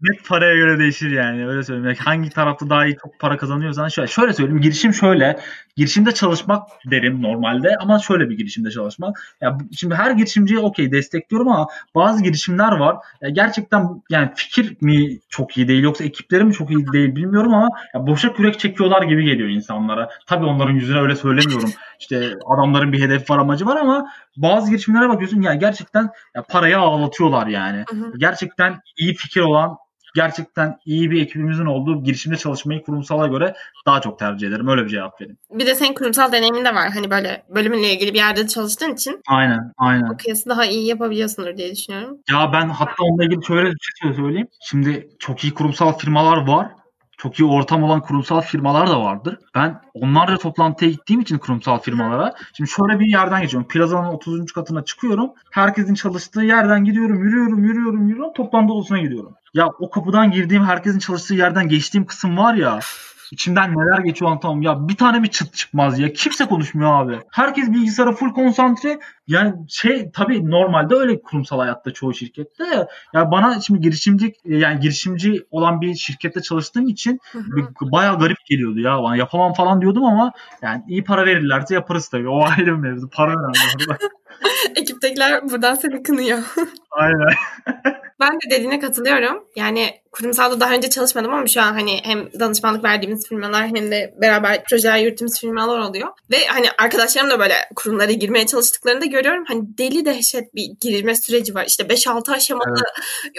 Net 0.00 0.28
paraya 0.28 0.54
göre 0.56 0.78
değişir 0.78 1.10
yani. 1.10 1.48
Öyle 1.48 1.62
söyleyeyim. 1.62 1.86
Yani 1.86 1.96
hangi 1.98 2.30
tarafta 2.30 2.70
daha 2.70 2.86
iyi 2.86 2.96
çok 3.02 3.18
para 3.18 3.36
kazanıyorsan 3.36 3.88
şöyle, 3.88 4.08
şöyle 4.08 4.32
söyleyeyim. 4.32 4.60
Girişim 4.60 4.94
şöyle. 4.94 5.38
Girişimde 5.76 6.12
çalışmak 6.12 6.68
derim 6.90 7.22
normalde 7.22 7.76
ama 7.80 7.98
şöyle 7.98 8.30
bir 8.30 8.36
girişimde 8.36 8.70
çalışmak. 8.70 9.36
Ya 9.40 9.58
şimdi 9.76 9.94
her 9.94 10.10
girişimciyi 10.10 10.58
okey 10.58 10.92
destekliyorum 10.92 11.48
ama 11.48 11.66
bazı 11.94 12.22
girişimler 12.22 12.72
var. 12.72 12.96
Ya 13.22 13.28
gerçekten 13.28 14.02
yani 14.10 14.30
fikir 14.36 14.76
mi 14.80 15.18
çok 15.28 15.58
iyi 15.58 15.68
değil 15.68 15.82
yoksa 15.82 16.04
ekipleri 16.04 16.44
mi 16.44 16.52
çok 16.52 16.70
iyi 16.70 16.86
değil 16.92 17.16
bilmiyorum 17.16 17.54
ama 17.54 17.68
ya 17.94 18.06
boşa 18.06 18.32
kürek 18.32 18.58
çekiyorlar 18.58 19.02
gibi 19.02 19.24
geliyor 19.24 19.48
insanlara. 19.48 20.08
Tabii 20.26 20.44
onların 20.44 20.74
yüzüne 20.74 21.00
öyle 21.00 21.16
söylemiyorum. 21.16 21.70
İşte 22.04 22.34
adamların 22.46 22.92
bir 22.92 23.00
hedef 23.00 23.30
var 23.30 23.38
amacı 23.38 23.66
var 23.66 23.76
ama 23.76 24.10
bazı 24.36 24.70
girişimlere 24.70 25.08
bakıyorsun 25.08 25.42
ya 25.42 25.54
gerçekten 25.54 26.10
ya 26.34 26.42
parayı 26.42 26.78
ağlatıyorlar 26.78 27.46
yani. 27.46 27.84
Hı 27.90 27.96
hı. 27.96 28.12
Gerçekten 28.18 28.80
iyi 28.96 29.14
fikir 29.14 29.40
olan 29.40 29.76
gerçekten 30.14 30.78
iyi 30.84 31.10
bir 31.10 31.22
ekibimizin 31.22 31.66
olduğu 31.66 32.02
girişimde 32.02 32.36
çalışmayı 32.36 32.82
kurumsala 32.82 33.26
göre 33.26 33.54
daha 33.86 34.00
çok 34.00 34.18
tercih 34.18 34.48
ederim. 34.48 34.68
Öyle 34.68 34.84
bir 34.84 34.88
cevap 34.88 35.20
vereyim. 35.20 35.38
Bir 35.50 35.66
de 35.66 35.74
senin 35.74 35.94
kurumsal 35.94 36.32
deneyimin 36.32 36.64
de 36.64 36.74
var. 36.74 36.90
Hani 36.90 37.10
böyle 37.10 37.42
bölümünle 37.54 37.92
ilgili 37.92 38.14
bir 38.14 38.18
yerde 38.18 38.46
çalıştığın 38.48 38.94
için 38.94 39.22
Aynen, 39.28 39.72
aynen. 39.78 40.14
o 40.14 40.16
kıyası 40.16 40.48
daha 40.48 40.64
iyi 40.64 40.86
yapabiliyorsundur 40.86 41.56
diye 41.56 41.72
düşünüyorum. 41.72 42.18
Ya 42.30 42.52
ben 42.52 42.68
hatta 42.68 43.02
onunla 43.02 43.24
ilgili 43.24 43.44
şöyle 43.44 43.70
bir 43.70 43.92
şey 44.02 44.12
söyleyeyim. 44.12 44.48
Şimdi 44.60 45.08
çok 45.18 45.44
iyi 45.44 45.54
kurumsal 45.54 45.98
firmalar 45.98 46.46
var. 46.46 46.68
Çok 47.16 47.40
iyi 47.40 47.44
ortam 47.44 47.82
olan 47.82 48.00
kurumsal 48.00 48.40
firmalar 48.40 48.88
da 48.88 49.00
vardır. 49.00 49.38
Ben 49.54 49.80
onlarla 49.94 50.38
toplantıya 50.38 50.90
gittiğim 50.90 51.20
için 51.20 51.38
kurumsal 51.38 51.78
firmalara. 51.78 52.34
Şimdi 52.56 52.70
şöyle 52.70 53.00
bir 53.00 53.06
yerden 53.06 53.42
geçiyorum. 53.42 53.68
Plazanın 53.68 54.08
30. 54.08 54.52
katına 54.52 54.84
çıkıyorum. 54.84 55.30
Herkesin 55.50 55.94
çalıştığı 55.94 56.42
yerden 56.42 56.84
gidiyorum, 56.84 57.24
yürüyorum, 57.24 57.64
yürüyorum, 57.64 58.08
yürüyorum. 58.08 58.32
Toplantı 58.32 58.72
odasına 58.72 58.98
gidiyorum. 58.98 59.34
Ya 59.54 59.68
o 59.78 59.90
kapıdan 59.90 60.30
girdiğim, 60.30 60.64
herkesin 60.64 60.98
çalıştığı 60.98 61.34
yerden 61.34 61.68
geçtiğim 61.68 62.06
kısım 62.06 62.36
var 62.36 62.54
ya. 62.54 62.80
İçimden 63.32 63.70
neler 63.70 63.98
geçiyor 63.98 64.30
anlatamam. 64.30 64.62
Ya 64.62 64.88
bir 64.88 64.96
tane 64.96 65.22
bir 65.22 65.28
çıt 65.28 65.54
çıkmaz 65.54 65.98
ya. 65.98 66.12
Kimse 66.12 66.46
konuşmuyor 66.46 67.02
abi. 67.02 67.20
Herkes 67.30 67.68
bilgisayara 67.70 68.12
full 68.12 68.30
konsantre. 68.30 68.98
Yani 69.26 69.54
şey 69.68 70.10
tabii 70.10 70.50
normalde 70.50 70.94
öyle 70.94 71.22
kurumsal 71.22 71.58
hayatta 71.58 71.92
çoğu 71.92 72.14
şirkette. 72.14 72.64
Ya, 72.64 72.86
ya 73.14 73.30
bana 73.30 73.60
şimdi 73.60 73.80
girişimci 73.80 74.32
yani 74.44 74.80
girişimci 74.80 75.46
olan 75.50 75.80
bir 75.80 75.94
şirkette 75.94 76.42
çalıştığım 76.42 76.88
için 76.88 77.20
bayağı 77.80 78.18
garip 78.18 78.38
geliyordu 78.46 78.80
ya. 78.80 79.02
Bana 79.02 79.16
yapamam 79.16 79.52
falan 79.52 79.80
diyordum 79.80 80.04
ama 80.04 80.32
yani 80.62 80.82
iyi 80.88 81.04
para 81.04 81.26
verirlerse 81.26 81.74
yaparız 81.74 82.08
tabii. 82.08 82.28
O 82.28 82.44
ayrı 82.58 82.66
bir 82.66 82.72
mevzu. 82.72 83.08
Para 83.10 83.32
önemli. 83.32 83.98
Ekiptekiler 84.76 85.50
buradan 85.50 85.74
seni 85.74 86.02
kınıyor. 86.02 86.38
Aynen. 86.90 87.34
Ben 88.20 88.32
de 88.32 88.50
dediğine 88.50 88.78
katılıyorum. 88.78 89.44
Yani 89.56 89.90
kurumsalda 90.14 90.60
daha 90.60 90.74
önce 90.74 90.90
çalışmadım 90.90 91.34
ama 91.34 91.46
şu 91.46 91.62
an 91.62 91.72
hani 91.72 92.00
hem 92.04 92.32
danışmanlık 92.40 92.84
verdiğimiz 92.84 93.28
firmalar 93.28 93.66
hem 93.66 93.90
de 93.90 94.14
beraber 94.20 94.64
projeler 94.70 94.98
yürüttüğümüz 94.98 95.40
firmalar 95.40 95.78
oluyor. 95.78 96.08
Ve 96.30 96.36
hani 96.46 96.66
arkadaşlarım 96.78 97.30
da 97.30 97.38
böyle 97.38 97.54
kurumlara 97.76 98.12
girmeye 98.12 98.46
çalıştıklarında 98.46 99.04
görüyorum. 99.04 99.44
Hani 99.48 99.78
deli 99.78 100.04
dehşet 100.04 100.54
bir 100.54 100.66
girme 100.80 101.14
süreci 101.14 101.54
var. 101.54 101.64
İşte 101.68 101.84
5-6 101.84 102.32
aşamalı. 102.32 102.82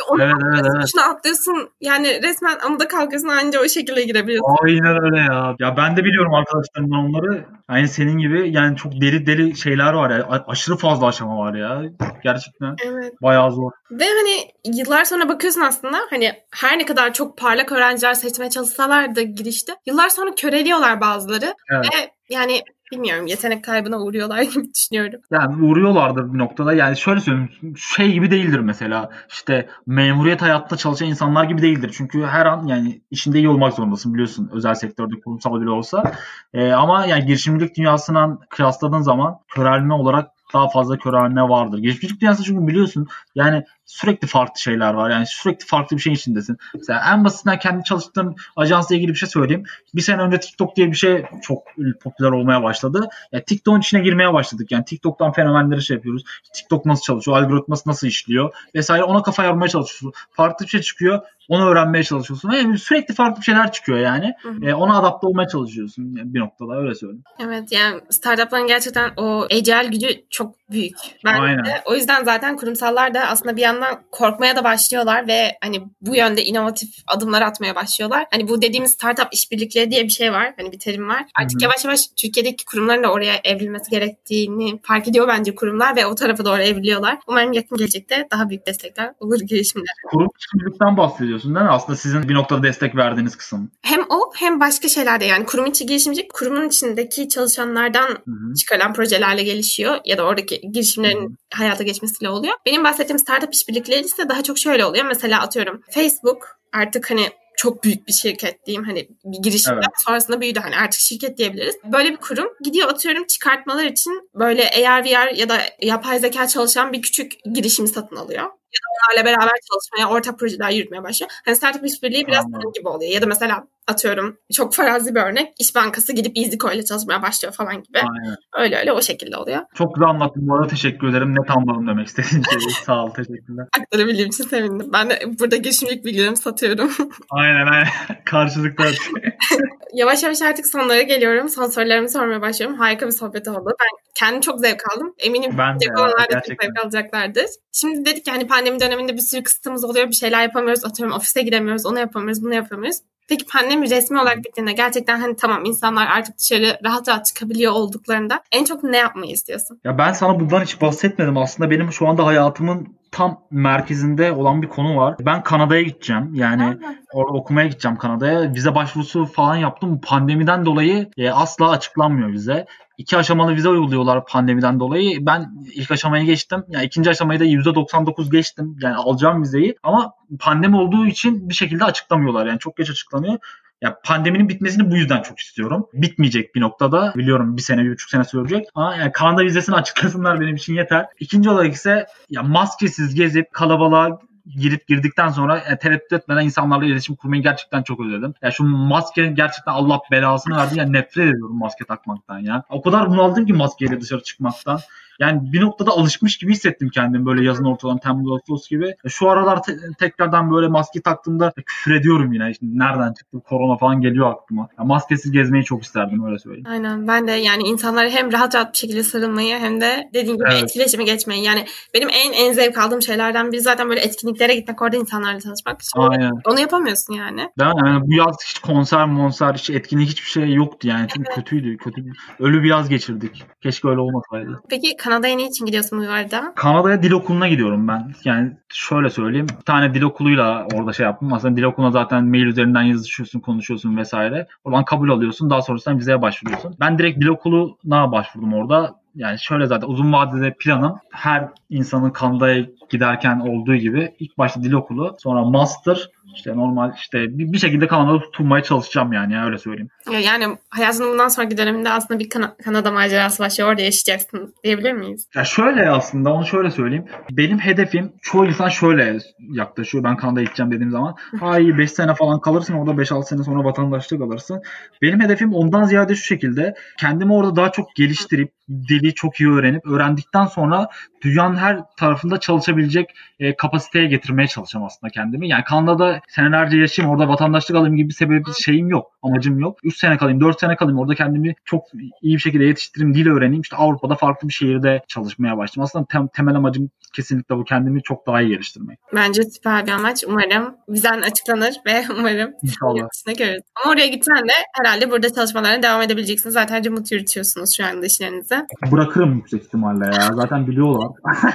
Onu 0.10 0.24
Evet, 0.24 0.34
evet, 0.36 0.56
atlıyorsun, 0.56 0.78
evet. 0.80 0.90
şunu 0.92 1.04
atlıyorsun. 1.04 1.70
Yani 1.82 2.24
resmen 2.24 2.58
amuda 2.66 2.88
kalkıyorsun 2.88 3.28
anca 3.28 3.62
o 3.62 3.68
şekilde 3.68 4.04
girebiliyorsun. 4.04 4.56
Aynen 4.64 5.04
öyle 5.04 5.20
ya. 5.20 5.56
Ya 5.60 5.78
ben 5.78 5.98
de 5.98 6.04
biliyorum 6.04 6.34
arkadaşlarımdan 6.34 7.00
onları. 7.00 7.46
Yani 7.70 7.88
senin 7.88 8.18
gibi 8.18 8.52
yani 8.52 8.78
çok 8.78 8.92
deli 9.02 9.26
deli 9.26 9.58
şeyler 9.58 9.94
var 9.94 10.10
ya. 10.10 10.44
Aşırı 10.48 10.78
fazla 10.78 11.08
aşama 11.08 11.38
var 11.38 11.54
ya. 11.54 11.82
Gerçekten 12.24 12.76
Evet. 12.86 13.14
bayağı 13.22 13.52
zor. 13.52 13.72
Ve 13.92 14.06
hani 14.06 14.52
yıllar 14.78 15.06
sonra 15.06 15.30
bakıyorsun 15.30 15.62
aslında 15.62 15.98
hani 16.10 16.34
her 16.66 16.80
ne 16.80 16.86
kadar 16.86 17.14
çok 17.14 17.38
parlak 17.38 17.72
öğrenciler 17.72 18.14
seçmeye 18.14 18.50
çalışsalar 18.50 19.16
da 19.16 19.22
girişte 19.22 19.74
yıllar 19.86 20.10
sonra 20.10 20.36
köreliyorlar 20.36 21.02
bazıları 21.02 21.56
Evet. 21.72 21.86
ve 21.94 22.12
yani 22.30 22.62
bilmiyorum 22.92 23.28
yetenek 23.28 23.64
kaybına 23.64 24.00
uğruyorlar 24.00 24.42
gibi 24.54 24.74
düşünüyorum. 24.74 25.20
Yani 25.32 25.66
uğruyorlardır 25.66 26.34
bir 26.34 26.38
noktada. 26.38 26.74
Yani 26.74 26.98
şöyle 26.98 27.20
söyleyeyim. 27.20 27.50
Şey 27.78 28.12
gibi 28.12 28.32
değildir 28.32 28.60
mesela. 28.60 29.10
İşte 29.30 29.70
memuriyet 29.88 30.42
hayatta 30.42 30.78
çalışan 30.78 31.08
insanlar 31.08 31.44
gibi 31.44 31.62
değildir. 31.62 31.94
Çünkü 31.98 32.24
her 32.24 32.46
an 32.46 32.68
yani 32.68 33.02
işinde 33.12 33.38
iyi 33.38 33.50
olmak 33.50 33.74
zorundasın 33.74 34.14
biliyorsun. 34.14 34.50
Özel 34.54 34.74
sektörde 34.74 35.20
kurumsal 35.26 35.62
bile 35.62 35.70
olsa. 35.70 36.12
Ee, 36.54 36.72
ama 36.72 37.06
yani 37.06 37.26
girişimcilik 37.26 37.78
dünyasından 37.78 38.40
kıyasladığın 38.50 39.02
zaman 39.02 39.40
körelme 39.48 39.94
olarak 39.94 40.35
daha 40.54 40.70
fazla 40.70 40.98
körelme 40.98 41.42
vardır. 41.42 41.78
Girişimcilik 41.78 42.22
dünyası 42.22 42.44
çünkü 42.44 42.68
biliyorsun 42.68 43.08
yani 43.36 43.64
sürekli 43.86 44.28
farklı 44.28 44.60
şeyler 44.60 44.94
var. 44.94 45.10
Yani 45.10 45.26
sürekli 45.28 45.66
farklı 45.66 45.98
bir 45.98 46.02
şeyin 46.02 46.16
içindesin. 46.16 46.58
Mesela 46.74 47.04
en 47.14 47.26
basitinden 47.26 47.60
kendi 47.60 47.84
çalıştığım 47.84 48.36
ajansla 48.56 48.96
ilgili 48.96 49.12
bir 49.12 49.18
şey 49.18 49.30
söyleyeyim. 49.30 49.64
Bir 49.96 50.02
sene 50.02 50.22
önce 50.22 50.40
TikTok 50.40 50.76
diye 50.76 50.88
bir 50.92 50.96
şey 50.96 51.26
çok 51.42 51.64
popüler 52.02 52.32
olmaya 52.32 52.64
başladı. 52.64 53.10
Ya 53.32 53.44
TikTok'un 53.44 53.80
içine 53.80 54.02
girmeye 54.02 54.34
başladık. 54.34 54.72
Yani 54.72 54.86
TikTok'tan 54.86 55.32
fenomenleri 55.32 55.82
şey 55.82 55.96
yapıyoruz. 55.96 56.24
TikTok 56.54 56.86
nasıl 56.86 57.04
çalışıyor, 57.04 57.38
algoritması 57.38 57.90
nasıl 57.90 58.08
işliyor 58.08 58.54
vesaire 58.76 59.04
ona 59.04 59.22
kafa 59.22 59.44
yormaya 59.44 59.70
çalışıyorsun. 59.70 60.14
Farklı 60.32 60.66
bir 60.66 60.70
şey 60.70 60.82
çıkıyor, 60.82 61.22
onu 61.50 61.70
öğrenmeye 61.70 62.04
çalışıyorsun. 62.04 62.52
Ve 62.52 62.78
sürekli 62.78 63.14
farklı 63.14 63.44
şeyler 63.44 63.72
çıkıyor 63.72 63.98
yani. 64.00 64.34
Hı 64.42 64.50
hı. 64.50 64.66
E, 64.66 64.74
ona 64.74 65.00
adapte 65.00 65.28
olmaya 65.28 65.48
çalışıyorsun 65.48 66.34
bir 66.34 66.40
noktada 66.40 66.78
öyle 66.78 66.96
söyleyeyim. 66.96 67.24
Evet 67.40 67.72
yani 67.72 68.02
startupların 68.10 68.68
gerçekten 68.68 69.12
o 69.18 69.48
agile 69.52 69.88
gücü 69.92 70.08
çok 70.30 70.56
büyük. 70.72 70.96
Bence 71.26 71.42
Aynen. 71.42 71.66
de. 71.66 71.82
O 71.86 71.96
yüzden 71.96 72.24
zaten 72.24 72.58
kurumsallar 72.58 73.14
da 73.14 73.28
aslında 73.28 73.56
bir 73.56 73.62
yandan 73.62 74.02
korkmaya 74.12 74.56
da 74.56 74.64
başlıyorlar 74.64 75.28
ve 75.28 75.58
hani 75.64 75.84
bu 76.02 76.16
yönde 76.16 76.46
inovatif 76.46 76.90
adımlar 77.08 77.42
atmaya 77.42 77.76
başlıyorlar. 77.76 78.26
Hani 78.32 78.48
bu 78.48 78.62
dediğimiz 78.62 78.92
startup 78.92 79.28
işbirlikleri 79.32 79.92
diye 79.92 80.04
bir 80.04 80.10
şey 80.10 80.32
var. 80.32 80.54
Hani 80.58 80.72
bir 80.72 80.80
terim 80.80 81.10
var. 81.10 81.26
Artık 81.40 81.56
Hı 81.56 81.60
hı. 81.60 81.64
yavaş 81.64 81.86
yavaş 81.86 82.00
Türkiye'deki 82.22 82.66
kurumların 82.66 83.04
da 83.04 83.12
oraya 83.12 83.36
evrilmesi 83.44 83.92
gerektiğini 83.92 84.80
fark 84.84 85.08
ediyor 85.08 85.28
bence 85.28 85.56
kurumlar 85.56 85.96
ve 85.96 86.06
o 86.06 86.16
tarafa 86.16 86.46
doğru 86.46 86.62
evriliyorlar. 86.62 87.18
Umarım 87.28 87.54
yakın 87.54 87.78
gelecekte 87.78 88.28
daha 88.32 88.50
büyük 88.50 88.68
destekler 88.68 89.14
olur 89.20 89.40
girişimler. 89.40 89.96
Kurum 90.12 90.30
işbirlikten 90.40 90.98
bahsediyorsun 91.36 91.56
değil 91.56 91.66
mi? 91.66 91.72
Aslında 91.72 91.98
sizin 91.98 92.30
bir 92.30 92.34
noktada 92.34 92.64
destek 92.64 92.96
verdiğiniz 92.96 93.36
kısım. 93.36 93.72
Hem 93.82 94.02
o 94.10 94.32
hem 94.36 94.60
başka 94.60 94.88
şeylerde 94.90 95.26
yani 95.26 95.46
kurum 95.46 95.66
içi 95.66 95.86
girişimcilik 95.86 96.34
kurumun 96.34 96.68
içindeki 96.68 97.30
çalışanlardan 97.30 98.08
Hı 98.10 98.32
hı. 98.32 98.54
çıkarılan 98.56 98.94
projelerle 98.94 99.44
gelişiyor 99.44 100.00
ya 100.06 100.18
da 100.18 100.24
oradaki 100.24 100.62
girişimlerin 100.72 101.38
hayata 101.54 101.84
geçmesiyle 101.84 102.30
oluyor. 102.30 102.54
Benim 102.66 102.84
bahsettiğim 102.84 103.20
startup 103.20 103.54
işbirlikleri 103.54 104.06
ise 104.06 104.30
daha 104.30 104.44
çok 104.44 104.58
şöyle 104.58 104.86
oluyor. 104.86 105.06
Mesela 105.06 105.42
atıyorum 105.42 105.82
Facebook 105.92 106.60
artık 106.74 107.12
hani 107.12 107.30
çok 107.58 107.84
büyük 107.84 108.08
bir 108.08 108.14
şirket 108.14 108.66
diyeyim 108.66 108.84
hani 108.84 109.08
bir 109.26 109.44
girişimden 109.44 109.78
Evet. 109.78 110.02
sonrasında 110.06 110.42
büyüdü 110.42 110.60
hani 110.60 110.78
artık 110.78 111.00
şirket 111.00 111.38
diyebiliriz. 111.38 111.76
Böyle 111.84 112.12
bir 112.12 112.18
kurum 112.18 112.48
gidiyor 112.64 112.90
atıyorum 112.90 113.28
çıkartmalar 113.28 113.86
için 113.86 114.30
böyle 114.36 114.70
AR 114.70 115.06
VR 115.06 115.36
ya 115.36 115.50
da 115.50 115.58
yapay 115.82 116.20
zeka 116.20 116.48
çalışan 116.48 116.94
bir 116.94 117.02
küçük 117.02 117.32
girişimi 117.54 117.88
satın 117.88 118.16
alıyor. 118.16 118.50
Ya 118.76 118.82
da 118.84 118.88
onlarla 118.96 119.26
beraber 119.26 119.60
çalışmaya, 119.72 120.10
ortak 120.16 120.40
projeler 120.40 120.72
yürütmeye 120.72 121.04
başlıyor. 121.04 121.32
Hani 121.46 121.56
startup 121.56 121.86
işbirliği 121.86 122.28
biraz 122.28 122.54
bunun 122.54 122.74
gibi 122.74 122.88
oluyor. 122.88 123.12
Ya 123.12 123.22
da 123.22 123.26
mesela 123.26 123.68
atıyorum 123.88 124.38
çok 124.54 124.74
farazi 124.74 125.16
bir 125.16 125.22
örnek. 125.22 125.54
İş 125.60 125.76
Bankası 125.76 126.14
gidip 126.14 126.38
EasyCo 126.38 126.72
ile 126.72 126.86
çalışmaya 126.86 127.22
başlıyor 127.22 127.54
falan 127.54 127.84
gibi. 127.84 127.98
Aynen. 127.98 128.36
Öyle 128.58 128.78
öyle 128.78 128.92
o 128.92 129.02
şekilde 129.02 129.38
oluyor. 129.38 129.62
Çok 129.76 129.96
güzel 129.96 130.10
anlattın 130.10 130.48
bu 130.48 130.56
arada 130.56 130.68
teşekkür 130.68 131.08
ederim. 131.08 131.36
Net 131.36 131.52
anladım 131.52 131.88
demek 131.88 132.08
istediğin 132.08 132.44
şeyi. 132.44 132.72
Sağ 132.86 133.04
ol 133.04 133.10
teşekkürler. 133.10 133.68
Aktarabildiğim 133.80 134.30
için 134.30 134.44
sevindim. 134.44 134.90
Ben 134.94 135.10
de 135.10 135.20
burada 135.40 135.56
girişimcilik 135.56 136.06
bilgilerimi 136.06 136.38
satıyorum. 136.38 136.92
Aynen 137.30 137.68
aynen. 137.68 137.88
Karşılıklı. 138.26 138.86
yavaş 139.94 140.24
yavaş 140.24 140.42
artık 140.42 140.68
sonlara 140.68 141.02
geliyorum. 141.02 141.50
Son 141.50 141.70
sorularımı 141.70 142.10
sormaya 142.10 142.42
başlıyorum. 142.42 142.78
Harika 142.78 143.08
bir 143.08 143.12
sohbet 143.12 143.48
oldu. 143.48 143.66
Ben 143.66 144.12
kendim 144.16 144.42
çok 144.42 144.60
zevk 144.60 144.82
aldım. 144.96 145.14
Eminim 145.20 145.58
Ben 145.58 145.80
de 145.80 145.86
olanlar 145.98 146.32
da 146.32 146.42
çok 146.42 146.64
zevk 146.64 146.80
alacaklardır. 146.84 147.46
Şimdi 147.74 148.06
dedik 148.06 148.26
ki 148.26 148.32
hani 148.32 148.48
pandemi 148.48 148.80
döneminde 148.80 149.14
bir 149.14 149.22
sürü 149.22 149.44
kısıtımız 149.44 149.84
oluyor. 149.84 150.08
Bir 150.08 150.14
şeyler 150.14 150.42
yapamıyoruz. 150.44 150.86
Atıyorum 150.86 151.16
ofise 151.16 151.42
gidemiyoruz. 151.42 151.86
Onu 151.86 152.00
yapamıyoruz. 152.00 152.44
Bunu 152.44 152.54
yapamıyoruz. 152.54 152.98
Peki 153.28 153.46
pandemi 153.46 153.90
resmi 153.90 154.22
olarak 154.22 154.38
bittiğinde 154.38 154.72
gerçekten 154.72 155.20
hani 155.20 155.36
tamam 155.36 155.66
insanlar 155.66 156.08
artık 156.08 156.38
dışarı 156.38 156.78
rahat 156.84 157.08
rahat 157.08 157.26
çıkabiliyor 157.26 157.72
olduklarında 157.72 158.42
en 158.52 158.66
çok 158.66 158.84
ne 158.84 158.98
yapmayı 158.98 159.32
istiyorsun? 159.32 159.80
Ya 159.84 159.98
ben 159.98 160.14
sana 160.14 160.40
bundan 160.40 160.62
hiç 160.62 160.82
bahsetmedim. 160.82 161.38
Aslında 161.38 161.72
benim 161.72 161.92
şu 161.92 162.08
anda 162.08 162.26
hayatımın 162.26 162.88
tam 163.12 163.42
merkezinde 163.52 164.32
olan 164.32 164.62
bir 164.62 164.68
konu 164.68 164.98
var. 164.98 165.16
Ben 165.20 165.44
Kanada'ya 165.44 165.82
gideceğim. 165.82 166.32
Yani 166.34 166.78
orada 167.14 167.38
okumaya 167.38 167.68
gideceğim 167.68 167.98
Kanada'ya. 167.98 168.54
Vize 168.54 168.76
başvurusu 168.76 169.26
falan 169.26 169.56
yaptım. 169.56 170.02
Pandemiden 170.02 170.66
dolayı 170.66 171.10
e, 171.18 171.30
asla 171.30 171.70
açıklanmıyor 171.70 172.32
vize. 172.32 172.66
İki 172.98 173.18
aşamalı 173.18 173.56
vize 173.56 173.70
uyguluyorlar 173.70 174.26
pandemiden 174.26 174.80
dolayı. 174.80 175.26
Ben 175.26 175.52
ilk 175.74 175.92
aşamayı 175.92 176.26
geçtim. 176.26 176.64
Yani 176.70 176.86
ikinci 176.86 177.10
aşamayı 177.10 177.40
da 177.40 177.46
%99 177.46 178.32
geçtim. 178.32 178.78
Yani 178.82 178.96
alacağım 178.96 179.42
vizeyi. 179.42 179.76
Ama 179.84 180.14
pandemi 180.40 180.78
olduğu 180.78 181.06
için 181.06 181.50
bir 181.50 181.54
şekilde 181.54 181.84
açıklamıyorlar. 181.84 182.46
Yani 182.46 182.60
çok 182.60 182.78
geç 182.78 182.90
açıklanıyor. 182.90 183.38
Ya 183.82 184.00
pandeminin 184.04 184.50
bitmesini 184.50 184.92
bu 184.92 184.98
yüzden 184.98 185.22
çok 185.22 185.40
istiyorum. 185.40 185.88
Bitmeyecek 185.94 186.56
bir 186.56 186.62
noktada. 186.62 187.14
Biliyorum 187.16 187.58
bir 187.58 187.62
sene, 187.62 187.84
bir 187.84 187.92
buçuk 187.92 188.10
sene 188.10 188.24
sürecek. 188.24 188.68
Ama 188.76 188.96
yani 188.96 189.12
Kanada 189.12 189.44
vizesini 189.44 189.76
açıklasınlar 189.76 190.42
benim 190.42 190.56
için 190.56 190.74
yeter. 190.74 191.06
İkinci 191.20 191.50
olarak 191.50 191.74
ise 191.74 192.06
ya 192.30 192.44
maskesiz 192.44 193.16
gezip 193.16 193.54
kalabalığa 193.54 194.20
girip 194.46 194.88
girdikten 194.88 195.30
sonra 195.30 195.58
e, 195.58 195.78
tereddüt 195.78 196.14
etmeden 196.14 196.46
insanlarla 196.46 196.86
iletişim 196.86 197.16
kurmayı 197.16 197.44
gerçekten 197.44 197.84
çok 197.84 198.00
özledim. 198.00 198.34
Ya 198.42 198.52
şu 198.52 198.64
maske 198.64 199.28
gerçekten 199.28 199.72
Allah 199.72 200.00
belasını 200.12 200.58
verdi. 200.58 200.80
Ya 200.80 200.86
nefret 200.86 201.28
ediyorum 201.28 201.58
maske 201.58 201.86
takmaktan 201.86 202.40
ya. 202.40 202.64
O 202.70 202.82
kadar 202.82 203.10
bunaldım 203.10 203.46
ki 203.46 203.54
maskeyle 203.54 204.02
dışarı 204.02 204.24
çıkmaktan. 204.24 204.80
Yani 205.20 205.54
bir 205.54 205.62
noktada 205.62 205.92
alışmış 205.92 206.38
gibi 206.38 206.52
hissettim 206.52 206.90
kendimi 206.90 207.26
böyle 207.26 207.44
yazın 207.46 207.66
ortadan 207.66 207.98
Temmuz 207.98 208.32
Ağustos 208.32 208.70
gibi. 208.70 208.96
Şu 209.08 209.30
aralar 209.30 209.64
te- 209.64 209.78
tekrardan 210.00 210.52
böyle 210.52 210.68
maske 210.68 211.02
taktığımda 211.02 211.54
küfür 211.66 211.96
ediyorum 211.96 212.34
yine. 212.34 212.52
İşte 212.52 212.66
nereden 212.70 213.14
çıktı 213.14 213.38
korona 213.50 213.78
falan 213.78 214.02
geliyor 214.02 214.32
aklıma. 214.32 214.68
Ya 214.80 214.84
maskesiz 214.84 215.32
gezmeyi 215.32 215.64
çok 215.64 215.84
isterdim 215.84 216.26
öyle 216.26 216.40
söyleyeyim. 216.40 216.68
Aynen 216.70 217.08
ben 217.08 217.28
de 217.28 217.32
yani 217.32 217.64
insanlara 217.64 218.10
hem 218.10 218.32
rahat 218.32 218.56
rahat 218.56 218.74
bir 218.74 218.78
şekilde 218.78 219.04
sarılmayı 219.04 219.58
hem 219.58 219.82
de 219.82 220.10
dediğim 220.14 220.38
gibi 220.38 220.48
Evet. 220.52 220.64
etkileşime 220.64 221.04
geçmeyi. 221.04 221.44
Yani 221.44 221.66
benim 221.94 222.10
en 222.10 222.34
en 222.34 222.54
zevk 222.54 222.78
aldığım 222.78 223.02
şeylerden 223.02 223.52
biri 223.52 223.62
zaten 223.62 223.90
böyle 223.90 224.02
etkinliklere 224.02 224.56
gitmek, 224.56 224.82
orada 224.82 224.98
insanlarla 224.98 225.40
tanışmak. 225.40 225.82
Şimdi 225.94 226.08
Aynen. 226.08 226.32
Onu 226.46 226.60
yapamıyorsun 226.60 227.14
yani. 227.14 227.50
Değil 227.60 227.72
mi? 227.72 227.82
Yani 227.86 228.08
bu 228.08 228.14
yaz 228.14 228.36
hiç 228.48 228.60
konser 228.60 229.06
monser 229.06 229.54
hiç 229.54 229.70
etkinlik 229.70 230.10
hiçbir 230.10 230.30
şey 230.30 230.54
yoktu 230.54 230.88
yani. 230.88 231.08
Çünkü 231.16 231.32
kötüydü. 231.32 231.78
Kötü, 231.78 232.02
ölü 232.40 232.64
bir 232.64 232.70
yaz 232.70 232.90
geçirdik. 232.90 233.44
Keşke 233.62 233.88
öyle 233.88 234.00
olmasaydı. 234.00 234.62
Peki 234.70 234.98
Kanada'ya 235.06 235.36
ne 235.36 235.48
için 235.48 235.66
gidiyorsun 235.66 236.00
bu 236.00 236.12
arada? 236.12 236.54
Kanada'ya 236.56 237.04
dil 237.04 237.12
okuluna 237.12 237.48
gidiyorum 237.48 237.88
ben. 237.88 238.14
Yani 238.24 238.52
şöyle 238.70 239.10
söyleyeyim. 239.10 239.48
Bir 239.60 239.66
tane 239.66 239.94
dil 239.94 240.02
okuluyla 240.02 240.68
orada 240.74 240.94
şey 240.94 241.06
yaptım. 241.06 241.34
Aslında 241.34 241.58
dil 241.58 241.64
okuluna 241.64 241.92
zaten 241.92 242.26
mail 242.26 242.46
üzerinden 242.46 242.82
yazışıyorsun, 242.82 243.40
konuşuyorsun 243.40 243.98
vesaire. 243.98 244.48
Oradan 244.64 244.86
kabul 244.86 245.10
alıyorsun. 245.10 245.50
Daha 245.50 245.62
sonrasında 245.62 245.98
vizeye 245.98 246.22
başvuruyorsun. 246.22 246.76
Ben 246.80 247.00
direkt 247.00 247.20
dil 247.20 247.28
okuluna 247.28 248.12
başvurdum 248.12 248.54
orada. 248.54 248.96
Yani 249.16 249.40
şöyle 249.40 249.66
zaten 249.66 249.88
uzun 249.88 250.14
vadede 250.14 250.56
planım 250.60 250.96
her 251.12 251.50
insanın 251.70 252.10
Kanada'ya 252.10 252.66
giderken 252.90 253.40
olduğu 253.40 253.76
gibi 253.76 254.12
ilk 254.20 254.38
başta 254.38 254.64
dil 254.64 254.72
okulu 254.74 255.16
sonra 255.20 255.46
master 255.46 256.10
işte 256.36 256.56
normal 256.56 256.94
işte 256.96 257.38
bir, 257.38 257.54
bir 257.54 257.58
şekilde 257.58 257.88
Kanada'da 257.88 258.20
tutunmaya 258.20 258.64
çalışacağım 258.64 259.14
yani 259.14 259.34
ya 259.34 259.46
öyle 259.46 259.58
söyleyeyim. 259.58 259.90
Ya 260.12 260.20
Yani 260.20 260.58
hayatının 260.70 261.12
bundan 261.12 261.28
sonraki 261.28 261.58
döneminde 261.58 261.90
aslında 261.90 262.20
bir 262.20 262.30
Kana- 262.30 262.56
Kanada 262.66 262.92
macerası 262.92 263.44
başlıyor. 263.44 263.70
Orada 263.70 263.82
yaşayacaksın 263.82 264.54
diyebilir 264.64 264.94
miyiz? 264.94 265.28
Ya 265.36 265.44
şöyle 265.44 265.90
aslında 265.90 266.34
onu 266.34 266.46
şöyle 266.46 266.72
söyleyeyim. 266.72 267.06
Benim 267.32 267.60
hedefim 267.60 268.14
çoğu 268.22 268.46
insan 268.46 268.70
şöyle 268.70 269.18
yaklaşıyor. 269.40 270.04
Ben 270.04 270.18
Kanada'ya 270.18 270.44
gideceğim 270.46 270.72
dediğim 270.72 270.92
zaman. 270.92 271.16
Ha 271.40 271.60
iyi 271.60 271.78
5 271.78 271.92
sene 271.92 272.16
falan 272.16 272.40
kalırsın 272.42 272.74
orada 272.74 272.92
5-6 273.02 273.24
sene 273.24 273.44
sonra 273.44 273.64
vatandaşlık 273.64 274.22
alırsın. 274.22 274.62
Benim 275.02 275.22
hedefim 275.22 275.54
ondan 275.54 275.84
ziyade 275.84 276.16
şu 276.16 276.24
şekilde. 276.24 276.74
Kendimi 277.00 277.34
orada 277.34 277.56
daha 277.56 277.72
çok 277.72 277.96
geliştirip 277.96 278.52
dili 278.90 279.14
çok 279.14 279.40
iyi 279.40 279.50
öğrenip 279.50 279.86
öğrendikten 279.86 280.46
sonra 280.46 280.88
dünyanın 281.24 281.56
her 281.56 281.80
tarafında 281.98 282.40
çalışabilecek 282.76 283.16
e, 283.40 283.56
kapasiteye 283.56 284.08
getirmeye 284.08 284.48
çalışacağım 284.48 284.86
aslında 284.86 285.12
kendimi. 285.12 285.50
Yani 285.50 285.64
Kanada'da 285.64 286.22
senelerce 286.28 286.78
yaşayayım 286.78 287.16
orada 287.16 287.30
vatandaşlık 287.30 287.78
alayım 287.78 287.96
gibi 287.96 288.10
bir 288.10 288.14
sebebi 288.14 288.44
şeyim 288.64 288.90
yok. 288.90 289.12
Amacım 289.24 289.60
yok. 289.60 289.80
3 289.84 289.98
sene 289.98 290.18
kalayım 290.18 290.42
4 290.42 290.60
sene 290.60 290.76
kalayım 290.76 291.00
orada 291.00 291.16
kendimi 291.16 291.56
çok 291.66 291.84
iyi 292.22 292.36
bir 292.36 292.42
şekilde 292.42 292.64
yetiştireyim 292.64 293.14
dil 293.14 293.28
öğreneyim. 293.28 293.62
İşte 293.62 293.76
Avrupa'da 293.76 294.16
farklı 294.16 294.48
bir 294.48 294.54
şehirde 294.54 295.02
çalışmaya 295.08 295.58
başlayayım. 295.58 295.84
Aslında 295.84 296.06
tem- 296.06 296.30
temel 296.34 296.56
amacım 296.56 296.90
kesinlikle 297.14 297.58
bu 297.58 297.64
kendimi 297.64 298.04
çok 298.04 298.28
daha 298.28 298.42
iyi 298.42 298.50
geliştirmek. 298.50 299.00
Bence 299.16 299.44
süper 299.44 299.86
bir 299.88 299.92
amaç. 299.92 300.24
Umarım 300.28 300.76
vizen 300.90 301.22
açıklanır 301.22 301.74
ve 301.86 302.04
umarım 302.20 302.54
yurt 302.64 303.14
dışına 303.14 303.34
görürüz. 303.34 303.62
Ama 303.84 303.94
oraya 303.94 304.08
gitsen 304.08 304.48
de 304.48 304.54
herhalde 304.74 305.12
burada 305.12 305.34
çalışmalarına 305.34 305.84
devam 305.84 306.02
edebileceksin. 306.02 306.50
Zaten 306.50 306.86
remote 306.86 307.16
yürütüyorsunuz 307.16 307.78
şu 307.78 307.86
anda 307.86 308.06
işlerinizi. 308.06 308.56
Bırakırım 308.92 309.36
yüksek 309.36 309.64
ihtimalle 309.64 310.06
ya. 310.06 310.34
Zaten 310.36 310.68
biliyorlar. 310.68 311.08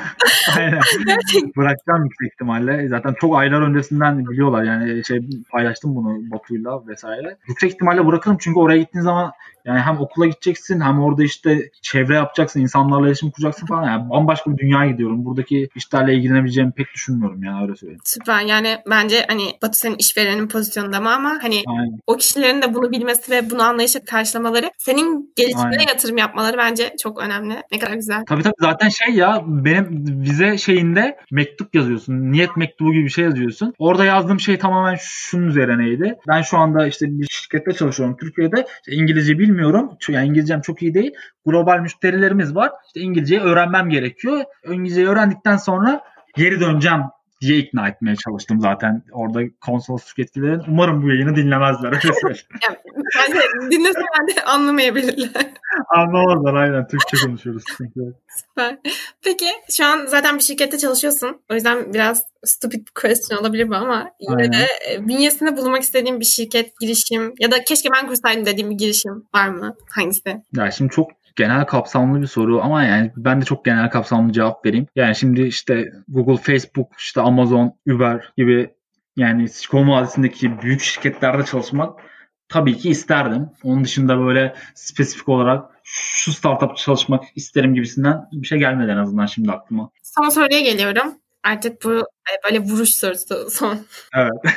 Aynen. 0.56 0.80
Bırakacağım 1.56 2.04
yüksek 2.04 2.32
ihtimalle. 2.32 2.88
Zaten 2.88 3.14
çok 3.20 3.36
aylar 3.36 3.62
öncesinden 3.62 4.28
biliyorlar. 4.28 4.62
Yani 4.62 5.04
şey 5.04 5.20
paylaştım 5.50 5.96
bunu 5.96 6.30
Batu'yla 6.30 6.86
vesaire. 6.86 7.36
Yüksek 7.48 7.72
ihtimalle 7.72 8.06
bırakırım 8.06 8.36
çünkü 8.40 8.58
oraya 8.58 8.78
gittiğin 8.78 9.02
zaman 9.04 9.32
yani 9.64 9.80
hem 9.80 10.00
okula 10.00 10.26
gideceksin 10.26 10.80
hem 10.80 11.00
orada 11.02 11.24
işte 11.24 11.70
çevre 11.82 12.14
yapacaksın, 12.14 12.60
insanlarla 12.60 13.06
iletişim 13.06 13.30
kuracaksın 13.30 13.66
falan. 13.66 13.86
Yani 13.86 14.10
bambaşka 14.10 14.52
bir 14.52 14.58
dünyaya 14.58 14.90
gidiyorum. 14.90 15.24
Buradaki 15.24 15.68
işlerle 15.74 16.14
ilgilenebileceğimi 16.14 16.72
pek 16.72 16.94
düşünmüyorum 16.94 17.44
yani 17.44 17.62
öyle 17.62 17.76
söyleyeyim. 17.76 18.00
Süper. 18.04 18.40
Yani 18.40 18.76
bence 18.90 19.24
hani 19.28 19.42
Batu 19.62 19.78
senin 19.78 19.96
işverenin 19.96 20.48
pozisyonunda 20.48 21.00
mı 21.00 21.14
ama 21.14 21.38
hani 21.42 21.62
Aynen. 21.66 22.00
o 22.06 22.16
kişilerin 22.16 22.62
de 22.62 22.74
bunu 22.74 22.92
bilmesi 22.92 23.32
ve 23.32 23.50
bunu 23.50 23.62
anlayışla 23.62 24.00
karşılamaları 24.04 24.70
senin 24.78 25.32
gelişimine 25.36 25.66
Aynen. 25.66 25.88
yatırım 25.88 26.18
yapmaları 26.18 26.58
bence 26.58 26.94
çok 27.02 27.22
önemli. 27.22 27.62
Ne 27.72 27.78
kadar 27.78 27.94
güzel. 27.94 28.24
Tabii 28.28 28.42
tabii 28.42 28.54
zaten 28.60 28.88
şey 28.88 29.14
ya 29.14 29.42
benim 29.46 29.86
vize 30.22 30.58
şeyinde 30.58 31.16
mektup 31.30 31.74
yazıyorsun. 31.74 32.32
Niyet 32.32 32.56
mektubu 32.56 32.92
gibi 32.92 33.04
bir 33.04 33.10
şey 33.10 33.24
yazıyorsun. 33.24 33.74
Orada 33.78 34.04
yazdığım 34.04 34.40
şey 34.40 34.58
tamamen 34.58 34.96
şunun 35.00 35.46
üzerineydi. 35.46 36.18
Ben 36.28 36.42
şu 36.42 36.58
anda 36.58 36.86
işte 36.86 37.06
bir 37.08 37.26
şirkette 37.30 37.72
çalışıyorum 37.72 38.16
Türkiye'de. 38.20 38.66
İşte 38.86 38.92
İngilizce 38.92 39.38
bilmiyorum. 39.38 39.59
Çünkü 40.00 40.16
Yani 40.16 40.28
İngilizcem 40.28 40.60
çok 40.60 40.82
iyi 40.82 40.94
değil. 40.94 41.12
Global 41.46 41.78
müşterilerimiz 41.78 42.54
var. 42.54 42.72
İşte 42.86 43.00
İngilizceyi 43.00 43.40
öğrenmem 43.40 43.90
gerekiyor. 43.90 44.44
İngilizceyi 44.70 45.08
öğrendikten 45.08 45.56
sonra 45.56 46.00
geri 46.36 46.60
döneceğim 46.60 47.00
diye 47.40 47.58
ikna 47.58 47.88
etmeye 47.88 48.16
çalıştım 48.16 48.60
zaten 48.60 49.02
orada 49.12 49.40
konsolosluk 49.60 50.18
yetkililerin. 50.18 50.62
Umarım 50.68 51.02
bu 51.02 51.08
yayını 51.08 51.36
dinlemezler. 51.36 51.88
Öyle 51.88 52.14
söyleyeyim. 52.20 52.46
Yani, 53.18 53.70
dinleseler 53.70 54.36
de 54.36 54.44
anlamayabilirler. 54.44 55.50
Anlamazlar 55.96 56.54
aynen. 56.54 56.86
Türkçe 56.88 57.16
konuşuyoruz. 57.26 57.62
Yok. 57.96 58.14
Süper. 58.28 58.78
Peki 59.24 59.46
şu 59.70 59.84
an 59.84 60.06
zaten 60.06 60.38
bir 60.38 60.42
şirkette 60.42 60.78
çalışıyorsun. 60.78 61.40
O 61.50 61.54
yüzden 61.54 61.94
biraz 61.94 62.24
stupid 62.44 62.86
bir 62.86 62.92
question 62.94 63.38
olabilir 63.38 63.68
bu 63.68 63.74
ama 63.74 64.10
yine 64.20 64.36
Aynen. 64.36 64.52
de 64.52 64.66
e, 64.90 65.08
bünyesinde 65.08 65.56
bulunmak 65.56 65.82
istediğin 65.82 66.20
bir 66.20 66.24
şirket, 66.24 66.80
girişim 66.80 67.34
ya 67.38 67.50
da 67.50 67.64
keşke 67.64 67.88
ben 67.94 68.06
kursaydım 68.06 68.46
dediğim 68.46 68.70
bir 68.70 68.78
girişim 68.78 69.24
var 69.34 69.48
mı? 69.48 69.76
Hangisi? 69.90 70.42
Ya 70.56 70.70
şimdi 70.70 70.90
çok 70.90 71.10
genel 71.36 71.64
kapsamlı 71.64 72.22
bir 72.22 72.26
soru 72.26 72.62
ama 72.62 72.84
yani 72.84 73.12
ben 73.16 73.40
de 73.40 73.44
çok 73.44 73.64
genel 73.64 73.90
kapsamlı 73.90 74.32
cevap 74.32 74.66
vereyim. 74.66 74.86
Yani 74.96 75.16
şimdi 75.16 75.42
işte 75.42 75.92
Google, 76.08 76.42
Facebook, 76.42 76.88
işte 76.98 77.20
Amazon, 77.20 77.72
Uber 77.88 78.32
gibi 78.36 78.70
yani 79.16 79.48
Silikon 79.48 79.88
Vadisi'ndeki 79.88 80.62
büyük 80.62 80.80
şirketlerde 80.80 81.44
çalışmak 81.44 82.00
tabii 82.48 82.78
ki 82.78 82.90
isterdim. 82.90 83.48
Onun 83.64 83.84
dışında 83.84 84.18
böyle 84.18 84.54
spesifik 84.74 85.28
olarak 85.28 85.64
şu 85.84 86.32
startup 86.32 86.76
çalışmak 86.76 87.24
isterim 87.34 87.74
gibisinden 87.74 88.28
bir 88.32 88.46
şey 88.46 88.58
gelmedi 88.58 88.90
en 88.90 88.96
azından 88.96 89.26
şimdi 89.26 89.52
aklıma. 89.52 89.90
Son 90.02 90.28
soruya 90.28 90.60
geliyorum. 90.60 91.14
Artık 91.42 91.84
bu 91.84 91.92
e, 91.98 92.32
böyle 92.44 92.58
vuruş 92.58 92.88
sorusu 92.88 93.50
son. 93.50 93.78
Evet. 94.16 94.32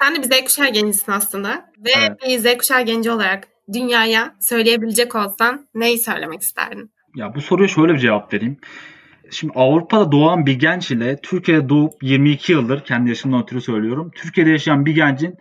Sen 0.00 0.14
de 0.14 0.22
bir 0.22 0.36
Z 0.36 0.44
kuşağı 0.44 0.68
gencisin 0.68 1.12
aslında. 1.12 1.70
Ve 1.78 1.90
Evet. 1.98 2.12
bir 2.22 2.38
Z 2.38 2.58
kuşağı 2.58 2.82
genci 2.82 3.10
olarak 3.10 3.48
dünyaya 3.72 4.34
söyleyebilecek 4.40 5.14
olsan 5.14 5.68
neyi 5.74 5.98
söylemek 5.98 6.42
isterdin? 6.42 6.90
Ya 7.16 7.34
bu 7.34 7.40
soruya 7.40 7.68
şöyle 7.68 7.94
bir 7.94 7.98
cevap 7.98 8.34
vereyim. 8.34 8.56
Şimdi 9.30 9.52
Avrupa'da 9.56 10.12
doğan 10.12 10.46
bir 10.46 10.58
genç 10.58 10.90
ile 10.90 11.18
Türkiye'de 11.22 11.68
doğup 11.68 12.02
22 12.02 12.52
yıldır 12.52 12.84
kendi 12.84 13.08
yaşımdan 13.08 13.42
ötürü 13.42 13.60
söylüyorum. 13.60 14.10
Türkiye'de 14.14 14.50
yaşayan 14.50 14.86
bir 14.86 14.94
gencin 14.94 15.36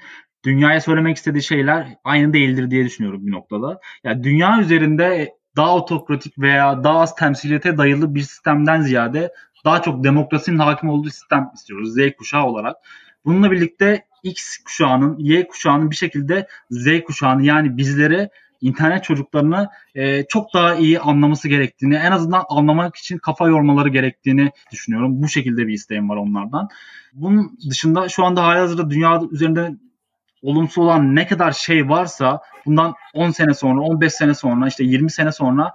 dünyaya 0.46 0.82
söylemek 0.82 1.18
istediği 1.18 1.44
şeyler 1.44 1.88
aynı 2.04 2.34
değildir 2.34 2.72
diye 2.72 2.86
düşünüyorum 2.86 3.28
bir 3.28 3.32
noktada. 3.32 3.80
Ya 4.04 4.24
dünya 4.24 4.60
üzerinde 4.60 5.30
daha 5.56 5.76
otokratik 5.76 6.40
veya 6.40 6.84
daha 6.84 7.00
az 7.00 7.16
temsiliyete 7.16 7.78
dayalı 7.78 8.16
bir 8.16 8.22
sistemden 8.22 8.82
ziyade 8.82 9.34
daha 9.66 9.82
çok 9.82 10.04
demokrasinin 10.04 10.60
hakim 10.60 10.90
olduğu 10.90 11.10
sistem 11.10 11.50
istiyoruz 11.56 11.94
Z 11.94 11.98
kuşağı 12.18 12.46
olarak. 12.46 12.76
Bununla 13.26 13.52
birlikte 13.52 14.06
X 14.24 14.58
kuşağının, 14.58 15.18
Y 15.20 15.48
kuşağının 15.48 15.92
bir 15.92 15.96
şekilde 15.96 16.48
Z 16.72 16.88
kuşağını 17.06 17.46
yani 17.46 17.78
bizlere 17.78 18.30
internet 18.62 19.04
çocuklarını 19.04 19.70
e, 19.96 20.26
çok 20.26 20.54
daha 20.54 20.76
iyi 20.76 21.00
anlaması 21.00 21.48
gerektiğini, 21.48 21.96
en 21.96 22.12
azından 22.12 22.44
anlamak 22.50 22.96
için 22.96 23.18
kafa 23.18 23.48
yormaları 23.48 23.90
gerektiğini 23.90 24.52
düşünüyorum. 24.72 25.24
Bu 25.24 25.28
şekilde 25.28 25.68
bir 25.68 25.74
isteğim 25.74 26.10
var 26.10 26.16
onlardan. 26.16 26.70
Bunun 27.14 27.58
dışında 27.70 28.10
şu 28.10 28.26
anda 28.26 28.44
halihazırda 28.44 28.90
dünya 28.90 29.22
üzerinde 29.32 29.72
olumsuz 30.42 30.78
olan 30.78 31.16
ne 31.16 31.28
kadar 31.28 31.52
şey 31.52 31.90
varsa 31.90 32.42
bundan 32.66 32.94
10 33.14 33.32
sene 33.32 33.54
sonra, 33.54 33.82
15 33.82 34.14
sene 34.14 34.34
sonra, 34.34 34.68
işte 34.68 34.84
20 34.84 35.12
sene 35.12 35.32
sonra 35.32 35.74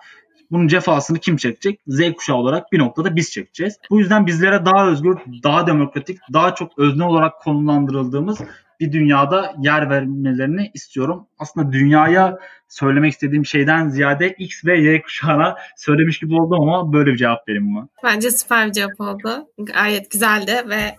bunun 0.51 0.68
cefasını 0.68 1.18
kim 1.18 1.36
çekecek? 1.36 1.80
Z 1.86 2.12
kuşağı 2.12 2.36
olarak 2.36 2.72
bir 2.72 2.78
noktada 2.78 3.16
biz 3.16 3.30
çekeceğiz. 3.30 3.78
Bu 3.90 3.99
yüzden 3.99 4.26
bizlere 4.26 4.64
daha 4.64 4.88
özgür, 4.88 5.16
daha 5.42 5.66
demokratik, 5.66 6.18
daha 6.32 6.55
çok 6.55 6.78
özne 6.78 7.05
olarak 7.05 7.40
konumlandırıldığımız 7.40 8.38
bir 8.80 8.92
dünyada 8.92 9.55
yer 9.59 9.90
vermelerini 9.90 10.70
istiyorum. 10.74 11.26
Aslında 11.38 11.72
dünyaya 11.72 12.38
söylemek 12.68 13.12
istediğim 13.12 13.46
şeyden 13.46 13.88
ziyade 13.88 14.34
X 14.38 14.64
ve 14.64 14.78
Y 14.80 15.03
kuşağına 15.03 15.57
söylemiş 15.76 16.18
gibi 16.18 16.34
oldum 16.34 16.61
ama 16.61 16.92
böyle 16.92 17.11
bir 17.11 17.16
cevap 17.16 17.49
vereyim 17.49 17.74
buna. 17.74 17.88
Bence 18.05 18.30
süper 18.30 18.66
bir 18.66 18.72
cevap 18.72 19.01
oldu. 19.01 19.49
Gayet 19.59 20.11
güzeldi 20.11 20.53
ve 20.68 20.94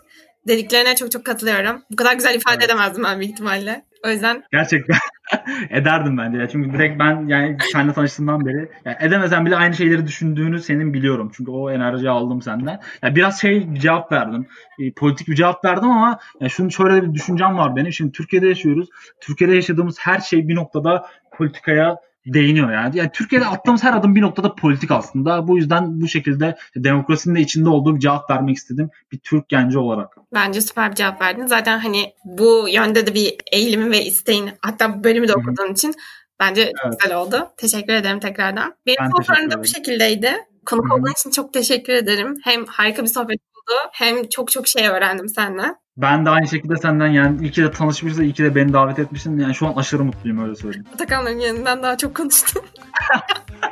Dediklerine 0.48 0.96
çok 0.96 1.12
çok 1.12 1.26
katılıyorum. 1.26 1.82
Bu 1.92 1.96
kadar 1.96 2.14
güzel 2.14 2.36
ifade 2.36 2.56
evet. 2.56 2.66
edemezdim 2.66 3.04
ben 3.04 3.20
büyük 3.20 3.32
ihtimalle. 3.32 3.86
O 4.06 4.10
yüzden. 4.10 4.44
Gerçekten 4.52 4.98
ederdim 5.70 6.18
bence. 6.18 6.38
Ya. 6.38 6.50
Çünkü 6.50 6.74
direkt 6.74 7.00
ben 7.00 7.28
yani 7.28 7.58
seninle 7.72 7.94
tanıştığımdan 7.94 8.46
beri 8.46 8.70
yani 8.86 8.98
edemesen 9.00 9.46
bile 9.46 9.56
aynı 9.56 9.76
şeyleri 9.76 10.08
düşündüğünü 10.08 10.60
senin 10.60 10.94
biliyorum. 10.94 11.32
Çünkü 11.38 11.52
o 11.52 11.72
enerjiyi 11.72 12.10
aldım 12.10 12.42
senden. 12.42 12.80
Yani 13.04 13.16
biraz 13.16 13.42
şey 13.42 13.74
bir 13.74 13.80
cevap 13.80 14.12
verdim. 14.12 14.48
E, 14.80 14.92
politik 14.92 15.28
bir 15.28 15.36
cevap 15.36 15.66
verdim 15.66 15.92
ama 15.92 16.20
yani 16.40 16.52
şunun 16.52 16.70
şöyle 16.70 17.04
bir 17.04 17.14
düşüncem 17.14 17.58
var 17.58 17.76
benim. 17.76 17.94
Şimdi 17.94 18.12
Türkiye'de 18.12 18.48
yaşıyoruz. 18.48 18.90
Türkiye'de 19.22 19.56
yaşadığımız 19.56 19.96
her 20.00 20.20
şey 20.20 20.48
bir 20.48 20.56
noktada 20.56 21.06
politikaya 21.32 21.98
değiniyor 22.34 22.72
yani. 22.72 22.98
yani. 22.98 23.10
Türkiye'de 23.14 23.46
attığımız 23.46 23.84
her 23.84 23.94
adım 23.94 24.16
bir 24.16 24.22
noktada 24.22 24.56
politik 24.56 24.92
aslında. 24.92 25.48
Bu 25.48 25.58
yüzden 25.58 26.02
bu 26.02 26.08
şekilde 26.08 26.58
demokrasinin 26.76 27.36
de 27.36 27.42
içinde 27.42 27.70
olduğu 27.70 27.96
bir 27.96 28.00
cevap 28.00 28.30
vermek 28.30 28.58
istedim 28.58 28.90
bir 29.12 29.20
Türk 29.20 29.50
genci 29.50 29.78
olarak. 29.78 30.18
Bence 30.34 30.62
süper 30.62 30.92
bir 30.92 30.96
cevap 30.96 31.22
verdin. 31.22 31.46
Zaten 31.46 31.80
hani 31.80 32.14
bu 32.26 32.68
yönde 32.70 33.08
de 33.08 33.14
bir 33.14 33.36
eğilimin 33.52 33.92
ve 33.92 34.06
isteğin 34.06 34.50
hatta 34.62 35.00
bu 35.00 35.04
bölümü 35.04 35.28
de 35.28 35.34
okuduğun 35.34 35.64
Hı-hı. 35.64 35.74
için 35.74 35.94
bence 36.40 36.62
evet. 36.62 37.00
güzel 37.00 37.18
oldu. 37.18 37.50
Teşekkür 37.58 37.94
ederim 37.94 38.20
tekrardan. 38.20 38.76
Benim 38.86 39.12
sorularım 39.12 39.52
da 39.52 39.60
bu 39.60 39.66
şekildeydi. 39.66 40.34
Konuk 40.66 40.94
olduğun 40.94 41.12
için 41.12 41.32
çok 41.32 41.54
teşekkür 41.54 41.94
ederim. 41.94 42.36
Hem 42.44 42.66
harika 42.66 43.04
bir 43.04 43.08
sohbet 43.08 43.40
oldu 43.40 43.78
hem 43.92 44.30
çok 44.30 44.52
çok 44.52 44.68
şey 44.68 44.88
öğrendim 44.88 45.30
senden. 45.30 45.76
Ben 46.02 46.26
de 46.26 46.30
aynı 46.30 46.48
şekilde 46.48 46.78
senden 46.78 47.08
yani 47.08 47.42
iyi 47.42 47.52
ki 47.52 47.64
de 47.64 47.72
tanışmışız, 47.72 48.20
iyi 48.20 48.34
ki 48.34 48.44
de 48.44 48.56
beni 48.56 48.74
davet 48.74 49.00
etmişsin. 49.00 49.40
Yani 49.40 49.56
şu 49.56 49.68
an 49.68 49.74
aşırı 49.74 50.04
mutluyum 50.04 50.44
öyle 50.44 50.56
söyleyeyim. 50.56 50.86
Atakan'ların 50.94 51.40
yanından 51.40 51.84
daha 51.84 51.98
çok 51.98 52.16
konuştum. 52.16 52.64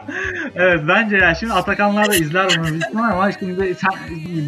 evet 0.56 0.82
bence 0.88 1.18
ya 1.18 1.36
şimdi 1.36 1.54
Atakanlar 1.54 2.12
da 2.12 2.16
izler 2.16 2.48
bunu 2.58 2.68
büyük 2.68 2.84
ama 2.96 3.32
şimdi 3.32 3.76
sen, 3.76 3.92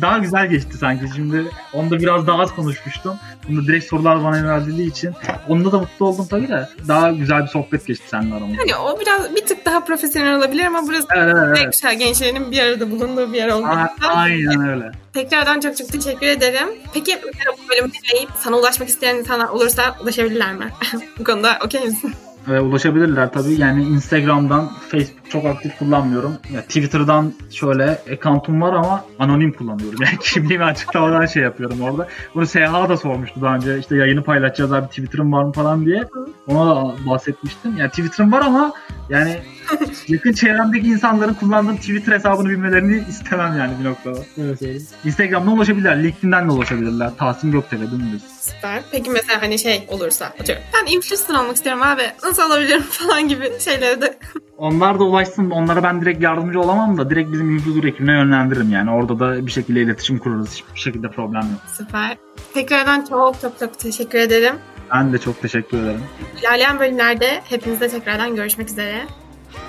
daha 0.01 0.18
güzel 0.18 0.47
geçti 0.47 0.78
sanki. 0.78 1.05
Şimdi 1.16 1.45
onda 1.74 1.99
biraz 1.99 2.28
daha 2.28 2.41
az 2.41 2.55
konuşmuştum. 2.55 3.18
Bunda 3.47 3.68
direkt 3.68 3.86
sorular 3.86 4.24
bana 4.24 4.38
yöneldiği 4.38 4.89
için 4.89 5.14
onda 5.47 5.72
da 5.72 5.80
mutlu 5.80 6.05
oldum 6.05 6.28
tabii 6.30 6.47
de 6.47 6.70
daha 6.88 7.12
güzel 7.12 7.41
bir 7.41 7.47
sohbet 7.47 7.88
geçti 7.88 8.05
seninle 8.07 8.36
aramızda. 8.36 8.62
Yani 8.68 8.76
o 8.76 8.99
biraz 8.99 9.36
bir 9.36 9.45
tık 9.45 9.66
daha 9.66 9.84
profesyonel 9.86 10.36
olabilir 10.36 10.66
ama 10.66 10.88
burası 10.88 11.07
evet, 11.16 11.36
evet, 11.38 11.57
evet. 11.57 11.74
güzel 11.74 11.99
gençlerin 11.99 12.51
bir 12.51 12.60
arada 12.60 12.91
bulunduğu 12.91 13.34
bir 13.34 13.38
yer 13.38 13.49
oldu. 13.49 13.68
Aynen 14.01 14.70
öyle. 14.70 14.91
Tekrardan 15.14 15.60
çok 15.60 15.78
çok 15.78 15.88
teşekkür 15.88 16.28
ederim. 16.28 16.68
Peki 16.93 17.20
bu 17.24 17.70
bölümü 17.70 17.91
dinleyip 17.93 18.30
sana 18.38 18.57
ulaşmak 18.57 18.89
isteyen 18.89 19.16
insanlar 19.16 19.49
olursa 19.49 19.95
ulaşabilirler 20.03 20.53
mi? 20.53 20.70
bu 21.20 21.24
konuda 21.24 21.57
okey 21.66 21.86
misin? 21.86 22.14
E, 22.50 22.60
ulaşabilirler 22.60 23.32
tabii. 23.34 23.54
Yani 23.54 23.84
Instagram'dan, 23.84 24.70
Facebook 24.89 25.19
çok 25.30 25.46
aktif 25.46 25.78
kullanmıyorum. 25.80 26.38
Ya 26.54 26.62
Twitter'dan 26.62 27.34
şöyle 27.52 28.02
account'um 28.12 28.62
var 28.62 28.74
ama 28.74 29.06
anonim 29.20 29.54
kullanıyorum. 29.54 30.00
Yani 30.10 30.18
kimliğimi 30.22 30.64
açıklamadan 30.64 31.26
şey 31.26 31.44
yapıyorum 31.44 31.82
orada. 31.82 32.08
Bunu 32.36 32.48
SH 32.48 32.56
da 32.90 32.98
sormuştu 32.98 33.42
daha 33.42 33.56
önce. 33.56 33.80
İşte 33.80 33.96
yayını 33.96 34.24
paylaşacağız 34.24 34.74
abi 34.74 34.88
Twitter'ım 34.88 35.34
var 35.34 35.44
mı 35.44 35.52
falan 35.52 35.86
diye. 35.86 36.04
Ona 36.48 36.76
da 36.76 36.96
bahsetmiştim. 37.06 37.78
Yani 37.78 37.90
Twitter'ım 37.90 38.32
var 38.32 38.42
ama 38.42 38.74
yani 39.10 39.38
yakın 40.08 40.34
çevremdeki 40.34 40.88
insanların 40.88 41.34
kullandığım 41.34 41.78
Twitter 41.78 42.14
hesabını 42.14 42.50
bilmelerini 42.50 43.04
istemem 43.10 43.58
yani 43.58 43.74
bir 43.80 43.86
noktada. 43.86 44.20
Öyle 44.38 44.58
söyleyeyim. 44.58 44.88
Instagram'dan 45.06 45.58
ulaşabilirler. 45.58 46.04
LinkedIn'den 46.04 46.48
de 46.50 46.52
ulaşabilirler. 46.52 47.12
Tahsin 47.18 47.52
Göktepe 47.52 47.92
dümdüz. 47.92 48.24
Süper. 48.40 48.82
Peki 48.92 49.10
mesela 49.10 49.42
hani 49.42 49.60
şey 49.60 49.86
olursa 49.88 50.26
atıyorum. 50.26 50.64
Ben 50.74 50.92
influencer 50.94 51.36
olmak 51.36 51.56
istiyorum 51.56 51.82
abi. 51.84 52.02
Nasıl 52.24 52.44
olabilirim 52.44 52.82
falan 52.90 53.28
gibi 53.28 53.52
şeyleri 53.60 54.02
de. 54.02 54.20
Onlar 54.58 55.00
da 55.00 55.04
ulaşsın. 55.20 55.50
Onlara 55.50 55.84
ben 55.84 56.02
direkt 56.02 56.24
yardımcı 56.24 56.62
olamam 56.62 56.98
da 56.98 57.10
direkt 57.10 57.32
bizim 57.32 57.56
influencer 57.56 57.84
ekibine 57.84 58.12
yönlendiririm 58.12 58.72
yani. 58.72 58.92
Orada 58.92 59.20
da 59.20 59.46
bir 59.46 59.52
şekilde 59.52 59.82
iletişim 59.82 60.18
kurarız. 60.18 60.54
Hiçbir 60.54 60.80
şekilde 60.80 61.10
problem 61.10 61.42
yok. 61.42 61.62
Süper. 61.78 62.18
Tekrardan 62.54 63.06
çok 63.10 63.42
çok 63.42 63.60
çok 63.60 63.80
teşekkür 63.80 64.20
ederim. 64.20 64.56
Ben 64.94 65.14
de 65.14 65.18
çok 65.18 65.42
teşekkür 65.42 65.78
ederim. 65.78 66.02
İlerleyen 66.40 66.80
bölümlerde 66.80 67.42
hepinizle 67.50 67.90
tekrardan 67.90 68.36
görüşmek 68.36 68.70
üzere. 68.70 69.02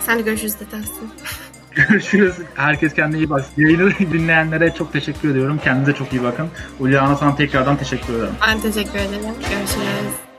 Sen 0.00 0.18
de 0.18 0.22
görüşürüz 0.22 0.60
de 0.60 0.64
Tahsin. 0.70 1.10
Görüşürüz. 1.88 2.34
Herkes 2.54 2.94
kendine 2.94 3.18
iyi 3.18 3.30
baksın. 3.30 3.52
Yayını 3.56 3.90
dinleyenlere 3.98 4.74
çok 4.74 4.92
teşekkür 4.92 5.30
ediyorum. 5.30 5.60
Kendinize 5.64 5.92
çok 5.92 6.12
iyi 6.12 6.22
bakın. 6.22 6.48
Ulyana 6.80 7.16
sana 7.16 7.36
tekrardan 7.36 7.76
teşekkür 7.76 8.14
ederim. 8.14 8.34
Ben 8.48 8.60
teşekkür 8.60 8.98
ederim. 8.98 9.34
Görüşürüz. 9.50 10.29